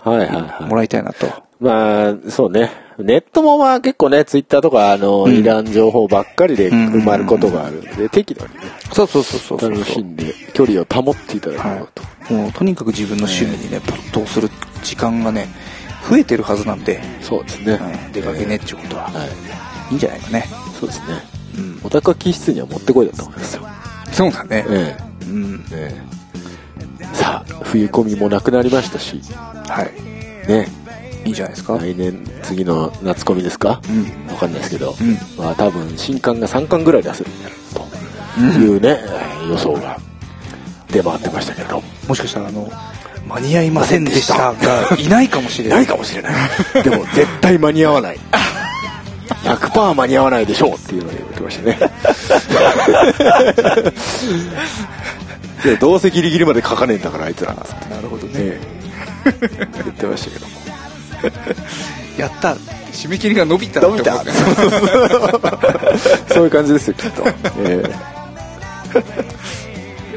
[0.67, 1.27] もらいたいなと。
[1.59, 2.71] まあ、そうね。
[2.97, 8.59] ネットもまあ結構ね、ツイッターとか、あの、いらん情報ばっかりで埋まることがあるんで、適度にね、
[8.93, 12.33] そうそうそうそう楽しんで、距離を保っていただければと。
[12.33, 14.49] もうとにかく自分の趣味にね、没頭する
[14.83, 15.47] 時間がね、
[16.09, 17.73] 増えてるはずなんで、そうですね。
[17.73, 19.91] うん出かけねっていうことは、はい。
[19.91, 20.47] いいんじゃないかね。
[20.79, 21.05] そうですね。
[21.83, 23.63] オタクは気質には持ってこいだと思いますよ。
[24.11, 24.65] そうだね。
[24.69, 25.65] えうん。
[25.71, 26.01] ええ
[27.01, 29.21] えさあ、冬込みもなくなりましたし、
[29.67, 30.49] はい。
[30.49, 30.67] ね、
[31.23, 31.77] いいんじゃないですか？
[31.77, 33.81] 来年、次の夏込みですか？
[33.89, 34.33] うん。
[34.33, 37.29] わかんないですけど、うんまあ多分新刊が3巻ぐらい出せる
[37.73, 38.99] というね、
[39.49, 39.97] 予想が
[40.91, 42.69] 出回ってましたけれど、もしかしたら、あの、
[43.27, 45.77] 間に合いませんでしたが、いないかもしれない。
[45.79, 46.33] ないかもしれない。
[46.83, 48.19] でも絶対間に合わない。
[49.43, 51.79] 100%間に合わないでしょうっていうのを言ってましたね。
[55.63, 57.61] でどうせギリギリまで書かねえんだからあいつらな
[58.01, 58.39] るほどね。
[58.39, 58.59] ね
[59.23, 59.37] 言っ
[59.95, 60.53] てましたけども。
[62.17, 62.55] やった
[62.91, 64.11] 締め切りが伸びた伸びそ
[66.41, 67.23] ういう感じですよ、きっと。
[67.63, 67.83] え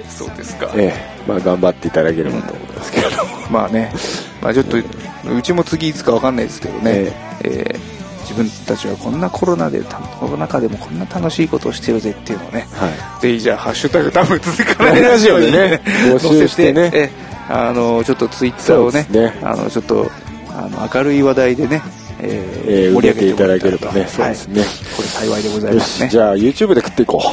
[0.08, 0.84] そうですかえ。
[0.84, 2.92] ええまあ頑張っていただければと思います。
[2.92, 3.48] けれども。
[3.50, 3.92] まあね、
[4.42, 7.14] まあちょっと、うちも次いつかわかんないですけどね、え
[7.44, 7.74] え。
[7.76, 7.98] ー
[8.28, 13.22] 自分たちはこんなコロナで、たコロナ禍でもこんな楽しいことをしてるぜっていうのをね、はい。
[13.22, 15.80] ぜひじゃあ、ハッシュタグ多分続かないラジオでね。
[16.12, 17.10] 募集してねえ
[17.48, 19.38] あの、ちょっとツイッターをね、ね。
[19.42, 20.10] あの、ちょっと、
[20.50, 21.82] あの、明るい話題でね、
[22.20, 24.06] えーえー、盛り上げていただければね。
[24.06, 24.60] そうですね。
[24.60, 26.08] はいこれ幸いでございよますね。
[26.10, 26.12] し、。
[26.12, 27.22] じゃあ YouTube で食っていこ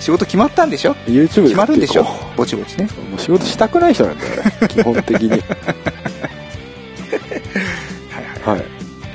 [0.00, 0.92] 仕事決まったんでしょ？
[0.92, 0.96] う。
[1.10, 1.44] YouTube。
[1.44, 2.06] 決まるんでしょ？
[2.36, 2.88] ぼちぼちね。
[3.10, 5.30] もう仕事したくない人なんだよね、基本的に。
[8.44, 8.64] はい。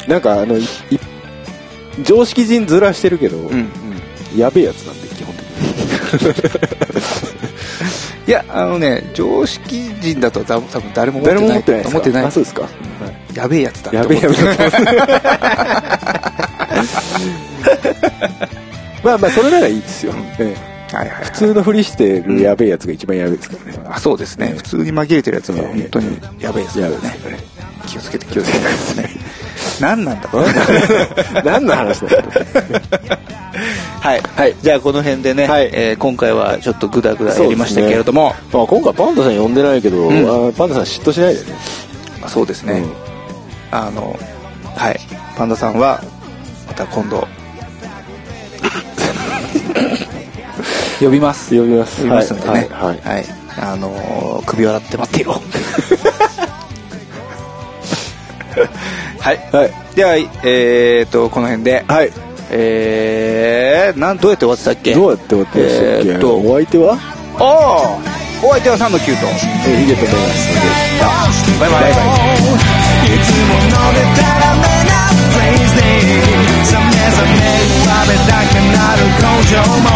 [0.10, 0.68] なんか、あの、いい
[2.03, 3.68] 常識人ずらしてるけど、うん。
[4.38, 5.56] やべえやつなんで、基本的に。
[8.28, 11.64] いや、あのね、常識人だと多分誰も思ってない。
[11.66, 12.22] 誰も思ってないですか？
[12.22, 12.68] 思ってないあ、そうですか。
[13.34, 14.40] やべえやつだやべえやべえ。
[19.03, 20.14] まあまあ、それならいいですよ。
[20.40, 23.80] ええはいはいはい普通のふりしてるやべえやつが一番やべえですからね。
[23.90, 24.54] あそうですね。
[24.58, 27.16] 普通に紛れてるやつが本当にやべえですからねね。
[27.88, 29.10] 気をつけて気をつけてですね。
[29.80, 30.46] 何なんだこれ？
[31.44, 32.24] 何の話だよ。
[34.02, 34.22] はい。
[34.36, 34.56] はい。
[34.62, 41.46] じゃあこの辺でね、はいえー今回はちょっとグダグダやりましたけれども、まあ今回パンダさん呼んでないけど、んあパンダさん嫉妬しないでね。
[42.22, 42.84] まあそうですね。
[43.72, 44.18] あの、
[44.76, 45.00] はい。
[45.38, 46.02] パンダさんは、
[46.68, 47.28] また今度、
[51.00, 51.58] 呼びます。
[51.58, 51.98] 呼びます。
[52.02, 52.50] 呼びますんでね。
[52.50, 52.70] はい。
[52.70, 53.26] はいはい。
[53.58, 55.34] あのー首を洗って待っていろ。
[55.34, 55.40] は
[59.34, 59.40] い。
[59.52, 59.72] はい。
[59.96, 62.12] では、えーと、この辺で、はい。
[62.52, 64.94] えー、なん、どうやって終わってたっけ？
[64.94, 66.94] どうやって終わってましたっけ、えーっとお相手は？
[66.94, 66.98] あ
[67.40, 67.42] あ
[68.46, 69.26] お相手は3の9と。
[69.68, 70.38] えーヒゲとメガネさんでし
[71.00, 71.06] た。
[71.60, 71.82] バイバイ。
[71.92, 71.94] い
[73.20, 73.60] つもの
[73.94, 75.76] でたらめなフレーズ
[78.76, 79.10] なる根
[79.44, 79.90] 性も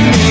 [0.00, 0.30] 今日。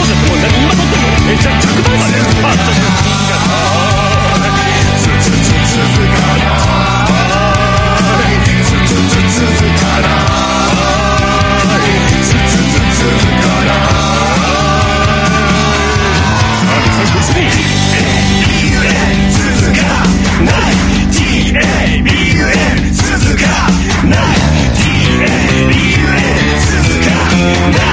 [0.00, 0.94] じゃってもう今って
[1.34, 2.06] んゃあ着弾ま
[20.44, 20.90] ない。
[21.52, 23.42] DABUN 鈴鹿
[24.06, 24.38] ない
[25.10, 26.20] DABUN
[26.60, 27.10] 鈴鹿
[27.70, 27.89] ない